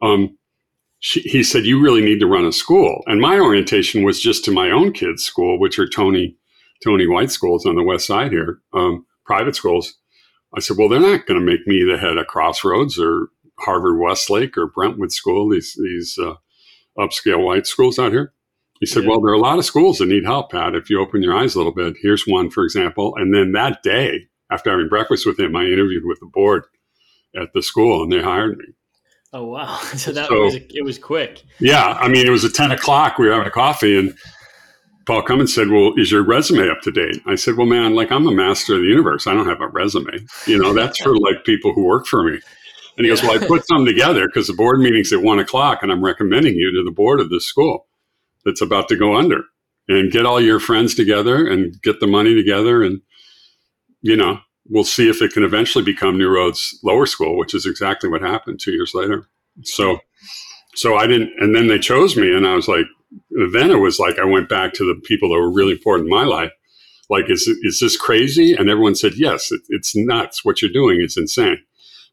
Um, 0.00 0.38
she, 0.98 1.20
he 1.20 1.42
said, 1.42 1.64
You 1.64 1.80
really 1.80 2.02
need 2.02 2.20
to 2.20 2.26
run 2.26 2.44
a 2.44 2.52
school. 2.52 3.02
And 3.06 3.20
my 3.20 3.38
orientation 3.38 4.04
was 4.04 4.20
just 4.20 4.44
to 4.44 4.52
my 4.52 4.70
own 4.70 4.92
kids' 4.92 5.24
school, 5.24 5.58
which 5.58 5.78
are 5.78 5.88
Tony, 5.88 6.36
Tony 6.82 7.06
White 7.06 7.30
schools 7.30 7.66
on 7.66 7.74
the 7.74 7.82
west 7.82 8.06
side 8.06 8.32
here, 8.32 8.60
um, 8.72 9.06
private 9.24 9.56
schools. 9.56 9.94
I 10.56 10.60
said, 10.60 10.76
Well, 10.76 10.88
they're 10.88 11.00
not 11.00 11.26
going 11.26 11.40
to 11.40 11.46
make 11.46 11.66
me 11.66 11.82
the 11.84 11.98
head 11.98 12.18
of 12.18 12.26
Crossroads 12.26 12.98
or 12.98 13.28
Harvard 13.58 13.98
Westlake 13.98 14.56
or 14.56 14.68
Brentwood 14.68 15.12
School, 15.12 15.48
these, 15.50 15.76
these 15.80 16.18
uh, 16.18 16.34
upscale 16.98 17.44
white 17.44 17.66
schools 17.66 17.98
out 17.98 18.12
here. 18.12 18.32
He 18.80 18.86
said, 18.86 19.04
yeah. 19.04 19.10
Well, 19.10 19.20
there 19.20 19.30
are 19.30 19.36
a 19.36 19.38
lot 19.38 19.58
of 19.58 19.64
schools 19.64 19.98
that 19.98 20.08
need 20.08 20.24
help, 20.24 20.50
Pat, 20.50 20.74
if 20.74 20.90
you 20.90 21.00
open 21.00 21.22
your 21.22 21.36
eyes 21.36 21.54
a 21.54 21.58
little 21.58 21.72
bit. 21.72 21.94
Here's 22.02 22.26
one, 22.26 22.50
for 22.50 22.64
example. 22.64 23.14
And 23.16 23.32
then 23.32 23.52
that 23.52 23.82
day, 23.84 24.26
after 24.52 24.70
having 24.70 24.88
breakfast 24.88 25.26
with 25.26 25.38
him, 25.38 25.56
I 25.56 25.64
interviewed 25.64 26.04
with 26.04 26.20
the 26.20 26.26
board 26.26 26.64
at 27.34 27.52
the 27.54 27.62
school, 27.62 28.02
and 28.02 28.12
they 28.12 28.20
hired 28.20 28.58
me. 28.58 28.66
Oh 29.32 29.46
wow! 29.46 29.78
So 29.96 30.12
that 30.12 30.28
so, 30.28 30.44
was 30.44 30.54
it 30.54 30.84
was 30.84 30.98
quick. 30.98 31.42
Yeah, 31.58 31.96
I 31.98 32.08
mean, 32.08 32.26
it 32.26 32.30
was 32.30 32.44
at 32.44 32.54
ten 32.54 32.70
o'clock. 32.70 33.18
We 33.18 33.26
were 33.26 33.32
having 33.32 33.48
a 33.48 33.50
coffee, 33.50 33.98
and 33.98 34.14
Paul 35.06 35.22
Cummins 35.22 35.54
said, 35.54 35.68
"Well, 35.68 35.92
is 35.96 36.12
your 36.12 36.22
resume 36.22 36.68
up 36.68 36.82
to 36.82 36.90
date?" 36.90 37.20
I 37.26 37.36
said, 37.36 37.56
"Well, 37.56 37.66
man, 37.66 37.94
like 37.94 38.12
I'm 38.12 38.26
a 38.26 38.32
master 38.32 38.74
of 38.74 38.80
the 38.80 38.88
universe. 38.88 39.26
I 39.26 39.34
don't 39.34 39.48
have 39.48 39.60
a 39.60 39.68
resume. 39.68 40.26
You 40.46 40.58
know, 40.58 40.74
that's 40.74 41.00
for 41.00 41.16
like 41.16 41.44
people 41.44 41.72
who 41.72 41.84
work 41.84 42.06
for 42.06 42.22
me." 42.22 42.38
And 42.98 43.06
he 43.06 43.08
goes, 43.08 43.22
"Well, 43.22 43.42
I 43.42 43.46
put 43.46 43.66
some 43.66 43.86
together 43.86 44.26
because 44.26 44.48
the 44.48 44.52
board 44.52 44.78
meeting's 44.80 45.12
at 45.12 45.22
one 45.22 45.38
o'clock, 45.38 45.82
and 45.82 45.90
I'm 45.90 46.04
recommending 46.04 46.54
you 46.54 46.70
to 46.72 46.84
the 46.84 46.90
board 46.90 47.20
of 47.20 47.30
this 47.30 47.46
school 47.46 47.86
that's 48.44 48.60
about 48.60 48.88
to 48.88 48.96
go 48.96 49.16
under, 49.16 49.44
and 49.88 50.12
get 50.12 50.26
all 50.26 50.40
your 50.40 50.60
friends 50.60 50.94
together 50.94 51.46
and 51.46 51.80
get 51.82 52.00
the 52.00 52.06
money 52.06 52.34
together, 52.34 52.82
and 52.82 53.00
you 54.02 54.16
know, 54.16 54.40
we'll 54.68 54.84
see 54.84 55.08
if 55.08 55.22
it 55.22 55.32
can 55.32 55.44
eventually 55.44 55.84
become 55.84 56.18
New 56.18 56.28
Roads 56.28 56.78
Lower 56.84 57.06
School, 57.06 57.38
which 57.38 57.54
is 57.54 57.66
exactly 57.66 58.10
what 58.10 58.20
happened 58.22 58.60
two 58.60 58.72
years 58.72 58.92
later. 58.94 59.26
So, 59.62 59.98
so 60.74 60.96
I 60.96 61.06
didn't, 61.06 61.32
and 61.38 61.54
then 61.54 61.68
they 61.68 61.78
chose 61.78 62.16
me, 62.16 62.34
and 62.34 62.46
I 62.46 62.54
was 62.54 62.68
like, 62.68 62.86
then 63.52 63.70
it 63.70 63.80
was 63.80 63.98
like 63.98 64.18
I 64.18 64.24
went 64.24 64.48
back 64.48 64.72
to 64.74 64.84
the 64.84 65.00
people 65.00 65.30
that 65.30 65.40
were 65.40 65.52
really 65.52 65.72
important 65.72 66.08
in 66.08 66.14
my 66.14 66.24
life. 66.24 66.50
Like, 67.10 67.28
is 67.28 67.46
is 67.46 67.78
this 67.80 67.96
crazy? 67.96 68.54
And 68.54 68.70
everyone 68.70 68.94
said, 68.94 69.12
yes, 69.16 69.52
it, 69.52 69.60
it's 69.68 69.94
nuts. 69.94 70.44
What 70.44 70.62
you're 70.62 70.70
doing 70.70 71.00
is 71.00 71.16
insane. 71.16 71.58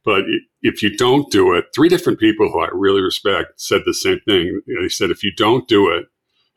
But 0.03 0.23
if 0.61 0.81
you 0.83 0.95
don't 0.95 1.31
do 1.31 1.53
it, 1.53 1.65
three 1.73 1.89
different 1.89 2.19
people 2.19 2.49
who 2.49 2.59
I 2.59 2.69
really 2.73 3.01
respect 3.01 3.61
said 3.61 3.81
the 3.85 3.93
same 3.93 4.19
thing. 4.25 4.61
They 4.81 4.89
said, 4.89 5.11
if 5.11 5.23
you 5.23 5.31
don't 5.35 5.67
do 5.67 5.89
it, 5.89 6.05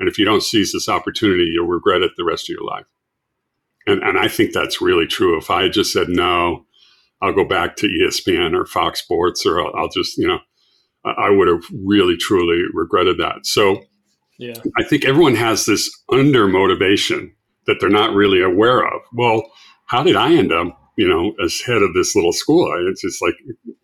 and 0.00 0.08
if 0.08 0.18
you 0.18 0.24
don't 0.24 0.42
seize 0.42 0.72
this 0.72 0.88
opportunity, 0.88 1.44
you'll 1.52 1.66
regret 1.66 2.02
it 2.02 2.12
the 2.16 2.24
rest 2.24 2.50
of 2.50 2.54
your 2.54 2.64
life. 2.64 2.86
And, 3.86 4.02
and 4.02 4.18
I 4.18 4.28
think 4.28 4.52
that's 4.52 4.80
really 4.80 5.06
true. 5.06 5.36
If 5.38 5.50
I 5.50 5.64
had 5.64 5.72
just 5.72 5.92
said, 5.92 6.08
no, 6.08 6.66
I'll 7.20 7.34
go 7.34 7.44
back 7.44 7.76
to 7.76 7.88
ESPN 7.88 8.54
or 8.54 8.66
Fox 8.66 9.00
Sports, 9.00 9.46
or 9.46 9.60
I'll, 9.60 9.72
I'll 9.76 9.88
just, 9.88 10.18
you 10.18 10.26
know, 10.26 10.38
I 11.04 11.30
would 11.30 11.48
have 11.48 11.64
really, 11.84 12.16
truly 12.16 12.62
regretted 12.72 13.18
that. 13.18 13.44
So 13.44 13.82
yeah. 14.38 14.54
I 14.78 14.84
think 14.84 15.04
everyone 15.04 15.34
has 15.34 15.66
this 15.66 15.90
under 16.10 16.46
motivation 16.46 17.34
that 17.66 17.76
they're 17.80 17.88
not 17.88 18.14
really 18.14 18.42
aware 18.42 18.84
of. 18.86 19.00
Well, 19.12 19.50
how 19.86 20.02
did 20.02 20.16
I 20.16 20.32
end 20.32 20.52
up, 20.52 20.78
you 20.96 21.08
know, 21.08 21.32
as 21.44 21.60
head 21.60 21.82
of 21.82 21.94
this 21.94 22.14
little 22.14 22.32
school? 22.32 22.72
It's 22.88 23.02
just 23.02 23.22
like, 23.22 23.34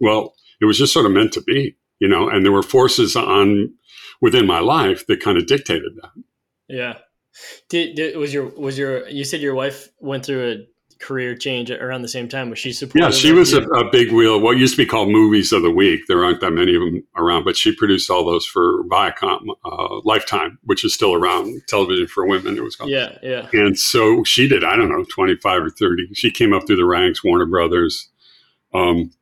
well, 0.01 0.35
it 0.61 0.65
was 0.65 0.79
just 0.79 0.93
sort 0.93 1.07
of 1.07 1.13
meant 1.13 1.33
to 1.35 1.43
be, 1.43 1.77
you 2.01 2.09
know, 2.09 2.29
and 2.29 2.45
there 2.45 2.53
were 2.53 2.63
forces 2.63 3.15
on 3.17 3.73
within 4.21 4.47
my 4.47 4.61
life 4.61 5.07
that 5.07 5.23
kind 5.23 5.39
of 5.39 5.47
dictated 5.47 5.93
that. 6.03 6.23
Yeah. 6.69 6.95
Did, 7.69 7.97
did 7.97 8.17
was 8.17 8.33
your 8.33 8.47
was 8.57 8.79
your 8.79 9.09
you 9.09 9.25
said 9.25 9.41
your 9.41 9.55
wife 9.55 9.89
went 10.01 10.25
through 10.25 10.51
a 10.51 10.67
career 10.99 11.37
change 11.37 11.71
around 11.71 12.03
the 12.03 12.09
same 12.09 12.29
time? 12.29 12.51
Was 12.51 12.59
she 12.59 12.73
supportive? 12.73 13.13
Yeah, 13.13 13.17
she 13.17 13.33
was 13.33 13.53
a, 13.53 13.63
a, 13.63 13.91
big 13.91 14.13
wheel. 14.13 14.41
What 14.41 14.57
used 14.59 14.75
to 14.75 14.83
be 14.83 14.87
called 14.87 15.09
movies 15.09 15.53
of 15.53 15.63
the 15.63 15.71
week. 15.71 16.03
There 16.09 16.25
aren't 16.25 16.41
that 16.41 16.51
many 16.51 16.75
of 16.75 16.81
them 16.81 17.05
around, 17.17 17.45
but 17.45 17.57
she 17.57 17.75
produced 17.75 18.11
all 18.11 18.25
those 18.25 18.45
for 18.45 18.85
Viacom 18.85 19.47
uh, 19.65 20.01
Lifetime, 20.05 20.59
which 20.65 20.85
is 20.85 20.95
still 20.95 21.15
around. 21.15 21.63
Television 21.69 22.07
for 22.07 22.27
Women, 22.27 22.57
it 22.57 22.65
was 22.65 22.77
called. 22.77 22.91
Yeah, 22.91 23.17
yeah. 23.23 23.49
And 23.53 23.79
so 23.79 24.25
she 24.25 24.49
did. 24.49 24.65
I 24.65 24.77
don't 24.77 24.89
know, 24.89 25.05
twenty 25.05 25.37
five 25.37 25.63
or 25.63 25.71
thirty. 25.71 26.09
She 26.15 26.31
came 26.31 26.53
up 26.53 26.67
through 26.67 26.77
the 26.77 26.85
ranks. 26.85 27.23
Warner 27.23 27.47
Brothers. 27.47 28.09
Um, 28.75 29.13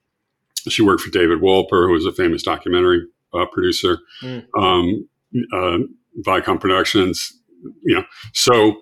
she 0.69 0.83
worked 0.83 1.03
for 1.03 1.11
David 1.11 1.41
Wolper, 1.41 1.87
who 1.87 1.93
was 1.93 2.07
a 2.07 2.13
famous 2.13 2.43
documentary 2.43 3.07
uh, 3.33 3.47
producer. 3.47 3.99
Mm. 4.23 4.47
Um, 4.59 5.09
uh, 5.53 5.79
Viacom 6.25 6.61
Productions. 6.61 7.36
You 7.85 7.97
know, 7.97 8.05
so 8.33 8.81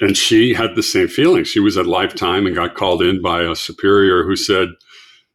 and 0.00 0.16
she 0.16 0.54
had 0.54 0.74
the 0.74 0.82
same 0.82 1.08
feeling. 1.08 1.44
She 1.44 1.60
was 1.60 1.76
at 1.76 1.86
Lifetime 1.86 2.46
and 2.46 2.54
got 2.54 2.74
called 2.74 3.02
in 3.02 3.22
by 3.22 3.42
a 3.42 3.54
superior 3.54 4.24
who 4.24 4.36
said, 4.36 4.68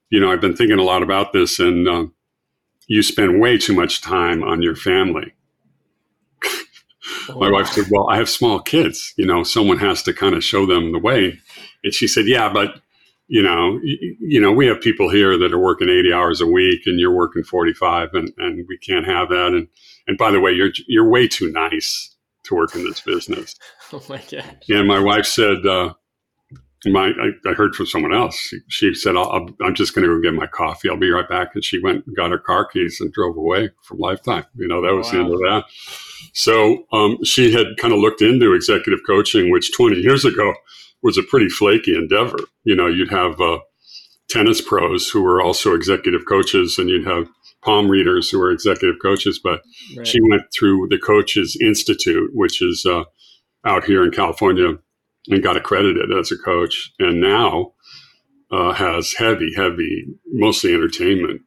You 0.10 0.20
know, 0.20 0.32
I've 0.32 0.42
been 0.42 0.56
thinking 0.56 0.80
a 0.80 0.84
lot 0.84 1.02
about 1.02 1.34
this, 1.34 1.60
and 1.60 1.88
uh, 1.88 2.06
you 2.88 3.02
spend 3.02 3.40
way 3.40 3.58
too 3.58 3.74
much 3.74 4.02
time 4.02 4.44
on 4.44 4.62
your 4.62 4.76
family. 4.76 5.34
My 7.36 7.50
wife 7.50 7.68
said, 7.68 7.86
Well, 7.90 8.10
I 8.10 8.18
have 8.18 8.30
small 8.30 8.60
kids. 8.60 9.14
You 9.18 9.26
know, 9.26 9.44
someone 9.44 9.78
has 9.78 10.04
to 10.04 10.14
kind 10.14 10.36
of 10.36 10.44
show 10.44 10.66
them 10.66 10.92
the 10.92 11.00
way. 11.00 11.40
And 11.84 11.94
she 11.94 12.08
said, 12.08 12.28
Yeah, 12.28 12.52
but 12.52 12.82
you 13.28 13.44
know, 13.44 13.80
you, 13.84 14.18
you 14.20 14.42
know, 14.42 14.52
we 14.52 14.66
have 14.66 14.82
people 14.82 15.10
here 15.10 15.38
that 15.38 15.54
are 15.54 15.60
working 15.60 15.88
80 15.88 16.12
hours 16.12 16.42
a 16.42 16.48
week 16.48 16.82
and 16.88 17.00
you're 17.00 17.16
working 17.16 17.44
45 17.44 18.10
and, 18.14 18.34
and 18.38 18.66
we 18.68 18.78
can't 18.80 19.06
have 19.06 19.30
that. 19.30 19.48
And, 19.50 19.68
and 20.08 20.18
by 20.18 20.32
the 20.32 20.40
way, 20.40 20.52
you're, 20.52 20.72
you're 20.88 21.08
way 21.08 21.28
too 21.28 21.52
nice 21.52 22.09
to 22.50 22.56
work 22.56 22.76
in 22.76 22.84
this 22.84 23.02
business. 23.02 23.56
Oh 23.92 24.04
my 24.08 24.22
gosh. 24.32 24.46
And 24.70 24.88
my 24.88 25.00
wife 25.00 25.26
said, 25.26 25.66
uh, 25.66 25.94
my, 26.86 27.08
I, 27.08 27.50
I, 27.50 27.54
heard 27.54 27.74
from 27.74 27.88
someone 27.88 28.14
else. 28.14 28.36
She, 28.38 28.60
she 28.68 28.94
said, 28.94 29.18
i 29.18 29.38
am 29.64 29.74
just 29.74 29.96
going 29.96 30.08
to 30.08 30.16
go 30.16 30.22
get 30.22 30.36
my 30.36 30.46
coffee. 30.46 30.90
I'll 30.90 30.96
be 30.96 31.10
right 31.10 31.28
back. 31.28 31.56
And 31.56 31.64
she 31.64 31.80
went 31.80 32.06
and 32.06 32.16
got 32.16 32.30
her 32.30 32.38
car 32.38 32.68
keys 32.68 33.02
and 33.02 33.12
drove 33.12 33.36
away 33.36 33.72
from 33.82 33.98
Lifetime. 33.98 34.46
You 34.54 34.68
know, 34.68 34.80
that 34.84 34.94
was 34.94 35.08
wow. 35.08 35.12
the 35.12 35.20
end 35.22 35.34
of 35.34 35.40
that. 35.40 35.64
So 36.34 36.86
um, 36.94 37.18
she 37.24 37.52
had 37.52 37.78
kind 37.78 37.96
of 37.96 38.00
looked 38.00 38.22
into 38.22 38.54
executive 38.54 39.00
coaching, 39.08 39.50
which 39.50 39.76
20 39.76 39.98
years 39.98 40.24
ago 40.24 40.54
was 41.02 41.18
a 41.18 41.24
pretty 41.24 41.50
flaky 41.50 41.96
endeavor. 41.96 42.38
You 42.64 42.76
know, 42.76 42.86
you'd 42.86 43.10
have 43.10 43.42
uh, 43.42 43.58
tennis 44.30 44.62
pros 44.62 45.10
who 45.10 45.24
were 45.24 45.42
also 45.42 45.74
executive 45.74 46.26
coaches, 46.28 46.78
and 46.78 46.90
you'd 46.90 47.08
have 47.08 47.28
palm 47.64 47.90
readers 47.90 48.30
who 48.30 48.42
are 48.42 48.52
executive 48.52 48.96
coaches. 49.02 49.40
But 49.44 49.62
right. 49.98 50.08
she 50.08 50.20
went 50.30 50.44
through 50.58 50.88
the 50.90 51.00
Coaches 51.00 51.58
Institute, 51.62 52.32
which 52.34 52.62
is 52.62 52.86
uh, 52.86 53.04
out 53.66 53.84
here 53.84 54.04
in 54.04 54.12
California, 54.12 54.78
and 55.28 55.44
got 55.44 55.58
accredited 55.58 56.12
as 56.18 56.32
a 56.32 56.38
coach, 56.38 56.92
and 57.00 57.22
now 57.22 57.74
uh, 58.52 58.74
has 58.74 59.14
heavy, 59.14 59.52
heavy, 59.56 60.06
mostly 60.32 60.74
entertainment 60.74 61.42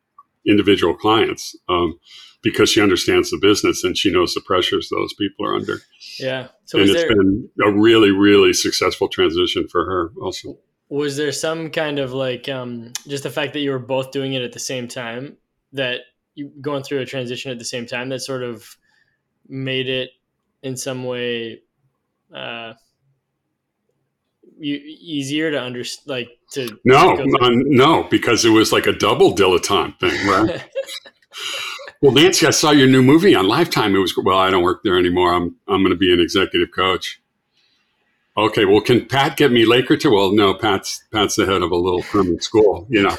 individual 0.47 0.95
clients. 0.95 1.57
Um, 1.69 1.99
because 2.43 2.69
she 2.69 2.83
understands 2.83 3.31
the 3.31 3.39
business 3.41 3.85
and 3.85 3.97
she 3.97 4.11
knows 4.11 4.35
the 4.35 4.41
pressures 4.41 4.89
those 4.89 5.15
people 5.15 5.47
are 5.47 5.55
under. 5.55 5.79
Yeah. 6.19 6.49
So 6.65 6.79
and 6.79 6.91
it's 6.91 7.01
there, 7.01 7.09
been 7.09 7.49
a 7.65 7.73
really, 7.73 8.11
really 8.11 8.53
successful 8.53 9.09
transition 9.09 9.69
for 9.69 9.85
her 9.85 10.13
also. 10.21 10.59
Was 10.89 11.17
there 11.17 11.33
some 11.33 11.71
kind 11.71 11.99
of 11.99 12.13
like 12.13 12.49
um, 12.49 12.93
just 13.07 13.23
the 13.23 13.31
fact 13.31 13.55
that 13.55 13.61
you 13.61 13.71
were 13.71 13.79
both 13.79 14.11
doing 14.11 14.35
it 14.35 14.43
at 14.43 14.53
the 14.53 14.59
same 14.59 14.89
time 14.89 15.37
that 15.73 16.01
you 16.35 16.51
going 16.61 16.83
through 16.83 17.01
a 17.01 17.07
transition 17.07 17.51
at 17.51 17.59
the 17.59 17.65
same 17.65 17.87
time 17.87 18.09
that 18.09 18.21
sort 18.21 18.43
of 18.43 18.77
made 19.49 19.89
it 19.89 20.11
in 20.63 20.77
some 20.77 21.05
way 21.05 21.61
uh, 22.35 22.73
you, 24.59 24.77
easier 24.77 25.51
to 25.51 25.61
understand 25.61 26.09
like 26.09 26.29
to 26.53 26.79
no 26.85 27.17
to 27.17 27.23
uh, 27.23 27.51
no 27.53 28.05
because 28.05 28.45
it 28.45 28.51
was 28.51 28.73
like 28.73 28.87
a 28.87 28.93
double 28.93 29.35
dilettante 29.35 29.99
thing 29.99 30.27
right? 30.27 30.65
Well 32.03 32.13
nancy 32.13 32.49
i 32.49 32.51
saw 32.51 32.73
your 32.73 32.89
new 32.89 33.01
movie 33.01 33.37
on 33.37 33.47
lifetime. 33.47 33.95
It 33.95 33.99
was 33.99 34.13
well 34.17 34.37
i 34.37 34.51
don't 34.51 34.65
work 34.65 34.83
there 34.83 34.99
anymore. 34.99 35.33
I'm 35.33 35.55
i'm 35.69 35.83
going 35.83 35.91
to 35.91 35.97
be 35.97 36.13
an 36.13 36.21
executive 36.21 36.73
coach 36.75 37.22
Okay, 38.35 38.65
well, 38.65 38.81
can 38.81 39.05
Pat 39.05 39.37
get 39.37 39.53
me 39.53 39.67
Laker 39.67 39.95
too? 39.95 40.13
Well, 40.13 40.33
no, 40.33 40.55
Pat's 40.55 41.05
Pat's 41.13 41.37
the 41.37 41.45
head 41.45 41.61
of 41.61 41.71
a 41.71 41.77
little 41.77 42.03
permanent 42.03 42.43
school, 42.43 42.87
you 42.89 43.03
know. 43.03 43.15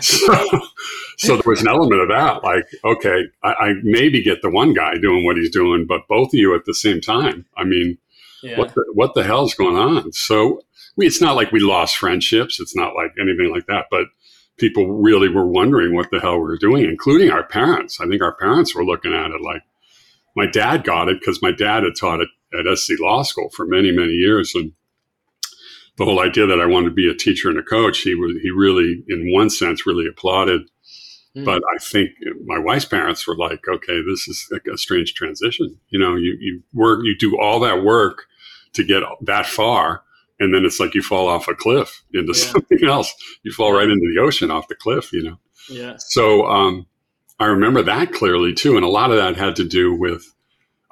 So, 0.00 0.34
so, 1.16 1.36
there 1.36 1.42
was 1.46 1.62
an 1.62 1.68
element 1.68 2.02
of 2.02 2.08
that, 2.08 2.44
like, 2.44 2.68
okay, 2.84 3.24
I, 3.42 3.48
I, 3.48 3.72
maybe 3.82 4.22
get 4.22 4.42
the 4.42 4.50
one 4.50 4.74
guy 4.74 4.94
doing 5.00 5.24
what 5.24 5.38
he's 5.38 5.50
doing, 5.50 5.86
but 5.86 6.06
both 6.06 6.34
of 6.34 6.38
you 6.38 6.54
at 6.54 6.66
the 6.66 6.74
same 6.74 7.00
time. 7.00 7.46
I 7.56 7.64
mean, 7.64 7.96
yeah. 8.42 8.58
what 8.58 8.74
the, 8.74 8.84
what 8.92 9.14
the 9.14 9.24
hell's 9.24 9.54
going 9.54 9.76
on? 9.76 10.12
So 10.12 10.60
we, 10.96 11.06
it's 11.06 11.22
not 11.22 11.34
like 11.34 11.50
we 11.50 11.60
lost 11.60 11.96
friendships. 11.96 12.60
It's 12.60 12.76
not 12.76 12.94
like 12.94 13.12
anything 13.18 13.50
like 13.50 13.66
that, 13.68 13.86
but 13.90 14.08
people 14.58 14.92
really 14.92 15.30
were 15.30 15.46
wondering 15.46 15.94
what 15.94 16.10
the 16.10 16.20
hell 16.20 16.34
we 16.34 16.42
were 16.42 16.58
doing, 16.58 16.84
including 16.84 17.30
our 17.30 17.44
parents. 17.44 18.00
I 18.00 18.06
think 18.06 18.20
our 18.20 18.34
parents 18.34 18.74
were 18.74 18.84
looking 18.84 19.14
at 19.14 19.30
it 19.30 19.40
like, 19.40 19.62
my 20.36 20.46
dad 20.46 20.84
got 20.84 21.08
it 21.08 21.18
because 21.18 21.42
my 21.42 21.52
dad 21.52 21.84
had 21.84 21.96
taught 21.98 22.20
it 22.20 22.28
at 22.52 22.78
SC 22.78 22.92
Law 23.00 23.22
School 23.22 23.50
for 23.50 23.66
many, 23.66 23.92
many 23.92 24.12
years. 24.12 24.52
And 24.54 24.72
the 25.96 26.04
whole 26.04 26.20
idea 26.20 26.46
that 26.46 26.60
I 26.60 26.66
wanted 26.66 26.90
to 26.90 26.94
be 26.94 27.08
a 27.08 27.14
teacher 27.14 27.48
and 27.48 27.58
a 27.58 27.62
coach, 27.62 28.00
he 28.00 28.14
was, 28.14 28.32
he 28.42 28.50
really, 28.50 29.02
in 29.08 29.32
one 29.32 29.50
sense, 29.50 29.86
really 29.86 30.06
applauded. 30.06 30.62
Mm. 31.36 31.44
But 31.44 31.62
I 31.74 31.78
think 31.78 32.10
my 32.44 32.58
wife's 32.58 32.84
parents 32.84 33.26
were 33.26 33.36
like, 33.36 33.60
okay, 33.68 34.00
this 34.08 34.28
is 34.28 34.50
a 34.72 34.78
strange 34.78 35.14
transition. 35.14 35.78
You 35.90 35.98
know, 35.98 36.14
you, 36.16 36.36
you 36.40 36.62
work, 36.72 37.00
you 37.04 37.16
do 37.16 37.38
all 37.38 37.60
that 37.60 37.82
work 37.82 38.26
to 38.74 38.84
get 38.84 39.02
that 39.22 39.46
far. 39.46 40.02
And 40.40 40.54
then 40.54 40.64
it's 40.64 40.78
like 40.78 40.94
you 40.94 41.02
fall 41.02 41.28
off 41.28 41.48
a 41.48 41.54
cliff 41.54 42.04
into 42.14 42.32
yeah. 42.32 42.52
something 42.52 42.84
else. 42.84 43.12
You 43.42 43.52
fall 43.52 43.72
right 43.72 43.88
into 43.88 44.12
the 44.14 44.20
ocean 44.20 44.50
off 44.50 44.68
the 44.68 44.76
cliff, 44.76 45.12
you 45.12 45.22
know? 45.22 45.38
Yeah. 45.68 45.94
So, 45.98 46.46
um, 46.46 46.86
I 47.40 47.46
remember 47.46 47.82
that 47.82 48.12
clearly 48.12 48.52
too. 48.52 48.76
And 48.76 48.84
a 48.84 48.88
lot 48.88 49.10
of 49.10 49.16
that 49.16 49.36
had 49.36 49.56
to 49.56 49.64
do 49.64 49.94
with 49.94 50.32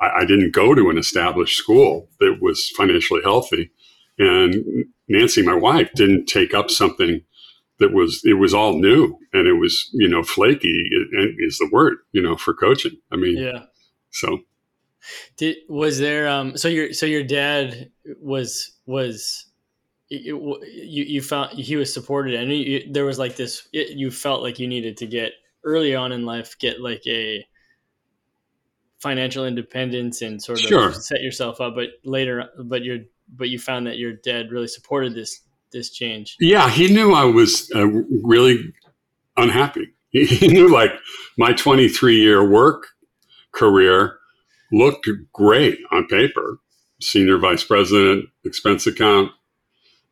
I, 0.01 0.21
I 0.21 0.25
didn't 0.25 0.53
go 0.53 0.75
to 0.75 0.91
an 0.91 0.99
established 0.99 1.57
school 1.57 2.09
that 2.21 2.39
was 2.41 2.69
financially 2.77 3.23
healthy. 3.23 3.71
And 4.19 4.87
Nancy, 5.09 5.43
my 5.43 5.55
wife, 5.55 5.91
didn't 5.95 6.27
take 6.27 6.55
up 6.55 6.71
something 6.71 7.23
that 7.79 7.93
was 7.93 8.23
it 8.25 8.35
was 8.35 8.55
all 8.55 8.79
new 8.79 9.19
and 9.33 9.47
it 9.47 9.55
was 9.55 9.91
you 9.93 10.09
know 10.09 10.23
flaky 10.23 10.83
is 11.39 11.59
the 11.59 11.69
word 11.71 11.99
you 12.13 12.23
know 12.23 12.37
for 12.37 12.55
coaching. 12.55 12.97
I 13.13 13.17
mean, 13.17 13.37
yeah. 13.37 13.65
So, 14.11 14.39
did 15.37 15.59
was 15.69 15.99
there 15.99 16.29
um 16.29 16.57
so 16.57 16.69
your 16.69 16.93
so 16.93 17.07
your 17.07 17.23
dad 17.23 17.91
was 18.21 18.73
was 18.87 19.47
you 20.09 20.65
you 20.81 21.21
found 21.21 21.53
he 21.59 21.77
was 21.77 21.93
supported 21.93 22.35
and 22.35 22.53
you, 22.53 22.91
there 22.91 23.05
was 23.05 23.19
like 23.19 23.37
this 23.37 23.69
it, 23.73 23.97
you 23.97 24.11
felt 24.11 24.43
like 24.43 24.59
you 24.59 24.69
needed 24.69 24.97
to 24.99 25.07
get 25.07 25.33
early 25.65 25.95
on 25.95 26.13
in 26.13 26.25
life 26.25 26.57
get 26.59 26.81
like 26.81 27.03
a 27.07 27.45
financial 28.99 29.47
independence 29.47 30.23
and 30.23 30.43
sort 30.43 30.59
of 30.61 30.65
Sure. 30.67 30.93
set 30.93 31.21
yourself 31.23 31.61
up. 31.61 31.75
But 31.75 31.89
later, 32.05 32.49
but 32.65 32.83
you're 32.83 33.01
but 33.35 33.49
you 33.49 33.59
found 33.59 33.87
that 33.87 33.99
your 33.99 34.13
dad 34.13 34.51
really 34.53 34.69
supported 34.69 35.15
this 35.15 35.41
this 35.73 35.91
change. 35.91 36.37
Yeah, 36.41 36.71
he 36.71 36.93
knew 36.93 37.13
I 37.13 37.25
was 37.25 37.71
uh, 37.75 37.87
really 37.87 38.73
unhappy. 39.37 39.93
He 40.11 40.49
knew 40.49 40.69
like 40.73 40.93
my 41.37 41.53
23 41.53 42.17
year 42.19 42.49
work 42.49 42.87
career 43.53 44.19
looked 44.73 45.09
great 45.33 45.79
on 45.91 46.07
paper. 46.07 46.59
Senior 47.03 47.37
vice 47.37 47.63
president, 47.63 48.27
expense 48.47 48.87
account, 48.87 49.31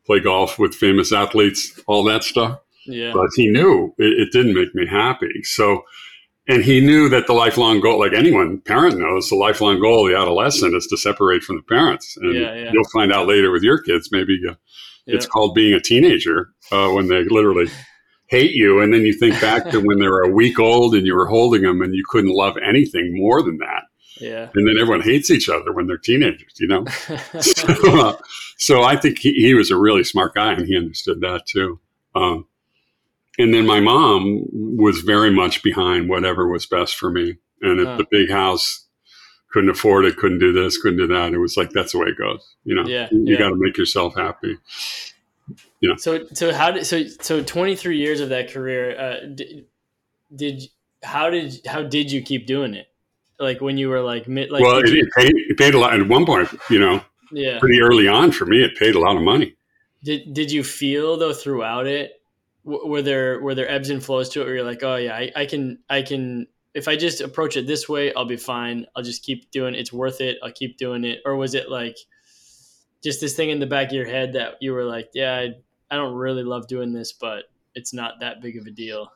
play 0.05 0.19
golf 0.19 0.59
with 0.59 0.75
famous 0.75 1.11
athletes, 1.11 1.79
all 1.87 2.03
that 2.03 2.23
stuff. 2.23 2.59
Yeah, 2.85 3.13
But 3.15 3.29
he 3.35 3.47
knew 3.49 3.95
it, 3.97 4.19
it 4.19 4.31
didn't 4.31 4.53
make 4.53 4.75
me 4.75 4.85
happy. 4.85 5.41
So, 5.41 5.81
and 6.47 6.63
he 6.63 6.79
knew 6.79 7.09
that 7.09 7.25
the 7.25 7.33
lifelong 7.33 7.81
goal, 7.81 7.99
like 7.99 8.13
anyone 8.13 8.59
parent 8.61 8.99
knows, 8.99 9.29
the 9.29 9.35
lifelong 9.35 9.79
goal 9.79 10.05
of 10.05 10.11
the 10.11 10.17
adolescent 10.17 10.75
is 10.75 10.85
to 10.87 10.97
separate 10.97 11.43
from 11.43 11.55
the 11.55 11.63
parents. 11.63 12.17
And 12.17 12.35
Yeah, 12.35 12.53
yeah. 12.53 12.71
you'll 12.71 12.89
find 12.89 13.11
out 13.11 13.27
later 13.27 13.51
with 13.51 13.63
your 13.63 13.81
kids, 13.81 14.09
maybe 14.11 14.39
uh, 14.47 14.53
yeah. 15.05 15.15
it's 15.15 15.25
called 15.25 15.55
being 15.55 15.73
a 15.73 15.79
teenager 15.79 16.49
uh, 16.71 16.89
when 16.89 17.07
they 17.07 17.23
literally 17.23 17.67
hate 18.27 18.53
you. 18.53 18.79
And 18.79 18.93
then 18.93 19.01
you 19.01 19.13
think 19.13 19.39
back 19.41 19.69
to 19.71 19.79
when 19.79 19.99
they 19.99 20.07
were 20.07 20.21
a 20.21 20.31
week 20.31 20.59
old 20.59 20.93
and 20.93 21.05
you 21.05 21.15
were 21.15 21.27
holding 21.27 21.63
them 21.63 21.81
and 21.81 21.95
you 21.95 22.03
couldn't 22.09 22.33
love 22.33 22.57
anything 22.57 23.17
more 23.17 23.41
than 23.41 23.57
that. 23.57 23.83
yeah. 24.21 24.49
And 24.53 24.67
then 24.67 24.77
everyone 24.77 25.01
hates 25.01 25.31
each 25.31 25.49
other 25.49 25.73
when 25.73 25.87
they're 25.87 25.97
teenagers, 25.97 26.53
you 26.59 26.67
know? 26.67 26.85
so, 27.41 28.07
uh, 28.07 28.17
so 28.57 28.83
I 28.83 28.97
think 28.97 29.17
he, 29.17 29.33
he 29.33 29.55
was 29.55 29.71
a 29.71 29.77
really 29.77 30.03
smart 30.03 30.35
guy 30.35 30.53
and 30.53 30.67
he 30.67 30.77
understood 30.77 31.21
that 31.21 31.47
too. 31.47 31.79
Um, 32.13 32.47
and 33.37 33.53
then 33.53 33.65
my 33.65 33.79
mom 33.79 34.45
was 34.51 34.99
very 34.99 35.31
much 35.31 35.63
behind 35.63 36.09
whatever 36.09 36.47
was 36.47 36.65
best 36.65 36.95
for 36.95 37.09
me. 37.11 37.37
And 37.61 37.79
if 37.79 37.97
the 37.97 38.05
big 38.11 38.29
house 38.29 38.85
couldn't 39.51 39.69
afford 39.69 40.05
it, 40.05 40.17
couldn't 40.17 40.39
do 40.39 40.51
this, 40.51 40.77
couldn't 40.81 40.97
do 40.97 41.07
that, 41.07 41.33
it 41.33 41.37
was 41.37 41.55
like, 41.57 41.71
that's 41.71 41.93
the 41.93 41.97
way 41.99 42.07
it 42.07 42.17
goes. 42.17 42.55
You 42.65 42.75
know, 42.75 42.85
Yeah, 42.85 43.07
you, 43.11 43.23
yeah. 43.33 43.37
got 43.39 43.49
to 43.49 43.55
make 43.57 43.77
yourself 43.77 44.15
happy. 44.15 44.57
So 45.97 46.25
so 46.33 46.51
how 46.53 46.71
did 46.71 46.85
so 46.85 47.05
so 47.21 47.43
23 47.43 47.97
years 47.97 48.19
of 48.19 48.29
that 48.29 48.51
career 48.51 48.99
uh 48.99 49.25
did, 49.35 49.65
did 50.35 50.63
how 51.03 51.29
did 51.29 51.59
how 51.67 51.83
did 51.83 52.11
you 52.11 52.21
keep 52.23 52.47
doing 52.47 52.73
it? 52.73 52.87
Like 53.39 53.61
when 53.61 53.77
you 53.77 53.89
were 53.89 54.01
like 54.01 54.27
mid 54.27 54.49
like 54.49 54.63
well, 54.63 54.79
it, 54.79 54.89
you- 54.89 55.03
it, 55.03 55.09
paid, 55.15 55.31
it 55.35 55.57
paid 55.57 55.73
a 55.75 55.77
lot. 55.79 55.93
At 55.93 56.07
one 56.07 56.25
point, 56.25 56.49
you 56.69 56.79
know, 56.79 57.01
yeah. 57.31 57.59
pretty 57.59 57.81
early 57.81 58.07
on 58.07 58.31
for 58.31 58.45
me, 58.45 58.63
it 58.63 58.75
paid 58.77 58.95
a 58.95 58.99
lot 58.99 59.15
of 59.15 59.21
money. 59.21 59.55
Did 60.03 60.33
did 60.33 60.51
you 60.51 60.63
feel 60.63 61.17
though 61.17 61.33
throughout 61.33 61.85
it 61.85 62.13
w- 62.65 62.87
were 62.87 63.01
there 63.01 63.39
were 63.39 63.55
there 63.55 63.69
ebbs 63.69 63.89
and 63.89 64.03
flows 64.03 64.29
to 64.29 64.41
it 64.41 64.45
where 64.45 64.55
you're 64.55 64.65
like, 64.65 64.83
"Oh 64.83 64.95
yeah, 64.95 65.15
I, 65.15 65.31
I 65.35 65.45
can 65.45 65.79
I 65.89 66.01
can 66.01 66.47
if 66.73 66.87
I 66.87 66.97
just 66.97 67.21
approach 67.21 67.55
it 67.55 67.67
this 67.67 67.87
way, 67.87 68.13
I'll 68.13 68.25
be 68.25 68.35
fine. 68.35 68.85
I'll 68.95 69.03
just 69.03 69.23
keep 69.23 69.49
doing 69.51 69.75
it. 69.75 69.79
It's 69.79 69.93
worth 69.93 70.19
it. 70.19 70.37
I'll 70.43 70.51
keep 70.51 70.77
doing 70.77 71.05
it." 71.05 71.21
Or 71.25 71.35
was 71.35 71.55
it 71.55 71.69
like 71.69 71.97
just 73.03 73.21
this 73.21 73.35
thing 73.35 73.49
in 73.49 73.59
the 73.59 73.67
back 73.67 73.87
of 73.87 73.93
your 73.93 74.09
head 74.09 74.33
that 74.33 74.55
you 74.59 74.73
were 74.73 74.85
like, 74.85 75.09
"Yeah, 75.13 75.35
I, 75.35 75.53
I 75.89 75.95
don't 75.95 76.15
really 76.15 76.43
love 76.43 76.67
doing 76.67 76.93
this, 76.93 77.13
but 77.13 77.43
it's 77.75 77.93
not 77.93 78.19
that 78.19 78.41
big 78.41 78.57
of 78.57 78.65
a 78.65 78.71
deal. 78.71 79.11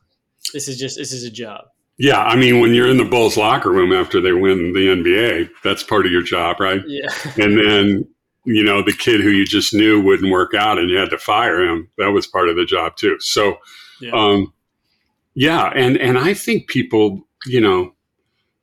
This 0.53 0.67
is 0.67 0.77
just 0.77 0.97
this 0.97 1.11
is 1.11 1.23
a 1.23 1.31
job." 1.31 1.65
Yeah, 1.99 2.21
I 2.21 2.37
mean, 2.37 2.61
when 2.61 2.73
you're 2.73 2.89
in 2.89 2.95
the 2.95 3.03
Bulls 3.03 3.35
locker 3.35 3.69
room 3.69 3.91
after 3.91 4.21
they 4.21 4.31
win 4.31 4.71
the 4.71 4.87
NBA, 4.87 5.49
that's 5.65 5.83
part 5.83 6.05
of 6.05 6.13
your 6.13 6.21
job, 6.21 6.61
right? 6.61 6.81
Yeah. 6.87 7.09
And 7.35 7.59
then, 7.59 8.07
you 8.45 8.63
know, 8.63 8.81
the 8.81 8.93
kid 8.93 9.21
who 9.21 9.29
you 9.29 9.45
just 9.45 9.73
knew 9.73 10.01
wouldn't 10.01 10.31
work 10.31 10.53
out 10.53 10.77
and 10.79 10.89
you 10.89 10.97
had 10.97 11.09
to 11.11 11.17
fire 11.17 11.61
him, 11.61 11.89
that 11.97 12.07
was 12.11 12.25
part 12.27 12.49
of 12.49 12.55
the 12.55 12.65
job 12.65 12.95
too. 12.95 13.17
So, 13.19 13.57
Yeah. 14.01 14.11
um, 14.11 14.53
yeah, 15.35 15.71
and 15.75 15.97
and 15.97 16.17
I 16.17 16.33
think 16.33 16.67
people, 16.67 17.27
you 17.45 17.61
know, 17.61 17.93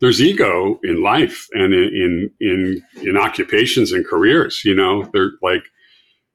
there's 0.01 0.21
ego 0.21 0.79
in 0.83 1.03
life 1.03 1.47
and 1.53 1.73
in 1.73 2.31
in 2.41 2.83
in, 3.01 3.09
in 3.09 3.17
occupations 3.17 3.93
and 3.93 4.07
careers. 4.07 4.63
You 4.65 4.75
know, 4.75 5.09
they're 5.13 5.33
like 5.43 5.63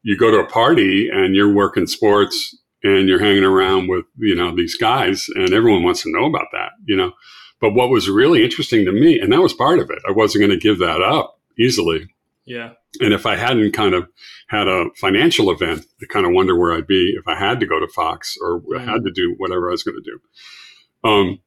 you 0.04 0.18
go 0.18 0.32
to 0.32 0.38
a 0.40 0.48
party 0.48 1.10
and 1.10 1.36
you're 1.36 1.54
working 1.54 1.86
sports 1.88 2.58
and 2.84 3.08
you're 3.08 3.20
hanging 3.20 3.44
around 3.44 3.88
with 3.88 4.06
you 4.18 4.36
know 4.36 4.56
these 4.56 4.76
guys 4.76 5.28
and 5.36 5.54
everyone 5.54 5.84
wants 5.84 6.02
to 6.04 6.12
know 6.12 6.26
about 6.26 6.48
that. 6.54 6.72
You 6.86 6.96
know, 6.96 7.12
but 7.60 7.74
what 7.74 7.90
was 7.90 8.10
really 8.10 8.44
interesting 8.44 8.86
to 8.86 8.92
me, 8.92 9.20
and 9.20 9.32
that 9.32 9.42
was 9.42 9.54
part 9.54 9.80
of 9.80 9.90
it, 9.92 10.00
I 10.08 10.12
wasn't 10.12 10.42
going 10.42 10.60
to 10.60 10.68
give 10.68 10.80
that 10.80 11.02
up 11.02 11.40
easily. 11.60 12.08
yeah. 12.46 12.72
And 13.00 13.14
if 13.14 13.26
I 13.26 13.36
hadn't 13.38 13.72
kind 13.72 13.94
of 13.94 14.08
had 14.48 14.68
a 14.68 14.86
financial 14.98 15.50
event, 15.50 15.86
I 16.02 16.06
kind 16.08 16.26
of 16.26 16.34
wonder 16.34 16.58
where 16.58 16.74
I'd 16.74 16.88
be 16.88 17.16
if 17.18 17.28
I 17.28 17.36
had 17.36 17.60
to 17.62 17.66
go 17.66 17.80
to 17.80 17.88
Fox 17.88 18.38
or 18.42 18.60
Mm. 18.62 18.84
had 18.86 19.04
to 19.06 19.12
do 19.12 19.34
whatever 19.38 19.70
I 19.70 19.72
was 19.72 19.84
going 19.84 20.02
to 20.04 20.12
do. 20.12 21.10
Um, 21.10 21.40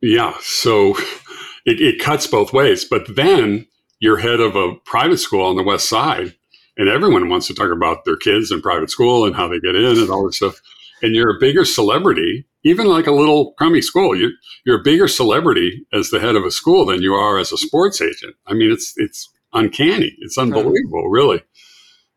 yeah, 0.00 0.34
so 0.40 0.90
it, 1.66 1.80
it 1.80 1.98
cuts 2.00 2.26
both 2.26 2.52
ways. 2.52 2.84
But 2.84 3.16
then 3.16 3.66
you're 3.98 4.18
head 4.18 4.40
of 4.40 4.54
a 4.56 4.74
private 4.84 5.18
school 5.18 5.44
on 5.44 5.56
the 5.56 5.62
West 5.62 5.88
Side, 5.88 6.34
and 6.76 6.88
everyone 6.88 7.28
wants 7.28 7.46
to 7.48 7.54
talk 7.54 7.70
about 7.70 8.04
their 8.04 8.16
kids 8.16 8.50
in 8.50 8.60
private 8.62 8.90
school 8.90 9.24
and 9.24 9.34
how 9.34 9.48
they 9.48 9.60
get 9.60 9.74
in 9.74 9.98
and 9.98 10.10
all 10.10 10.26
this 10.26 10.36
stuff. 10.36 10.60
And 11.02 11.14
you're 11.14 11.36
a 11.36 11.40
bigger 11.40 11.64
celebrity, 11.64 12.46
even 12.64 12.86
like 12.86 13.06
a 13.06 13.12
little 13.12 13.52
crummy 13.52 13.82
school. 13.82 14.16
You're 14.16 14.32
you're 14.64 14.80
a 14.80 14.82
bigger 14.82 15.06
celebrity 15.06 15.86
as 15.92 16.10
the 16.10 16.18
head 16.18 16.34
of 16.34 16.44
a 16.44 16.50
school 16.50 16.86
than 16.86 17.02
you 17.02 17.14
are 17.14 17.38
as 17.38 17.52
a 17.52 17.58
sports 17.58 18.00
agent. 18.00 18.34
I 18.46 18.54
mean, 18.54 18.70
it's 18.70 18.94
it's 18.96 19.28
uncanny. 19.52 20.16
It's 20.20 20.38
unbelievable, 20.38 21.08
really. 21.08 21.42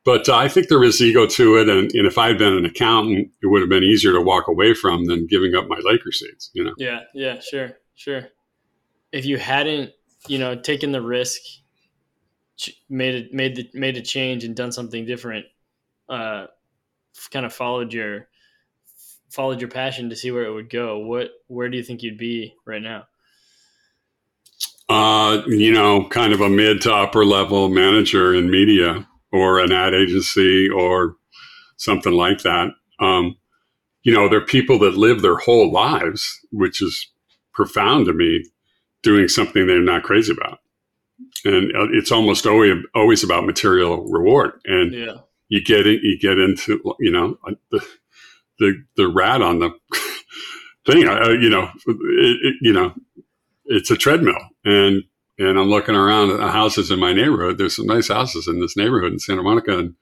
But 0.05 0.29
uh, 0.29 0.37
I 0.37 0.47
think 0.47 0.69
there 0.69 0.83
is 0.85 1.01
ego 1.01 1.27
to 1.27 1.57
it, 1.57 1.67
and, 1.67 1.91
and 1.91 2.07
if 2.07 2.17
I 2.17 2.29
had 2.29 2.37
been 2.37 2.53
an 2.53 2.65
accountant, 2.65 3.29
it 3.43 3.47
would 3.47 3.61
have 3.61 3.69
been 3.69 3.83
easier 3.83 4.13
to 4.13 4.21
walk 4.21 4.47
away 4.47 4.73
from 4.73 5.03
than 5.05 5.27
giving 5.27 5.53
up 5.53 5.67
my 5.67 5.79
Laker 5.83 6.13
seats. 6.13 6.49
You 6.53 6.63
know. 6.63 6.73
Yeah, 6.77 7.01
yeah, 7.13 7.39
sure, 7.41 7.71
sure. 7.95 8.29
If 9.11 9.25
you 9.25 9.37
hadn't, 9.37 9.91
you 10.27 10.39
know, 10.39 10.55
taken 10.55 10.93
the 10.93 11.01
risk, 11.01 11.41
made 12.89 13.15
it 13.15 13.33
made 13.33 13.57
the 13.57 13.69
made 13.73 13.97
a 13.97 14.01
change 14.01 14.45
and 14.45 14.55
done 14.55 14.71
something 14.71 15.05
different, 15.05 15.45
uh, 16.07 16.47
kind 17.31 17.45
of 17.45 17.53
followed 17.53 17.91
your 17.91 18.29
followed 19.29 19.61
your 19.61 19.69
passion 19.69 20.09
to 20.09 20.15
see 20.15 20.31
where 20.31 20.45
it 20.45 20.53
would 20.53 20.69
go. 20.69 20.99
What 20.99 21.31
where 21.47 21.69
do 21.69 21.77
you 21.77 21.83
think 21.83 22.03
you'd 22.03 22.17
be 22.17 22.55
right 22.65 22.81
now? 22.81 23.05
uh, 24.89 25.41
you 25.47 25.71
know, 25.71 26.07
kind 26.09 26.33
of 26.33 26.41
a 26.41 26.49
mid 26.49 26.81
to 26.81 26.93
upper 26.93 27.25
level 27.25 27.69
manager 27.69 28.33
in 28.33 28.49
media 28.49 29.07
or 29.31 29.59
an 29.59 29.71
ad 29.71 29.93
agency 29.93 30.69
or 30.69 31.17
something 31.75 32.13
like 32.13 32.39
that. 32.39 32.69
Um, 32.99 33.37
you 34.03 34.13
know, 34.13 34.29
there 34.29 34.39
are 34.39 34.45
people 34.45 34.79
that 34.79 34.97
live 34.97 35.21
their 35.21 35.37
whole 35.37 35.71
lives, 35.71 36.39
which 36.51 36.81
is 36.81 37.07
profound 37.53 38.05
to 38.05 38.13
me, 38.13 38.45
doing 39.03 39.27
something 39.27 39.67
they're 39.67 39.81
not 39.81 40.03
crazy 40.03 40.31
about. 40.31 40.59
And 41.43 41.75
uh, 41.75 41.87
it's 41.91 42.11
almost 42.11 42.45
always, 42.45 42.75
always 42.95 43.23
about 43.23 43.45
material 43.45 44.05
reward. 44.09 44.53
And 44.65 44.93
Yeah, 44.93 45.15
you 45.49 45.61
get 45.61 45.85
it, 45.85 46.01
you 46.01 46.17
get 46.17 46.39
into, 46.39 46.81
you 46.99 47.11
know, 47.11 47.37
uh, 47.45 47.53
the, 47.71 47.85
the, 48.59 48.73
the 48.95 49.07
rat 49.07 49.41
on 49.41 49.59
the 49.59 49.71
thing, 50.85 51.07
uh, 51.07 51.29
you 51.29 51.49
know, 51.49 51.69
it, 51.87 52.37
it, 52.43 52.55
you 52.61 52.73
know, 52.73 52.93
it's 53.65 53.91
a 53.91 53.97
treadmill 53.97 54.39
and, 54.65 55.03
and 55.39 55.59
I'm 55.59 55.69
looking 55.69 55.95
around 55.95 56.31
at 56.31 56.37
the 56.37 56.51
houses 56.51 56.89
in 56.89 56.99
my 56.99 57.13
neighborhood. 57.13 57.57
There's 57.57 57.75
some 57.75 57.85
nice 57.85 58.07
houses 58.07 58.47
in 58.47 58.59
this 58.59 58.75
neighborhood 58.75 59.13
in 59.13 59.19
Santa 59.19 59.43
Monica. 59.43 59.77
And 59.77 59.93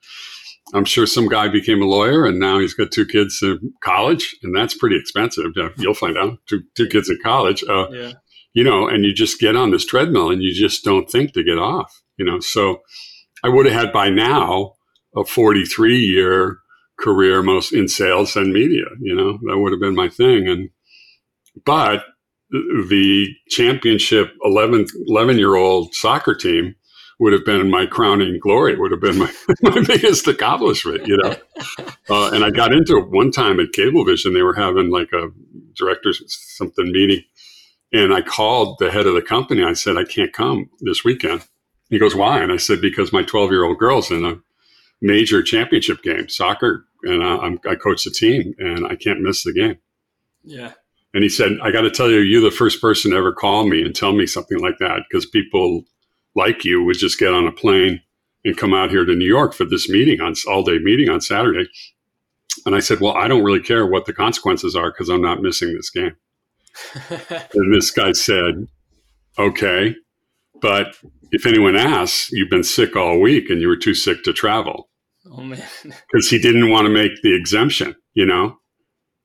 I'm 0.72 0.86
sure 0.86 1.06
some 1.06 1.28
guy 1.28 1.48
became 1.48 1.82
a 1.82 1.86
lawyer 1.86 2.24
and 2.24 2.38
now 2.38 2.58
he's 2.58 2.74
got 2.74 2.90
two 2.90 3.06
kids 3.06 3.40
in 3.42 3.74
college 3.82 4.36
and 4.42 4.56
that's 4.56 4.74
pretty 4.74 4.96
expensive. 4.96 5.52
You'll 5.76 5.94
find 5.94 6.16
out 6.16 6.38
two, 6.48 6.62
two 6.74 6.88
kids 6.88 7.10
in 7.10 7.18
college. 7.22 7.62
Uh, 7.68 7.90
yeah, 7.90 8.12
you 8.56 8.64
know, 8.64 8.88
and 8.88 9.04
you 9.04 9.12
just 9.12 9.38
get 9.38 9.54
on 9.54 9.70
this 9.70 9.84
treadmill 9.84 10.30
and 10.30 10.42
you 10.42 10.54
just 10.54 10.82
don't 10.82 11.10
think 11.10 11.34
to 11.34 11.44
get 11.44 11.58
off, 11.58 12.02
you 12.16 12.24
know. 12.24 12.40
So 12.40 12.80
I 13.44 13.50
would 13.50 13.66
have 13.66 13.74
had 13.74 13.92
by 13.92 14.08
now 14.08 14.72
a 15.14 15.24
43 15.24 15.98
year 15.98 16.58
career, 16.98 17.42
most 17.42 17.72
in 17.72 17.88
sales 17.88 18.36
and 18.36 18.52
media, 18.52 18.84
you 19.00 19.14
know, 19.14 19.38
that 19.42 19.58
would 19.58 19.72
have 19.72 19.80
been 19.80 19.94
my 19.94 20.08
thing. 20.08 20.48
And, 20.48 20.70
but 21.64 22.04
the 22.50 23.28
championship 23.48 24.32
11, 24.44 24.86
11 25.06 25.38
year 25.38 25.56
old 25.56 25.94
soccer 25.94 26.34
team 26.34 26.74
would 27.18 27.32
have 27.32 27.44
been 27.44 27.70
my 27.70 27.86
crowning 27.86 28.38
glory, 28.40 28.74
It 28.74 28.78
would 28.78 28.90
have 28.90 29.00
been 29.00 29.18
my, 29.18 29.32
my 29.62 29.82
biggest 29.82 30.26
accomplishment, 30.28 31.06
you 31.06 31.16
know. 31.16 31.36
Uh, 32.08 32.30
and 32.32 32.44
I 32.44 32.50
got 32.50 32.72
into 32.72 32.98
it 32.98 33.10
one 33.10 33.32
time 33.32 33.58
at 33.58 33.72
Cablevision. 33.76 34.32
They 34.32 34.42
were 34.42 34.54
having 34.54 34.90
like 34.90 35.12
a 35.12 35.30
director's 35.74 36.22
something 36.56 36.92
meeting. 36.92 37.24
And 37.92 38.14
I 38.14 38.20
called 38.20 38.78
the 38.78 38.92
head 38.92 39.06
of 39.06 39.14
the 39.14 39.22
company. 39.22 39.64
I 39.64 39.72
said, 39.72 39.96
I 39.96 40.04
can't 40.04 40.32
come 40.32 40.70
this 40.78 41.02
weekend. 41.02 41.44
He 41.90 41.98
goes, 41.98 42.14
Why? 42.14 42.40
And 42.40 42.52
I 42.52 42.58
said, 42.58 42.80
Because 42.80 43.12
my 43.12 43.24
12 43.24 43.50
year 43.50 43.64
old 43.64 43.78
girl's 43.78 44.12
in 44.12 44.24
a 44.24 44.38
major 45.00 45.42
championship 45.42 46.02
game, 46.02 46.28
soccer, 46.28 46.84
and 47.02 47.22
I, 47.22 47.36
I'm, 47.36 47.60
I 47.68 47.74
coach 47.74 48.04
the 48.04 48.10
team 48.10 48.54
and 48.58 48.86
I 48.86 48.96
can't 48.96 49.20
miss 49.20 49.42
the 49.42 49.52
game. 49.52 49.78
yeah, 50.44 50.72
And 51.14 51.22
he 51.22 51.28
said, 51.28 51.58
I 51.62 51.70
got 51.70 51.82
to 51.82 51.90
tell 51.90 52.10
you, 52.10 52.18
you're 52.18 52.40
the 52.40 52.50
first 52.50 52.80
person 52.80 53.10
to 53.10 53.16
ever 53.16 53.32
call 53.32 53.66
me 53.68 53.82
and 53.82 53.94
tell 53.94 54.12
me 54.12 54.26
something 54.26 54.58
like 54.58 54.78
that 54.78 55.02
because 55.08 55.26
people 55.26 55.84
like 56.34 56.64
you 56.64 56.82
would 56.84 56.98
just 56.98 57.18
get 57.18 57.32
on 57.32 57.46
a 57.46 57.52
plane 57.52 58.02
and 58.44 58.56
come 58.56 58.74
out 58.74 58.90
here 58.90 59.04
to 59.04 59.14
New 59.14 59.26
York 59.26 59.52
for 59.54 59.64
this 59.64 59.88
meeting 59.88 60.20
on 60.20 60.34
all 60.48 60.62
day 60.62 60.78
meeting 60.78 61.08
on 61.08 61.20
Saturday. 61.20 61.68
And 62.64 62.74
I 62.74 62.80
said, 62.80 63.00
Well, 63.00 63.16
I 63.16 63.28
don't 63.28 63.44
really 63.44 63.60
care 63.60 63.86
what 63.86 64.06
the 64.06 64.12
consequences 64.12 64.76
are 64.76 64.90
because 64.90 65.08
I'm 65.08 65.22
not 65.22 65.42
missing 65.42 65.74
this 65.74 65.90
game. 65.90 66.16
And 67.54 67.74
this 67.74 67.90
guy 67.90 68.12
said, 68.12 68.66
Okay. 69.38 69.94
But 70.60 70.96
if 71.32 71.46
anyone 71.46 71.76
asks, 71.76 72.30
you've 72.32 72.50
been 72.50 72.64
sick 72.64 72.96
all 72.96 73.20
week 73.20 73.50
and 73.50 73.60
you 73.60 73.68
were 73.68 73.76
too 73.76 73.94
sick 73.94 74.22
to 74.24 74.32
travel. 74.32 74.88
Oh, 75.30 75.42
man. 75.42 75.62
Because 76.12 76.30
he 76.30 76.38
didn't 76.38 76.70
want 76.70 76.86
to 76.86 76.92
make 76.92 77.20
the 77.22 77.34
exemption, 77.34 77.94
you 78.14 78.26
know? 78.26 78.58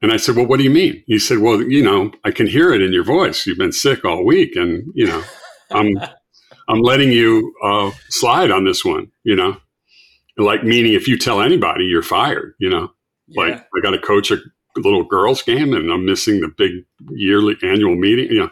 And 0.01 0.11
I 0.11 0.17
said, 0.17 0.35
Well, 0.35 0.47
what 0.47 0.57
do 0.57 0.63
you 0.63 0.71
mean? 0.71 1.03
He 1.05 1.19
said, 1.19 1.39
Well, 1.39 1.61
you 1.61 1.83
know, 1.83 2.11
I 2.23 2.31
can 2.31 2.47
hear 2.47 2.73
it 2.73 2.81
in 2.81 2.91
your 2.91 3.03
voice. 3.03 3.45
You've 3.45 3.57
been 3.57 3.71
sick 3.71 4.03
all 4.03 4.25
week. 4.25 4.55
And, 4.55 4.83
you 4.95 5.05
know, 5.07 5.23
I'm, 5.71 5.97
I'm 6.67 6.81
letting 6.81 7.11
you 7.11 7.53
uh, 7.63 7.91
slide 8.09 8.51
on 8.51 8.65
this 8.65 8.83
one, 8.83 9.11
you 9.23 9.35
know? 9.35 9.57
Like, 10.37 10.63
meaning 10.63 10.93
if 10.93 11.07
you 11.07 11.17
tell 11.17 11.41
anybody, 11.41 11.85
you're 11.85 12.01
fired, 12.01 12.55
you 12.59 12.69
know? 12.69 12.91
Yeah. 13.27 13.41
Like, 13.41 13.53
I 13.75 13.81
got 13.81 13.91
to 13.91 13.99
coach 13.99 14.31
a 14.31 14.37
little 14.75 15.03
girls 15.03 15.43
game 15.43 15.73
and 15.73 15.91
I'm 15.91 16.05
missing 16.05 16.39
the 16.39 16.47
big 16.47 16.71
yearly 17.11 17.57
annual 17.61 17.95
meeting, 17.95 18.27
you 18.27 18.39
know? 18.39 18.49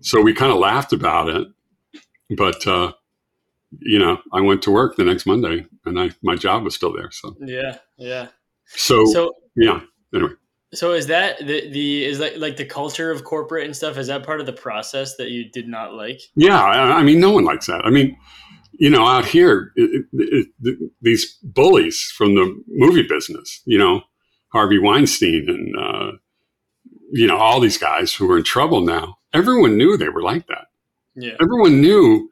So 0.00 0.20
we 0.20 0.32
kind 0.32 0.52
of 0.52 0.58
laughed 0.58 0.92
about 0.92 1.28
it 1.28 1.46
but 2.36 2.66
uh, 2.66 2.92
you 3.80 3.98
know, 3.98 4.18
I 4.32 4.40
went 4.40 4.62
to 4.62 4.70
work 4.70 4.96
the 4.96 5.04
next 5.04 5.26
Monday, 5.26 5.66
and 5.84 5.98
I 5.98 6.10
my 6.22 6.36
job 6.36 6.64
was 6.64 6.74
still 6.74 6.92
there. 6.92 7.10
So 7.10 7.36
yeah, 7.40 7.78
yeah. 7.96 8.28
So, 8.66 9.04
So 9.06 9.34
yeah. 9.56 9.80
Anyway, 10.14 10.32
so 10.72 10.92
is 10.92 11.06
that 11.06 11.38
the 11.38 11.70
the 11.70 12.04
is 12.04 12.18
that 12.18 12.38
like 12.38 12.56
the 12.56 12.64
culture 12.64 13.10
of 13.10 13.24
corporate 13.24 13.64
and 13.64 13.76
stuff? 13.76 13.98
Is 13.98 14.06
that 14.08 14.24
part 14.24 14.40
of 14.40 14.46
the 14.46 14.52
process 14.52 15.16
that 15.16 15.30
you 15.30 15.50
did 15.50 15.68
not 15.68 15.94
like? 15.94 16.20
yeah. 16.34 16.62
I, 16.62 16.98
I 16.98 17.02
mean, 17.02 17.20
no 17.20 17.30
one 17.30 17.44
likes 17.44 17.66
that. 17.66 17.82
I 17.84 17.90
mean, 17.90 18.16
you 18.72 18.90
know, 18.90 19.06
out 19.06 19.24
here, 19.24 19.72
it, 19.76 20.06
it, 20.12 20.46
it, 20.62 20.92
these 21.02 21.36
bullies 21.42 22.12
from 22.16 22.34
the 22.34 22.62
movie 22.68 23.02
business, 23.02 23.60
you 23.64 23.76
know, 23.76 24.02
Harvey 24.48 24.78
Weinstein 24.78 25.46
and 25.48 25.76
uh, 25.76 26.12
you 27.10 27.26
know 27.26 27.36
all 27.36 27.60
these 27.60 27.78
guys 27.78 28.12
who 28.12 28.30
are 28.30 28.38
in 28.38 28.44
trouble 28.44 28.80
now. 28.80 29.18
Everyone 29.32 29.76
knew 29.76 29.96
they 29.96 30.08
were 30.08 30.22
like 30.22 30.46
that. 30.46 30.67
Yeah. 31.18 31.34
everyone 31.40 31.80
knew 31.80 32.30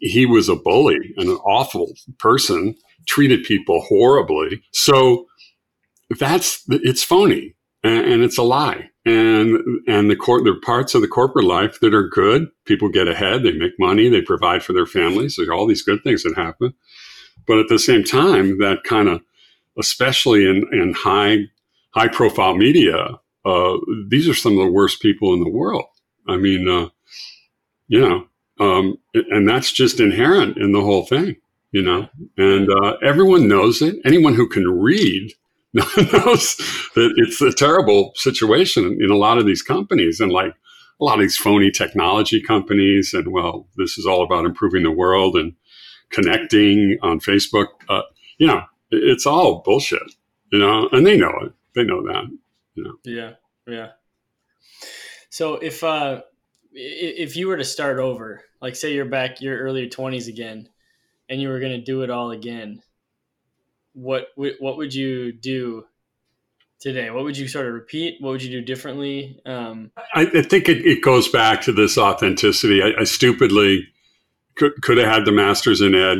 he 0.00 0.26
was 0.26 0.48
a 0.48 0.56
bully 0.56 1.14
and 1.16 1.28
an 1.28 1.36
awful 1.36 1.92
person, 2.18 2.74
treated 3.06 3.42
people 3.44 3.80
horribly. 3.82 4.62
So 4.72 5.26
that's 6.18 6.62
it's 6.68 7.02
phony 7.02 7.54
and, 7.82 8.06
and 8.06 8.22
it's 8.22 8.38
a 8.38 8.42
lie. 8.42 8.90
And 9.04 9.58
and 9.86 10.10
the 10.10 10.16
court 10.16 10.44
there 10.44 10.52
are 10.52 10.60
parts 10.60 10.94
of 10.94 11.00
the 11.00 11.08
corporate 11.08 11.46
life 11.46 11.80
that 11.80 11.94
are 11.94 12.08
good. 12.08 12.48
People 12.64 12.88
get 12.88 13.08
ahead, 13.08 13.42
they 13.42 13.52
make 13.52 13.72
money, 13.78 14.08
they 14.08 14.22
provide 14.22 14.62
for 14.62 14.72
their 14.72 14.86
families. 14.86 15.36
There 15.36 15.48
are 15.48 15.54
all 15.54 15.66
these 15.66 15.82
good 15.82 16.02
things 16.02 16.22
that 16.22 16.36
happen. 16.36 16.74
But 17.46 17.58
at 17.58 17.68
the 17.68 17.78
same 17.78 18.04
time, 18.04 18.58
that 18.58 18.84
kind 18.84 19.08
of 19.08 19.22
especially 19.78 20.44
in, 20.44 20.66
in 20.72 20.92
high 20.92 21.44
high 21.92 22.08
profile 22.08 22.54
media, 22.54 23.18
uh, 23.44 23.76
these 24.08 24.28
are 24.28 24.34
some 24.34 24.58
of 24.58 24.66
the 24.66 24.72
worst 24.72 25.00
people 25.00 25.32
in 25.32 25.40
the 25.40 25.50
world. 25.50 25.86
I 26.26 26.36
mean, 26.36 26.68
uh, 26.68 26.90
you 27.86 28.00
know, 28.06 28.27
um, 28.60 28.98
and 29.14 29.48
that's 29.48 29.72
just 29.72 30.00
inherent 30.00 30.56
in 30.56 30.72
the 30.72 30.80
whole 30.80 31.06
thing, 31.06 31.36
you 31.72 31.82
know. 31.82 32.08
And 32.36 32.68
uh, 32.70 32.96
everyone 33.02 33.48
knows 33.48 33.82
it. 33.82 33.96
Anyone 34.04 34.34
who 34.34 34.48
can 34.48 34.68
read 34.68 35.32
knows 35.74 36.56
that 36.94 37.14
it's 37.16 37.40
a 37.40 37.52
terrible 37.52 38.12
situation 38.14 38.98
in 39.00 39.10
a 39.10 39.16
lot 39.16 39.38
of 39.38 39.46
these 39.46 39.62
companies, 39.62 40.20
and 40.20 40.32
like 40.32 40.54
a 41.00 41.04
lot 41.04 41.14
of 41.14 41.20
these 41.20 41.36
phony 41.36 41.70
technology 41.70 42.42
companies. 42.42 43.14
And 43.14 43.32
well, 43.32 43.68
this 43.76 43.98
is 43.98 44.06
all 44.06 44.22
about 44.22 44.44
improving 44.44 44.82
the 44.82 44.90
world 44.90 45.36
and 45.36 45.54
connecting 46.10 46.98
on 47.02 47.20
Facebook. 47.20 47.68
Uh, 47.88 48.02
you 48.38 48.46
know, 48.46 48.62
it's 48.90 49.26
all 49.26 49.62
bullshit, 49.64 50.14
you 50.52 50.58
know, 50.58 50.88
and 50.92 51.06
they 51.06 51.16
know 51.16 51.32
it. 51.42 51.52
They 51.74 51.84
know 51.84 52.02
that. 52.02 52.24
Yeah, 53.04 53.32
yeah. 53.66 53.88
So 55.30 55.54
if 55.54 55.84
uh, 55.84 56.22
if 56.72 57.36
you 57.36 57.48
were 57.48 57.56
to 57.56 57.64
start 57.64 57.98
over, 57.98 58.44
like 58.60 58.76
say 58.76 58.94
you're 58.94 59.04
back 59.04 59.40
your 59.40 59.58
early 59.58 59.88
twenties 59.88 60.28
again, 60.28 60.68
and 61.28 61.40
you 61.40 61.48
were 61.48 61.60
going 61.60 61.72
to 61.72 61.84
do 61.84 62.02
it 62.02 62.10
all 62.10 62.30
again, 62.30 62.82
what 63.92 64.28
would 64.36 64.54
what 64.60 64.76
would 64.76 64.94
you 64.94 65.32
do 65.32 65.84
today? 66.80 67.10
What 67.10 67.24
would 67.24 67.36
you 67.36 67.48
sort 67.48 67.66
of 67.66 67.74
repeat? 67.74 68.16
What 68.20 68.30
would 68.30 68.42
you 68.42 68.50
do 68.50 68.60
differently? 68.60 69.40
Um, 69.44 69.90
I, 70.14 70.30
I 70.34 70.42
think 70.42 70.68
it, 70.68 70.86
it 70.86 71.02
goes 71.02 71.28
back 71.28 71.62
to 71.62 71.72
this 71.72 71.98
authenticity. 71.98 72.82
I, 72.82 73.00
I 73.00 73.04
stupidly 73.04 73.86
could, 74.56 74.80
could 74.82 74.98
have 74.98 75.08
had 75.08 75.24
the 75.24 75.32
master's 75.32 75.80
in 75.80 75.94
ed 75.94 76.18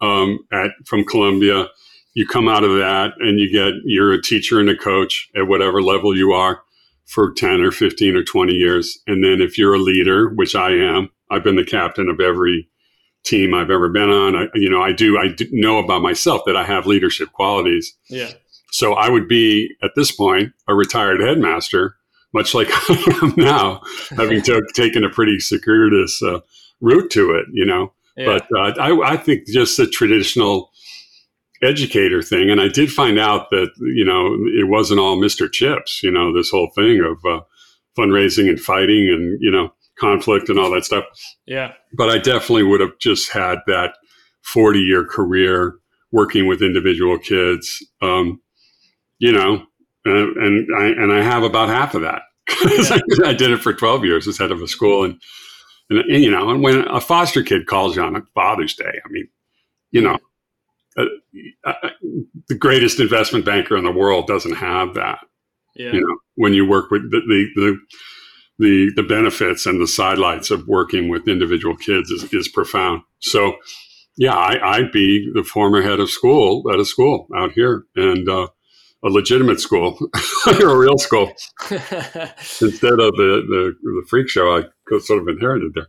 um, 0.00 0.40
at 0.52 0.70
from 0.86 1.04
Columbia. 1.04 1.66
You 2.14 2.26
come 2.26 2.48
out 2.48 2.64
of 2.64 2.72
that 2.72 3.12
and 3.20 3.38
you 3.38 3.52
get 3.52 3.74
you're 3.84 4.12
a 4.12 4.22
teacher 4.22 4.58
and 4.58 4.68
a 4.68 4.76
coach 4.76 5.30
at 5.36 5.46
whatever 5.46 5.80
level 5.80 6.16
you 6.16 6.32
are 6.32 6.62
for 7.06 7.32
10 7.32 7.60
or 7.60 7.70
15 7.70 8.16
or 8.16 8.24
20 8.24 8.52
years. 8.52 8.98
And 9.06 9.24
then 9.24 9.40
if 9.40 9.58
you're 9.58 9.74
a 9.74 9.78
leader, 9.78 10.28
which 10.28 10.54
I 10.54 10.70
am, 10.70 11.10
I've 11.30 11.44
been 11.44 11.56
the 11.56 11.64
captain 11.64 12.08
of 12.08 12.20
every 12.20 12.68
team 13.24 13.54
I've 13.54 13.70
ever 13.70 13.88
been 13.88 14.10
on. 14.10 14.36
I, 14.36 14.46
you 14.54 14.70
know, 14.70 14.82
I 14.82 14.92
do, 14.92 15.18
I 15.18 15.28
do 15.28 15.46
know 15.52 15.78
about 15.78 16.02
myself 16.02 16.42
that 16.46 16.56
I 16.56 16.64
have 16.64 16.86
leadership 16.86 17.32
qualities. 17.32 17.96
yeah, 18.08 18.30
So 18.72 18.94
I 18.94 19.08
would 19.08 19.28
be 19.28 19.70
at 19.82 19.92
this 19.94 20.10
point 20.10 20.52
a 20.68 20.74
retired 20.74 21.20
headmaster, 21.20 21.96
much 22.32 22.54
like 22.54 22.68
I 22.72 23.18
am 23.22 23.34
now, 23.36 23.82
having 24.10 24.42
to, 24.42 24.62
taken 24.74 25.04
a 25.04 25.10
pretty 25.10 25.38
circuitous 25.38 26.22
uh, 26.22 26.40
route 26.80 27.10
to 27.12 27.32
it, 27.32 27.46
you 27.52 27.66
know. 27.66 27.92
yeah, 28.16 28.26
But 28.26 28.46
uh, 28.56 28.80
I, 28.80 29.12
I 29.12 29.16
think 29.16 29.46
just 29.46 29.76
the 29.76 29.86
traditional 29.86 30.70
educator 31.62 32.22
thing, 32.22 32.50
and 32.50 32.60
I 32.60 32.68
did 32.68 32.90
find 32.90 33.18
out 33.18 33.50
that 33.50 33.70
you 33.78 34.04
know 34.04 34.34
it 34.58 34.68
wasn't 34.68 35.00
all 35.00 35.18
Mr. 35.18 35.50
Chips, 35.50 36.02
you 36.02 36.10
know, 36.10 36.34
this 36.34 36.50
whole 36.50 36.70
thing 36.74 37.00
of 37.00 37.18
uh, 37.24 37.42
fundraising 37.98 38.48
and 38.48 38.58
fighting 38.58 39.08
and 39.10 39.38
you 39.40 39.50
know 39.50 39.72
conflict 40.00 40.48
and 40.48 40.58
all 40.58 40.70
that 40.70 40.84
stuff 40.84 41.04
yeah, 41.46 41.72
but 41.96 42.08
I 42.08 42.18
definitely 42.18 42.62
would 42.62 42.80
have 42.80 42.98
just 42.98 43.30
had 43.30 43.58
that 43.66 43.94
40 44.42 44.80
year 44.80 45.04
career 45.04 45.74
working 46.12 46.46
with 46.46 46.62
individual 46.62 47.18
kids. 47.18 47.84
Um, 48.02 48.40
you 49.18 49.32
know, 49.32 49.62
and, 50.04 50.36
and 50.36 50.76
I, 50.76 50.86
and 50.86 51.12
I 51.12 51.22
have 51.22 51.42
about 51.42 51.68
half 51.68 51.94
of 51.94 52.02
that. 52.02 52.22
'Cause 52.46 52.90
I, 53.24 53.32
did 53.32 53.50
it 53.52 53.58
for 53.58 53.72
12 53.72 54.04
years 54.04 54.26
as 54.26 54.38
head 54.38 54.50
of 54.50 54.60
a 54.60 54.66
school. 54.66 55.04
And, 55.04 55.20
and, 55.88 56.00
and, 56.00 56.22
you 56.22 56.30
know, 56.30 56.50
and 56.50 56.62
when 56.62 56.86
a 56.88 57.00
foster 57.00 57.42
kid 57.42 57.66
calls 57.66 57.96
you 57.96 58.02
on 58.02 58.16
a 58.16 58.22
Father's 58.34 58.74
Day, 58.74 59.00
I 59.04 59.08
mean, 59.08 59.28
you 59.92 60.00
know, 60.00 60.18
uh, 60.96 61.04
uh, 61.64 61.90
the 62.48 62.56
greatest 62.56 62.98
investment 62.98 63.44
banker 63.44 63.76
in 63.76 63.84
the 63.84 63.92
world 63.92 64.26
doesn't 64.26 64.56
have 64.56 64.94
that 64.94 65.20
yeah, 65.76 65.92
you 65.92 66.00
know 66.00 66.16
when 66.34 66.52
you 66.52 66.66
work 66.66 66.90
with 66.90 67.10
the 67.10 67.20
the 67.20 67.46
the, 67.54 67.78
the, 68.60 68.92
the 68.94 69.02
benefits 69.02 69.66
and 69.66 69.80
the 69.80 69.88
sidelights 69.88 70.50
of 70.50 70.68
working 70.68 71.08
with 71.08 71.26
individual 71.28 71.76
kids 71.76 72.10
is, 72.10 72.32
is 72.32 72.48
profound. 72.48 73.02
So 73.18 73.56
yeah 74.20 74.36
I, 74.36 74.76
i'd 74.76 74.92
be 74.92 75.30
the 75.34 75.42
former 75.42 75.82
head 75.82 75.98
of 75.98 76.10
school 76.10 76.70
at 76.72 76.78
a 76.78 76.84
school 76.84 77.26
out 77.34 77.52
here 77.52 77.84
and 77.96 78.28
uh, 78.28 78.48
a 79.02 79.08
legitimate 79.08 79.60
school 79.60 79.98
a 80.46 80.76
real 80.76 80.98
school. 80.98 81.32
Instead 81.70 83.00
of 83.00 83.12
the, 83.16 83.42
the 83.48 83.74
the 83.82 84.04
freak 84.08 84.28
show 84.28 84.56
i 84.56 84.62
sort 85.00 85.22
of 85.22 85.28
inherited 85.28 85.72
there. 85.74 85.88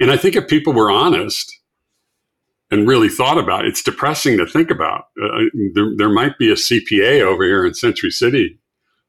And 0.00 0.10
i 0.10 0.16
think 0.16 0.36
if 0.36 0.48
people 0.48 0.72
were 0.72 0.90
honest 0.90 1.52
and 2.70 2.88
really 2.88 3.08
thought 3.08 3.38
about 3.38 3.64
it, 3.64 3.68
it's 3.68 3.82
depressing 3.82 4.36
to 4.38 4.44
think 4.44 4.72
about. 4.72 5.04
Uh, 5.22 5.44
there, 5.74 5.90
there 5.96 6.08
might 6.08 6.38
be 6.38 6.50
a 6.50 6.54
cpa 6.54 7.20
over 7.20 7.44
here 7.44 7.66
in 7.66 7.74
century 7.74 8.10
city 8.10 8.58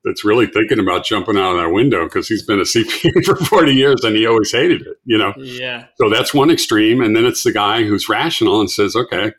that's 0.08 0.26
really 0.26 0.48
thinking 0.48 0.80
about 0.80 1.06
jumping 1.06 1.38
out 1.38 1.52
of 1.52 1.58
that 1.58 1.70
window 1.70 2.06
because 2.06 2.28
he's 2.28 2.44
been 2.44 2.60
a 2.60 2.64
CPA 2.64 3.26
for 3.26 3.36
40 3.36 3.74
years 3.74 4.04
and 4.04 4.16
he 4.16 4.26
always 4.26 4.52
hated 4.52 4.82
it, 4.82 4.98
you 5.04 5.18
know? 5.18 5.34
yeah, 5.38 5.86
So 6.00 6.10
that's 6.10 6.34
one 6.34 6.50
extreme. 6.50 7.02
And 7.02 7.16
then 7.16 7.26
it's 7.26 7.44
the 7.44 7.52
guy 7.52 7.84
who's 7.84 8.10
rational 8.10 8.60
and 8.60 8.72
says, 8.72 8.96
okay, 8.96 9.34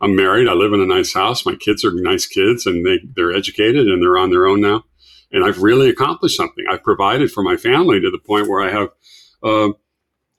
I'm 0.00 0.14
married. 0.14 0.48
I 0.48 0.52
live 0.52 0.72
in 0.72 0.80
a 0.80 0.86
nice 0.86 1.12
house. 1.12 1.44
My 1.44 1.56
kids 1.56 1.84
are 1.84 1.92
nice 1.92 2.26
kids 2.26 2.66
and 2.66 2.86
they, 2.86 3.00
they're 3.14 3.32
educated 3.32 3.88
and 3.88 4.02
they're 4.02 4.18
on 4.18 4.30
their 4.30 4.46
own 4.46 4.60
now. 4.60 4.84
And 5.32 5.44
I've 5.44 5.62
really 5.62 5.88
accomplished 5.88 6.36
something. 6.36 6.64
I've 6.70 6.84
provided 6.84 7.32
for 7.32 7.42
my 7.42 7.56
family 7.56 8.00
to 8.00 8.10
the 8.10 8.18
point 8.18 8.48
where 8.48 8.62
I 8.62 8.70
have 8.70 8.88
uh, 9.42 9.70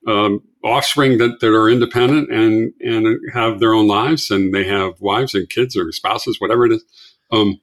um, 0.09 0.41
offspring 0.63 1.17
that, 1.17 1.39
that 1.41 1.53
are 1.53 1.69
independent 1.69 2.31
and, 2.31 2.71
and 2.79 3.19
have 3.33 3.59
their 3.59 3.73
own 3.73 3.87
lives 3.87 4.31
and 4.31 4.53
they 4.53 4.63
have 4.65 4.93
wives 4.99 5.35
and 5.35 5.49
kids 5.49 5.75
or 5.75 5.91
spouses, 5.91 6.39
whatever 6.39 6.65
it 6.65 6.71
is. 6.71 6.83
Um, 7.31 7.59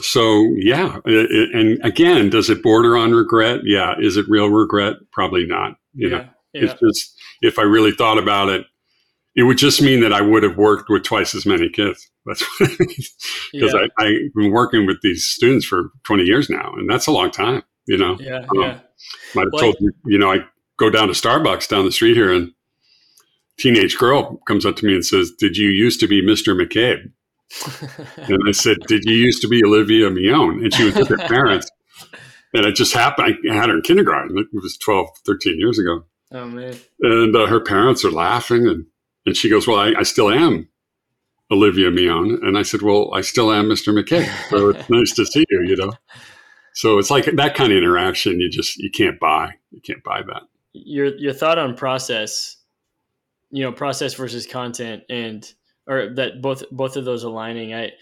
so 0.00 0.48
yeah, 0.56 0.98
it, 1.04 1.30
it- 1.30 1.54
and 1.54 1.84
again, 1.84 2.30
does 2.30 2.48
it 2.50 2.62
border 2.62 2.96
on 2.96 3.12
regret? 3.12 3.60
Yeah. 3.64 3.94
Is 3.98 4.16
it 4.16 4.26
real 4.28 4.48
regret? 4.48 4.96
Probably 5.12 5.46
not. 5.46 5.76
You 5.94 6.08
know, 6.10 6.16
yeah, 6.18 6.28
yeah, 6.54 6.62
it's 6.70 6.80
just 6.80 7.20
if 7.42 7.58
I 7.58 7.62
really 7.62 7.92
thought 7.92 8.16
about 8.18 8.48
it, 8.48 8.64
it 9.36 9.42
would 9.42 9.58
just 9.58 9.82
mean 9.82 10.00
that 10.00 10.12
I 10.12 10.20
would 10.22 10.42
have 10.42 10.56
worked 10.56 10.88
with 10.88 11.02
twice 11.04 11.34
as 11.34 11.44
many 11.44 11.68
kids. 11.68 12.08
That's 12.26 12.42
what 12.60 12.70
it 12.70 12.80
means. 12.80 13.14
Because 13.52 13.74
yeah, 13.74 13.86
I 13.98 14.04
I've 14.06 14.34
been 14.34 14.50
working 14.52 14.86
with 14.86 15.00
these 15.02 15.24
students 15.24 15.66
for 15.66 15.90
20 16.04 16.22
years 16.24 16.48
now, 16.48 16.72
and 16.76 16.88
that's 16.88 17.06
a 17.08 17.12
long 17.12 17.30
time. 17.32 17.62
You 17.86 17.98
know, 17.98 18.16
yeah, 18.20 18.36
um, 18.38 18.60
yeah. 18.60 18.78
might 19.34 19.42
have 19.42 19.52
Well, 19.52 19.60
told 19.60 19.76
you, 19.80 19.92
you 20.06 20.16
know, 20.18 20.32
I 20.32 20.38
go 20.78 20.88
down 20.88 21.08
to 21.08 21.14
Starbucks 21.14 21.68
down 21.68 21.84
the 21.84 21.90
street 21.92 22.16
here, 22.16 22.32
and 22.32 22.52
teenage 23.58 23.98
girl 23.98 24.36
comes 24.46 24.64
up 24.64 24.76
to 24.76 24.86
me 24.86 24.94
and 24.94 25.04
says, 25.04 25.32
"Did 25.32 25.56
you 25.56 25.68
used 25.68 25.98
to 26.00 26.06
be 26.06 26.22
Mr. 26.22 26.54
McCabe?" 26.58 27.10
And 28.16 28.38
I 28.48 28.52
said, 28.52 28.78
Did 28.86 29.04
you 29.04 29.14
used 29.14 29.42
to 29.42 29.48
be 29.48 29.64
Olivia 29.64 30.10
Mion? 30.10 30.62
And 30.62 30.72
she 30.72 30.84
was 30.84 30.94
with 30.94 31.08
her 31.08 31.16
parents. 31.28 31.70
And 32.54 32.66
it 32.66 32.74
just 32.74 32.94
happened. 32.94 33.36
I 33.50 33.54
had 33.54 33.68
her 33.68 33.76
in 33.76 33.82
kindergarten. 33.82 34.38
It 34.38 34.46
was 34.52 34.76
12, 34.78 35.08
13 35.26 35.58
years 35.58 35.78
ago. 35.78 36.04
Oh 36.34 36.46
man! 36.46 36.76
And 37.00 37.36
uh, 37.36 37.46
her 37.46 37.60
parents 37.60 38.04
are 38.04 38.10
laughing, 38.10 38.66
and 38.66 38.86
and 39.26 39.36
she 39.36 39.50
goes, 39.50 39.66
"Well, 39.66 39.78
I, 39.78 39.92
I 39.98 40.02
still 40.02 40.30
am 40.30 40.68
Olivia 41.50 41.90
Mion," 41.90 42.42
and 42.42 42.56
I 42.56 42.62
said, 42.62 42.80
"Well, 42.82 43.12
I 43.12 43.20
still 43.20 43.52
am 43.52 43.66
Mr. 43.66 43.92
McCabe. 43.92 44.30
So 44.48 44.68
it's 44.70 44.88
nice 44.88 45.12
to 45.14 45.26
see 45.26 45.44
you." 45.50 45.62
You 45.62 45.76
know. 45.76 45.92
So 46.74 46.98
it's 46.98 47.10
like 47.10 47.26
that 47.26 47.54
kind 47.54 47.70
of 47.70 47.76
interaction. 47.76 48.40
You 48.40 48.48
just 48.48 48.78
you 48.78 48.90
can't 48.90 49.20
buy. 49.20 49.54
You 49.70 49.80
can't 49.82 50.02
buy 50.02 50.22
that. 50.22 50.42
Your 50.72 51.14
your 51.16 51.34
thought 51.34 51.58
on 51.58 51.76
process, 51.76 52.56
you 53.50 53.62
know, 53.62 53.72
process 53.72 54.14
versus 54.14 54.46
content, 54.46 55.02
and 55.10 55.52
or 55.86 56.14
that 56.14 56.40
both 56.40 56.64
both 56.70 56.96
of 56.96 57.04
those 57.04 57.24
aligning. 57.24 57.74
I, 57.74 57.92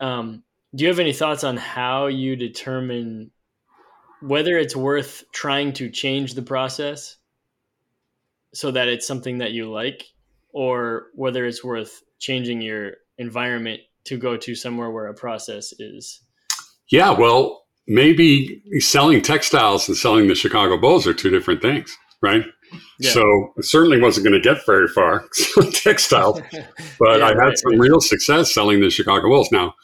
um, 0.00 0.42
do 0.74 0.84
you 0.84 0.88
have 0.88 0.98
any 0.98 1.12
thoughts 1.12 1.44
on 1.44 1.56
how 1.56 2.06
you 2.06 2.36
determine 2.36 3.30
whether 4.20 4.58
it's 4.58 4.76
worth 4.76 5.24
trying 5.32 5.72
to 5.74 5.90
change 5.90 6.34
the 6.34 6.42
process 6.42 7.16
so 8.54 8.70
that 8.70 8.88
it's 8.88 9.06
something 9.06 9.38
that 9.38 9.52
you 9.52 9.70
like, 9.70 10.04
or 10.52 11.08
whether 11.14 11.46
it's 11.46 11.62
worth 11.62 12.02
changing 12.18 12.62
your 12.62 12.92
environment 13.18 13.80
to 14.04 14.16
go 14.16 14.36
to 14.36 14.54
somewhere 14.54 14.90
where 14.90 15.06
a 15.06 15.14
process 15.14 15.72
is? 15.78 16.22
Yeah, 16.88 17.10
well, 17.10 17.66
maybe 17.86 18.62
selling 18.78 19.20
textiles 19.22 19.88
and 19.88 19.96
selling 19.96 20.28
the 20.28 20.34
Chicago 20.34 20.78
Bulls 20.78 21.06
are 21.06 21.14
two 21.14 21.30
different 21.30 21.60
things, 21.60 21.96
right? 22.22 22.44
Yeah. 22.98 23.10
So 23.10 23.54
I 23.58 23.62
certainly 23.62 24.00
wasn't 24.00 24.26
going 24.26 24.40
to 24.40 24.48
get 24.48 24.64
very 24.64 24.88
far 24.88 25.26
textile, 25.72 26.34
but 26.98 27.18
yeah, 27.18 27.24
I 27.24 27.28
had 27.28 27.36
right, 27.36 27.58
some 27.58 27.72
right. 27.72 27.80
real 27.80 28.00
success 28.00 28.52
selling 28.52 28.80
the 28.80 28.90
Chicago 28.90 29.28
Bulls. 29.28 29.52
Now, 29.52 29.74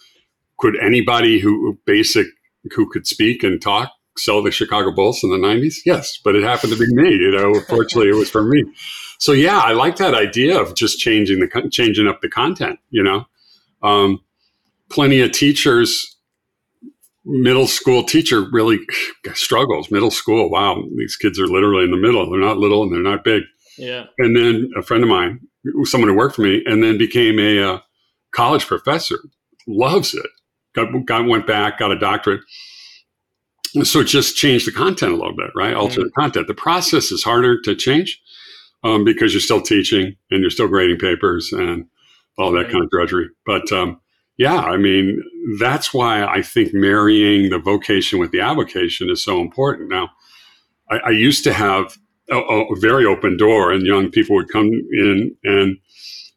could 0.59 0.77
anybody 0.81 1.39
who 1.39 1.79
basic 1.85 2.27
who 2.75 2.89
could 2.89 3.07
speak 3.07 3.43
and 3.43 3.61
talk 3.61 3.91
sell 4.17 4.43
the 4.43 4.51
Chicago 4.51 4.93
Bulls 4.93 5.23
in 5.23 5.31
the 5.31 5.37
'90s? 5.37 5.79
Yes, 5.85 6.19
but 6.23 6.37
it 6.37 6.43
happened 6.43 6.73
to 6.73 6.79
be 6.79 6.93
me. 6.95 7.11
You 7.11 7.33
know, 7.33 7.61
fortunately, 7.69 8.11
it 8.11 8.17
was 8.17 8.31
for 8.31 8.43
me. 8.43 8.65
So 9.19 9.33
yeah, 9.33 9.59
I 9.59 9.73
like 9.73 9.97
that 9.97 10.15
idea 10.15 10.59
of 10.59 10.75
just 10.75 10.99
changing 10.99 11.41
the 11.41 11.69
changing 11.71 12.09
up 12.09 12.23
the 12.23 12.29
content. 12.29 12.79
You 12.91 13.03
know, 13.03 13.27
um, 13.83 14.23
plenty 14.89 15.21
of 15.21 15.33
teachers 15.33 16.12
middle 17.25 17.67
school 17.67 18.03
teacher 18.05 18.47
really 18.51 18.81
struggles. 19.35 19.91
Middle 19.91 20.11
school, 20.11 20.51
wow, 20.51 20.83
these 20.97 21.17
kids 21.17 21.39
are 21.39 21.47
literally 21.47 21.85
in 21.85 21.91
the 21.91 21.97
middle. 21.97 22.29
They're 22.31 22.41
not 22.41 22.59
little 22.59 22.83
and 22.83 22.93
they're 22.93 23.03
not 23.03 23.25
big. 23.25 23.45
Yeah. 23.79 24.07
And 24.19 24.37
then 24.37 24.71
a 24.77 24.83
friend 24.83 25.03
of 25.03 25.09
mine, 25.09 25.41
someone 25.85 26.11
who 26.11 26.17
worked 26.17 26.37
for 26.37 26.43
me, 26.43 26.63
and 26.67 26.83
then 26.83 26.99
became 26.99 27.39
a 27.39 27.75
uh, 27.75 27.79
college 28.33 28.67
professor. 28.67 29.19
Loves 29.67 30.15
it. 30.15 30.27
Got, 30.75 31.07
got 31.07 31.27
went 31.27 31.47
back, 31.47 31.79
got 31.79 31.93
a 31.93 31.99
doctorate. 31.99 32.41
So 33.85 34.01
it 34.01 34.05
just 34.05 34.37
changed 34.37 34.67
the 34.67 34.73
content 34.73 35.13
a 35.13 35.17
little 35.17 35.37
bit, 35.37 35.51
right? 35.55 35.75
Alter 35.75 36.01
mm-hmm. 36.01 36.05
the 36.05 36.11
content. 36.11 36.47
The 36.47 36.55
process 36.55 37.11
is 37.11 37.23
harder 37.23 37.61
to 37.63 37.75
change 37.75 38.21
um, 38.85 39.05
because 39.05 39.33
you're 39.33 39.41
still 39.41 39.63
teaching 39.63 40.17
and 40.31 40.41
you're 40.41 40.51
still 40.51 40.69
grading 40.69 40.99
papers 40.99 41.53
and 41.53 41.87
all 42.37 42.53
that 42.53 42.65
right. 42.65 42.71
kind 42.71 42.85
of 42.85 42.91
drudgery. 42.91 43.29
But 43.47 43.71
um, 43.73 44.01
yeah, 44.37 44.61
I 44.61 44.77
mean, 44.77 45.23
that's 45.59 45.93
why 45.93 46.25
I 46.25 46.43
think 46.43 46.73
marrying 46.73 47.51
the 47.51 47.59
vocation 47.59 48.19
with 48.19 48.31
the 48.31 48.41
avocation 48.41 49.11
is 49.11 49.23
so 49.23 49.41
important. 49.41 49.91
Now, 49.91 50.11
I, 50.91 50.99
I 50.99 51.11
used 51.11 51.45
to 51.45 51.53
have 51.53 51.97
a, 52.31 52.39
a, 52.39 52.77
very 52.77 53.05
open 53.05 53.37
door, 53.37 53.73
and 53.73 53.87
young 53.87 54.11
people 54.11 54.37
would 54.37 54.49
come 54.49 54.67
in 54.67 55.37
and 55.45 55.77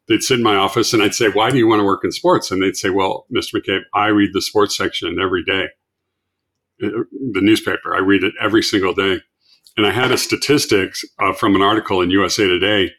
they'd 0.07 0.23
sit 0.23 0.37
in 0.37 0.43
my 0.43 0.55
office, 0.55 0.93
and 0.93 1.01
I'd 1.01 1.15
say, 1.15 1.29
"Why 1.29 1.49
do 1.49 1.57
you 1.57 1.67
want 1.67 1.79
to 1.79 1.85
work 1.85 2.03
in 2.03 2.11
sports?" 2.11 2.51
And 2.51 2.61
they'd 2.61 2.75
say, 2.75 2.89
"Well, 2.89 3.25
Mr. 3.35 3.55
McCabe, 3.55 3.83
I 3.93 4.07
read 4.07 4.31
the 4.33 4.41
sports 4.41 4.75
section 4.75 5.17
every 5.19 5.43
day, 5.43 5.67
uh, 6.83 6.89
the 7.31 7.41
newspaper. 7.41 7.95
I 7.95 7.99
read 7.99 8.23
it 8.23 8.33
every 8.41 8.61
single 8.61 8.93
day." 8.93 9.21
And 9.77 9.85
I 9.85 9.91
had 9.91 10.11
a 10.11 10.17
statistics 10.17 11.03
uh, 11.19 11.33
from 11.33 11.55
an 11.55 11.61
article 11.61 12.01
in 12.01 12.09
USA 12.11 12.47
Today 12.47 12.91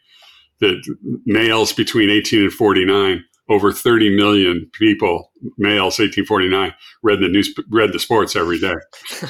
that 0.61 0.83
males 1.25 1.73
between 1.73 2.11
18 2.11 2.45
and 2.45 2.53
49 2.53 3.25
over 3.49 3.73
30 3.73 4.17
million 4.17 4.69
people, 4.73 5.31
males, 5.57 5.99
1849, 5.99 6.75
read 7.03 7.21
the 7.21 7.29
news, 7.29 7.55
read 7.71 7.93
the 7.93 7.99
sports 7.99 8.35
every 8.35 8.59
day. 8.59 8.75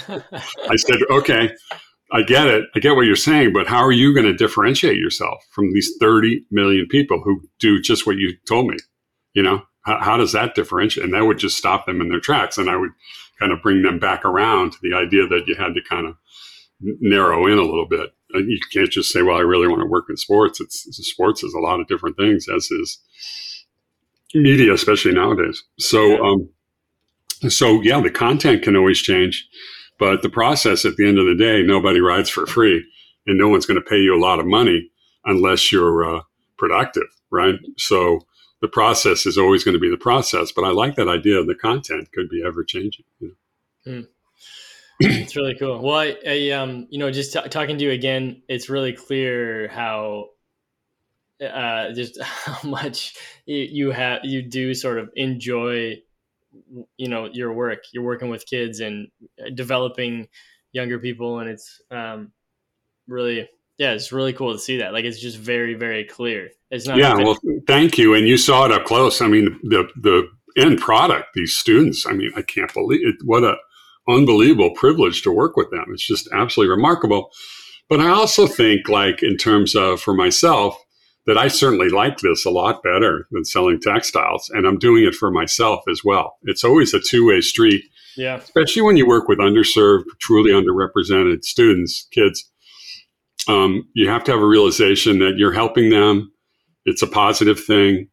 I 0.70 0.76
said, 0.76 1.00
okay, 1.10 1.50
I 2.12 2.22
get 2.22 2.46
it. 2.46 2.64
I 2.74 2.78
get 2.78 2.94
what 2.94 3.06
you're 3.06 3.16
saying, 3.16 3.52
but 3.52 3.66
how 3.66 3.84
are 3.84 3.92
you 3.92 4.14
going 4.14 4.26
to 4.26 4.34
differentiate 4.34 4.96
yourself 4.96 5.44
from 5.50 5.72
these 5.72 5.92
30 6.00 6.44
million 6.50 6.86
people 6.88 7.20
who 7.22 7.42
do 7.58 7.80
just 7.80 8.06
what 8.06 8.16
you 8.16 8.34
told 8.48 8.68
me? 8.68 8.76
You 9.34 9.42
know, 9.42 9.62
how, 9.84 10.00
how 10.00 10.16
does 10.16 10.32
that 10.32 10.54
differentiate? 10.54 11.04
And 11.04 11.14
that 11.14 11.26
would 11.26 11.38
just 11.38 11.58
stop 11.58 11.86
them 11.86 12.00
in 12.00 12.08
their 12.08 12.20
tracks. 12.20 12.58
And 12.58 12.70
I 12.70 12.76
would 12.76 12.90
kind 13.38 13.52
of 13.52 13.60
bring 13.60 13.82
them 13.82 13.98
back 13.98 14.24
around 14.24 14.72
to 14.72 14.78
the 14.82 14.94
idea 14.94 15.26
that 15.26 15.46
you 15.46 15.56
had 15.56 15.74
to 15.74 15.82
kind 15.82 16.06
of 16.06 16.16
narrow 16.80 17.46
in 17.46 17.58
a 17.58 17.62
little 17.62 17.86
bit. 17.88 18.10
Uh, 18.34 18.38
you 18.38 18.58
can't 18.72 18.90
just 18.90 19.10
say, 19.10 19.22
well, 19.22 19.36
I 19.36 19.40
really 19.40 19.68
want 19.68 19.80
to 19.80 19.88
work 19.88 20.06
in 20.08 20.16
sports. 20.16 20.60
It's 20.60 20.86
sports 21.06 21.42
is 21.42 21.54
a 21.54 21.60
lot 21.60 21.80
of 21.80 21.86
different 21.86 22.16
things, 22.16 22.46
as 22.54 22.70
is 22.70 22.98
media, 24.42 24.72
especially 24.72 25.12
nowadays. 25.12 25.62
So, 25.78 26.24
um, 26.24 26.48
so 27.48 27.80
yeah, 27.82 28.00
the 28.00 28.10
content 28.10 28.62
can 28.62 28.76
always 28.76 29.00
change, 29.00 29.48
but 29.98 30.22
the 30.22 30.30
process 30.30 30.84
at 30.84 30.96
the 30.96 31.06
end 31.06 31.18
of 31.18 31.26
the 31.26 31.34
day, 31.34 31.62
nobody 31.62 32.00
rides 32.00 32.30
for 32.30 32.46
free, 32.46 32.84
and 33.26 33.38
no 33.38 33.48
one's 33.48 33.66
going 33.66 33.80
to 33.80 33.88
pay 33.88 33.98
you 33.98 34.16
a 34.16 34.20
lot 34.20 34.38
of 34.38 34.46
money 34.46 34.90
unless 35.24 35.72
you're 35.72 36.16
uh, 36.16 36.22
productive, 36.56 37.08
right? 37.30 37.56
So 37.76 38.20
the 38.60 38.68
process 38.68 39.26
is 39.26 39.36
always 39.36 39.64
going 39.64 39.74
to 39.74 39.80
be 39.80 39.90
the 39.90 39.96
process. 39.96 40.52
But 40.52 40.64
I 40.64 40.70
like 40.70 40.96
that 40.96 41.08
idea. 41.08 41.44
The 41.44 41.54
content 41.54 42.10
could 42.12 42.28
be 42.28 42.42
ever 42.44 42.64
changing. 42.64 43.04
You 43.20 43.36
know? 43.84 43.92
mm. 43.92 44.06
it's 45.00 45.36
really 45.36 45.54
cool. 45.54 45.82
Well, 45.82 45.96
I, 45.96 46.16
I 46.26 46.50
um, 46.50 46.86
you 46.90 46.98
know, 46.98 47.10
just 47.10 47.32
t- 47.32 47.48
talking 47.50 47.76
to 47.76 47.84
you 47.84 47.90
again, 47.90 48.42
it's 48.48 48.70
really 48.70 48.92
clear 48.92 49.68
how 49.68 50.30
uh, 51.42 51.92
just 51.92 52.20
how 52.22 52.68
much 52.68 53.14
you, 53.46 53.58
you 53.58 53.90
have 53.90 54.20
you 54.24 54.42
do 54.42 54.74
sort 54.74 54.98
of 54.98 55.10
enjoy 55.14 55.96
you 56.96 57.08
know 57.08 57.28
your 57.32 57.52
work. 57.52 57.80
You're 57.92 58.04
working 58.04 58.30
with 58.30 58.46
kids 58.46 58.80
and 58.80 59.08
uh, 59.40 59.50
developing 59.54 60.28
younger 60.72 60.98
people 60.98 61.38
and 61.38 61.48
it's 61.48 61.80
um, 61.90 62.32
really 63.08 63.48
yeah 63.78 63.92
it's 63.92 64.12
really 64.12 64.32
cool 64.32 64.52
to 64.52 64.58
see 64.58 64.78
that. 64.78 64.92
Like 64.92 65.04
it's 65.04 65.20
just 65.20 65.38
very 65.38 65.74
very 65.74 66.04
clear. 66.04 66.50
It's 66.70 66.86
not 66.86 66.96
yeah 66.96 67.14
well 67.14 67.38
thank 67.66 67.98
you 67.98 68.14
and 68.14 68.26
you 68.26 68.36
saw 68.36 68.64
it 68.64 68.72
up 68.72 68.84
close. 68.84 69.20
I 69.20 69.28
mean 69.28 69.58
the 69.62 69.88
the 70.00 70.28
end 70.56 70.80
product 70.80 71.26
these 71.34 71.54
students 71.54 72.06
i 72.06 72.14
mean 72.14 72.32
i 72.34 72.40
can't 72.40 72.72
believe 72.72 73.06
it 73.06 73.14
what 73.26 73.44
a 73.44 73.54
unbelievable 74.08 74.70
privilege 74.70 75.22
to 75.22 75.32
work 75.32 75.56
with 75.56 75.70
them. 75.70 75.84
It's 75.90 76.06
just 76.06 76.28
absolutely 76.32 76.74
remarkable. 76.74 77.30
But 77.88 78.00
i 78.00 78.08
also 78.08 78.46
think 78.46 78.88
like 78.88 79.22
in 79.22 79.36
terms 79.36 79.74
of 79.74 80.00
for 80.00 80.14
myself 80.14 80.76
that 81.26 81.36
I 81.36 81.48
certainly 81.48 81.88
like 81.88 82.18
this 82.18 82.44
a 82.44 82.50
lot 82.50 82.82
better 82.82 83.26
than 83.32 83.44
selling 83.44 83.80
textiles. 83.80 84.48
And 84.50 84.66
I'm 84.66 84.78
doing 84.78 85.04
it 85.04 85.14
for 85.14 85.30
myself 85.30 85.82
as 85.90 86.02
well. 86.04 86.38
It's 86.44 86.64
always 86.64 86.94
a 86.94 87.00
two 87.00 87.26
way 87.26 87.40
street. 87.40 87.84
Yeah. 88.16 88.36
Especially 88.36 88.82
when 88.82 88.96
you 88.96 89.06
work 89.06 89.28
with 89.28 89.38
underserved, 89.38 90.04
truly 90.20 90.52
underrepresented 90.52 91.44
students, 91.44 92.06
kids. 92.12 92.48
Um, 93.48 93.88
you 93.94 94.08
have 94.08 94.24
to 94.24 94.32
have 94.32 94.40
a 94.40 94.46
realization 94.46 95.18
that 95.18 95.34
you're 95.36 95.52
helping 95.52 95.90
them. 95.90 96.32
It's 96.84 97.02
a 97.02 97.06
positive 97.06 97.62
thing. 97.62 98.08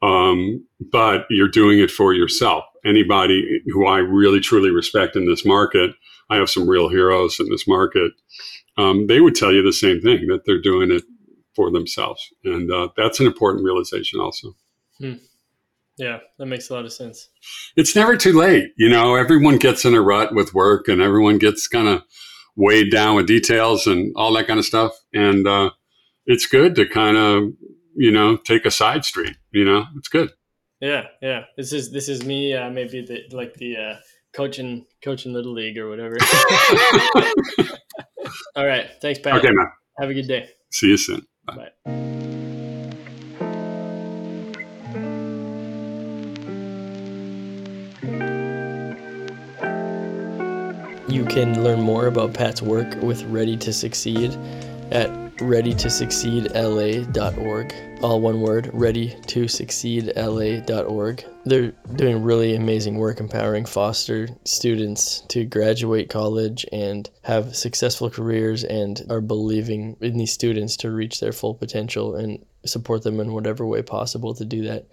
Um, 0.00 0.64
but 0.92 1.26
you're 1.28 1.48
doing 1.48 1.80
it 1.80 1.90
for 1.90 2.12
yourself. 2.12 2.64
Anybody 2.84 3.62
who 3.66 3.86
I 3.86 3.98
really 3.98 4.40
truly 4.40 4.70
respect 4.70 5.16
in 5.16 5.26
this 5.26 5.44
market, 5.44 5.90
I 6.30 6.36
have 6.36 6.48
some 6.48 6.68
real 6.68 6.88
heroes 6.88 7.40
in 7.40 7.48
this 7.50 7.66
market. 7.66 8.12
Um, 8.76 9.08
they 9.08 9.20
would 9.20 9.34
tell 9.34 9.52
you 9.52 9.62
the 9.62 9.72
same 9.72 10.00
thing 10.00 10.28
that 10.28 10.44
they're 10.44 10.62
doing 10.62 10.92
it 10.92 11.02
for 11.58 11.70
themselves. 11.72 12.32
And 12.44 12.70
uh, 12.70 12.90
that's 12.96 13.18
an 13.18 13.26
important 13.26 13.64
realization 13.64 14.20
also. 14.20 14.54
Hmm. 15.00 15.14
Yeah, 15.96 16.18
that 16.38 16.46
makes 16.46 16.70
a 16.70 16.74
lot 16.74 16.84
of 16.84 16.92
sense. 16.92 17.28
It's 17.76 17.96
never 17.96 18.16
too 18.16 18.32
late. 18.32 18.70
You 18.76 18.88
know, 18.88 19.16
everyone 19.16 19.56
gets 19.56 19.84
in 19.84 19.94
a 19.94 20.00
rut 20.00 20.32
with 20.32 20.54
work 20.54 20.86
and 20.86 21.02
everyone 21.02 21.38
gets 21.38 21.66
kind 21.66 21.88
of 21.88 22.04
weighed 22.54 22.92
down 22.92 23.16
with 23.16 23.26
details 23.26 23.88
and 23.88 24.12
all 24.14 24.32
that 24.34 24.46
kind 24.46 24.60
of 24.60 24.64
stuff. 24.64 24.92
And 25.12 25.48
uh, 25.48 25.70
it's 26.26 26.46
good 26.46 26.76
to 26.76 26.86
kind 26.86 27.16
of, 27.16 27.52
you 27.96 28.12
know, 28.12 28.36
take 28.36 28.64
a 28.64 28.70
side 28.70 29.04
street. 29.04 29.36
You 29.50 29.64
know, 29.64 29.86
it's 29.96 30.06
good. 30.06 30.30
Yeah, 30.80 31.06
yeah. 31.20 31.46
This 31.56 31.72
is 31.72 31.90
this 31.90 32.08
is 32.08 32.24
me. 32.24 32.54
Uh, 32.54 32.70
maybe 32.70 33.04
the 33.04 33.24
like 33.36 33.54
the 33.54 33.76
uh, 33.76 33.96
coaching 34.32 34.86
coaching 35.02 35.32
little 35.32 35.52
league 35.52 35.76
or 35.76 35.88
whatever. 35.88 36.18
all 38.54 38.64
right. 38.64 38.86
Thanks, 39.02 39.18
Pat. 39.18 39.34
Okay, 39.34 39.50
man. 39.50 39.66
Have 39.98 40.10
a 40.10 40.14
good 40.14 40.28
day. 40.28 40.48
See 40.70 40.86
you 40.86 40.96
soon. 40.96 41.26
Bye. 41.56 41.70
You 51.08 51.24
can 51.24 51.64
learn 51.64 51.80
more 51.80 52.06
about 52.06 52.34
Pat's 52.34 52.60
work 52.60 52.94
with 53.02 53.22
Ready 53.24 53.56
to 53.58 53.72
Succeed 53.72 54.36
at 54.90 55.27
readytosucceedla.org. 55.38 57.74
All 58.02 58.20
one 58.20 58.40
word, 58.40 58.66
readytosucceedla.org. 58.66 61.24
They're 61.44 61.72
doing 61.96 62.22
really 62.22 62.54
amazing 62.54 62.96
work 62.96 63.18
empowering 63.20 63.64
foster 63.64 64.28
students 64.44 65.22
to 65.28 65.44
graduate 65.44 66.10
college 66.10 66.64
and 66.72 67.08
have 67.22 67.56
successful 67.56 68.10
careers 68.10 68.64
and 68.64 69.02
are 69.10 69.20
believing 69.20 69.96
in 70.00 70.18
these 70.18 70.32
students 70.32 70.76
to 70.78 70.90
reach 70.90 71.20
their 71.20 71.32
full 71.32 71.54
potential 71.54 72.16
and 72.16 72.44
support 72.64 73.02
them 73.02 73.20
in 73.20 73.32
whatever 73.32 73.66
way 73.66 73.82
possible 73.82 74.34
to 74.34 74.44
do 74.44 74.64
that 74.64 74.88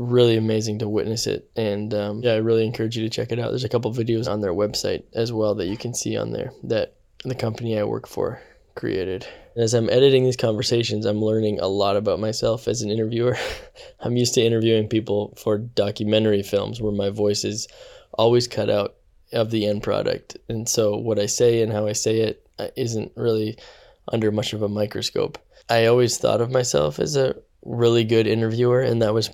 really 0.00 0.38
amazing 0.38 0.78
to 0.78 0.88
witness 0.88 1.26
it. 1.26 1.50
And 1.56 1.92
um, 1.92 2.22
yeah, 2.22 2.32
I 2.32 2.36
really 2.36 2.64
encourage 2.64 2.96
you 2.96 3.04
to 3.04 3.10
check 3.10 3.32
it 3.32 3.38
out. 3.38 3.50
There's 3.50 3.64
a 3.64 3.68
couple 3.68 3.92
videos 3.92 4.26
on 4.26 4.40
their 4.40 4.54
website 4.54 5.04
as 5.14 5.30
well 5.30 5.54
that 5.56 5.66
you 5.66 5.76
can 5.76 5.92
see 5.92 6.16
on 6.16 6.32
there 6.32 6.52
that 6.64 6.94
the 7.22 7.34
company 7.34 7.78
I 7.78 7.84
work 7.84 8.08
for 8.08 8.40
created. 8.74 9.26
As 9.60 9.74
I'm 9.74 9.90
editing 9.90 10.24
these 10.24 10.38
conversations, 10.38 11.04
I'm 11.04 11.20
learning 11.20 11.60
a 11.60 11.66
lot 11.66 11.98
about 11.98 12.18
myself 12.18 12.66
as 12.66 12.80
an 12.80 12.90
interviewer. 12.90 13.36
I'm 14.00 14.16
used 14.16 14.32
to 14.34 14.42
interviewing 14.42 14.88
people 14.88 15.34
for 15.36 15.58
documentary 15.58 16.42
films 16.42 16.80
where 16.80 16.92
my 16.92 17.10
voice 17.10 17.44
is 17.44 17.68
always 18.14 18.48
cut 18.48 18.70
out 18.70 18.94
of 19.34 19.50
the 19.50 19.66
end 19.66 19.82
product. 19.82 20.38
And 20.48 20.66
so 20.66 20.96
what 20.96 21.18
I 21.18 21.26
say 21.26 21.60
and 21.60 21.70
how 21.70 21.86
I 21.86 21.92
say 21.92 22.20
it 22.20 22.48
uh, 22.58 22.68
isn't 22.74 23.12
really 23.16 23.58
under 24.10 24.32
much 24.32 24.54
of 24.54 24.62
a 24.62 24.68
microscope. 24.68 25.36
I 25.68 25.84
always 25.84 26.16
thought 26.16 26.40
of 26.40 26.50
myself 26.50 26.98
as 26.98 27.14
a 27.14 27.36
really 27.62 28.04
good 28.04 28.26
interviewer, 28.26 28.80
and 28.80 29.02
that 29.02 29.12
was 29.12 29.28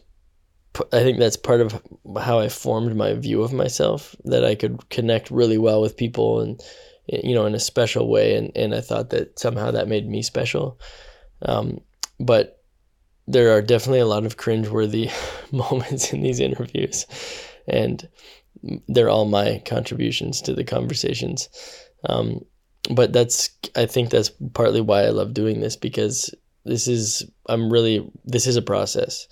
I 0.93 1.05
think 1.05 1.19
that's 1.19 1.37
part 1.37 1.61
of 1.61 1.81
how 2.21 2.41
I 2.41 2.49
formed 2.49 2.97
my 2.97 3.15
view 3.15 3.43
of 3.43 3.53
myself 3.53 4.17
that 4.25 4.45
I 4.45 4.57
could 4.57 4.91
connect 4.91 5.31
really 5.31 5.57
well 5.57 5.81
with 5.81 5.97
people 5.97 6.41
and 6.41 6.61
you 7.09 7.35
know 7.35 7.47
in 7.47 7.55
a 7.55 7.61
special 7.61 8.09
way 8.09 8.37
and, 8.37 8.53
and 8.57 8.75
I 8.75 8.81
thought 8.81 9.11
that 9.11 9.39
somehow 9.39 9.71
that 9.71 9.89
made 9.89 10.09
me 10.09 10.23
special. 10.23 10.81
Um, 11.43 11.81
but 12.19 12.63
there 13.29 13.55
are 13.57 13.63
definitely 13.63 14.01
a 14.01 14.07
lot 14.07 14.25
of 14.25 14.37
cringeworthy 14.37 15.11
moments 15.53 16.13
in 16.13 16.23
these 16.23 16.41
interviews 16.41 17.07
and 17.69 18.09
they're 18.89 19.11
all 19.11 19.27
my 19.27 19.63
contributions 19.67 20.41
to 20.43 20.55
the 20.55 20.65
conversations. 20.65 21.49
Um, 22.09 22.45
but 22.91 23.13
that's 23.13 23.51
I 23.75 23.87
think 23.87 24.11
that's 24.11 24.31
partly 24.55 24.81
why 24.81 25.03
I 25.03 25.11
love 25.11 25.35
doing 25.35 25.61
this 25.61 25.77
because 25.77 26.35
this 26.65 26.87
is 26.89 27.29
I'm 27.49 27.73
really 27.73 28.09
this 28.25 28.47
is 28.47 28.57
a 28.57 28.63
process. 28.63 29.27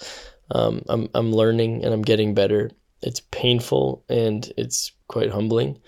Um, 0.50 0.82
I'm 0.88 1.08
I'm 1.14 1.32
learning 1.32 1.84
and 1.84 1.94
I'm 1.94 2.02
getting 2.02 2.34
better. 2.34 2.70
It's 3.02 3.20
painful 3.30 4.04
and 4.08 4.50
it's 4.56 4.92
quite 5.08 5.30
humbling, 5.30 5.78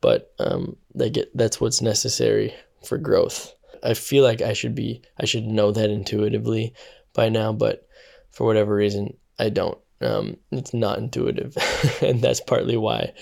but 0.00 0.32
um, 0.38 0.76
they 0.94 1.10
get 1.10 1.36
that's 1.36 1.60
what's 1.60 1.82
necessary 1.82 2.54
for 2.84 2.98
growth. 2.98 3.54
I 3.82 3.94
feel 3.94 4.24
like 4.24 4.40
I 4.40 4.52
should 4.52 4.74
be 4.74 5.02
I 5.18 5.26
should 5.26 5.44
know 5.44 5.72
that 5.72 5.90
intuitively 5.90 6.74
by 7.12 7.28
now, 7.28 7.52
but 7.52 7.86
for 8.30 8.46
whatever 8.46 8.74
reason 8.74 9.16
I 9.38 9.48
don't. 9.48 9.78
Um, 10.00 10.36
it's 10.50 10.74
not 10.74 10.98
intuitive, 10.98 11.56
and 12.02 12.20
that's 12.20 12.40
partly 12.40 12.76
why 12.76 13.12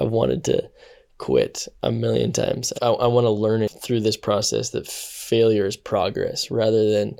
I 0.00 0.04
wanted 0.04 0.44
to 0.44 0.68
quit 1.18 1.68
a 1.82 1.92
million 1.92 2.32
times. 2.32 2.72
I, 2.82 2.88
I 2.88 3.06
want 3.06 3.26
to 3.26 3.30
learn 3.30 3.62
it 3.62 3.70
through 3.70 4.00
this 4.00 4.16
process 4.16 4.70
that 4.70 4.88
failure 4.88 5.66
is 5.66 5.76
progress 5.76 6.50
rather 6.50 6.90
than 6.90 7.16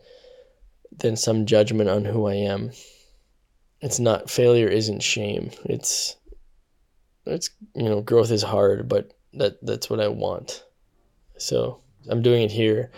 than 0.91 1.17
some 1.17 1.47
judgment 1.47 1.89
on 1.89 2.05
who 2.05 2.27
I 2.27 2.35
am 2.35 2.73
it's 3.83 3.99
not 3.99 4.31
failure 4.31 4.69
isn't 4.69 5.03
shame. 5.03 5.51
It's 5.65 6.17
it's 7.27 7.51
you 7.75 7.85
know 7.85 8.01
growth 8.01 8.31
is 8.31 8.43
hard, 8.43 8.89
but 8.89 9.13
that 9.35 9.65
that's 9.65 9.89
what 9.91 10.01
I 10.01 10.09
want. 10.09 10.65
So 11.39 11.81
I'm 12.09 12.23
doing 12.23 12.43
it 12.43 12.51
here 12.51 12.91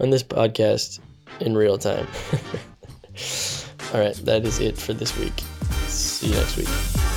on 0.00 0.10
this 0.10 0.22
podcast 0.22 1.00
in 1.40 1.56
real 1.56 1.78
time. 1.78 2.06
All 3.94 4.00
right, 4.00 4.14
that 4.24 4.44
is 4.44 4.60
it 4.60 4.76
for 4.76 4.92
this 4.92 5.16
week. 5.18 5.40
See 5.86 6.28
you 6.28 6.34
next 6.34 6.56
week. 6.56 7.07